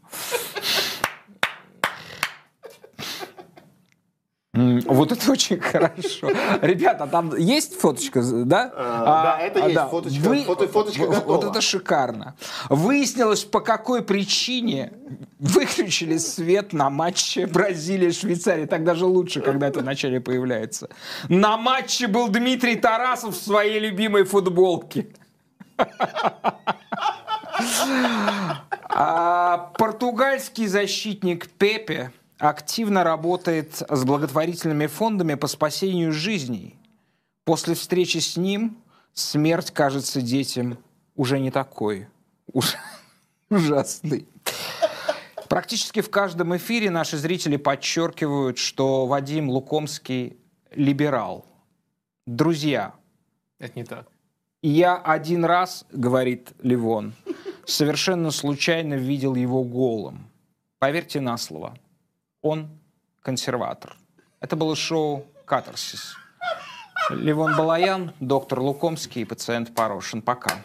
Вот 4.53 5.11
это 5.11 5.31
очень 5.31 5.59
хорошо. 5.59 6.29
Ребята, 6.61 7.07
там 7.07 7.35
есть 7.35 7.79
фоточка, 7.79 8.21
да? 8.21 8.71
А, 8.75 9.23
да, 9.23 9.39
это 9.39 9.65
а, 9.65 9.67
есть 9.67 9.81
фоточка. 9.89 10.67
Фоточка. 10.67 11.05
Вот 11.25 11.43
это 11.43 11.59
шикарно. 11.59 12.35
Выяснилось, 12.69 13.43
по 13.43 13.61
какой 13.61 14.03
причине 14.03 14.93
выключили 15.39 16.17
свет 16.17 16.71
на 16.71 16.91
матче 16.91 17.47
Бразилия-Швейцария. 17.47 18.67
Так 18.67 18.83
даже 18.83 19.05
лучше, 19.05 19.41
когда 19.41 19.67
это 19.67 19.79
вначале 19.79 20.21
появляется. 20.21 20.89
На 21.29 21.57
матче 21.57 22.07
был 22.07 22.27
Дмитрий 22.27 22.75
Тарасов 22.75 23.35
в 23.35 23.43
своей 23.43 23.79
любимой 23.79 24.23
футболке. 24.23 25.07
А 28.95 29.71
португальский 29.77 30.67
защитник 30.67 31.49
Пепе 31.49 32.11
активно 32.37 33.03
работает 33.03 33.81
с 33.87 34.03
благотворительными 34.03 34.87
фондами 34.87 35.35
по 35.35 35.47
спасению 35.47 36.11
жизней. 36.11 36.77
После 37.45 37.75
встречи 37.75 38.17
с 38.19 38.37
ним 38.37 38.77
смерть 39.13 39.71
кажется 39.71 40.21
детям 40.21 40.77
уже 41.15 41.39
не 41.39 41.51
такой 41.51 42.07
уж 42.51 42.75
ужасный. 43.49 44.27
Практически 45.49 46.01
в 46.01 46.09
каждом 46.09 46.55
эфире 46.57 46.89
наши 46.89 47.17
зрители 47.17 47.57
подчеркивают, 47.57 48.57
что 48.57 49.05
Вадим 49.05 49.49
Лукомский 49.49 50.37
либерал. 50.71 51.45
Друзья. 52.25 52.95
Это 53.59 53.77
не 53.77 53.85
так. 53.85 54.07
Я 54.61 54.95
один 54.95 55.45
раз, 55.45 55.85
говорит 55.91 56.53
Ливон, 56.61 57.13
совершенно 57.65 58.31
случайно 58.31 58.95
видел 58.95 59.35
его 59.35 59.63
голым. 59.63 60.27
Поверьте 60.79 61.19
на 61.19 61.37
слово 61.37 61.77
он 62.43 62.69
консерватор. 63.21 63.97
Это 64.39 64.55
было 64.55 64.75
шоу 64.75 65.25
«Катарсис». 65.45 66.15
Левон 67.09 67.57
Балаян, 67.57 68.13
доктор 68.19 68.59
Лукомский 68.59 69.23
и 69.23 69.25
пациент 69.25 69.73
Порошин. 69.73 70.21
Пока. 70.21 70.63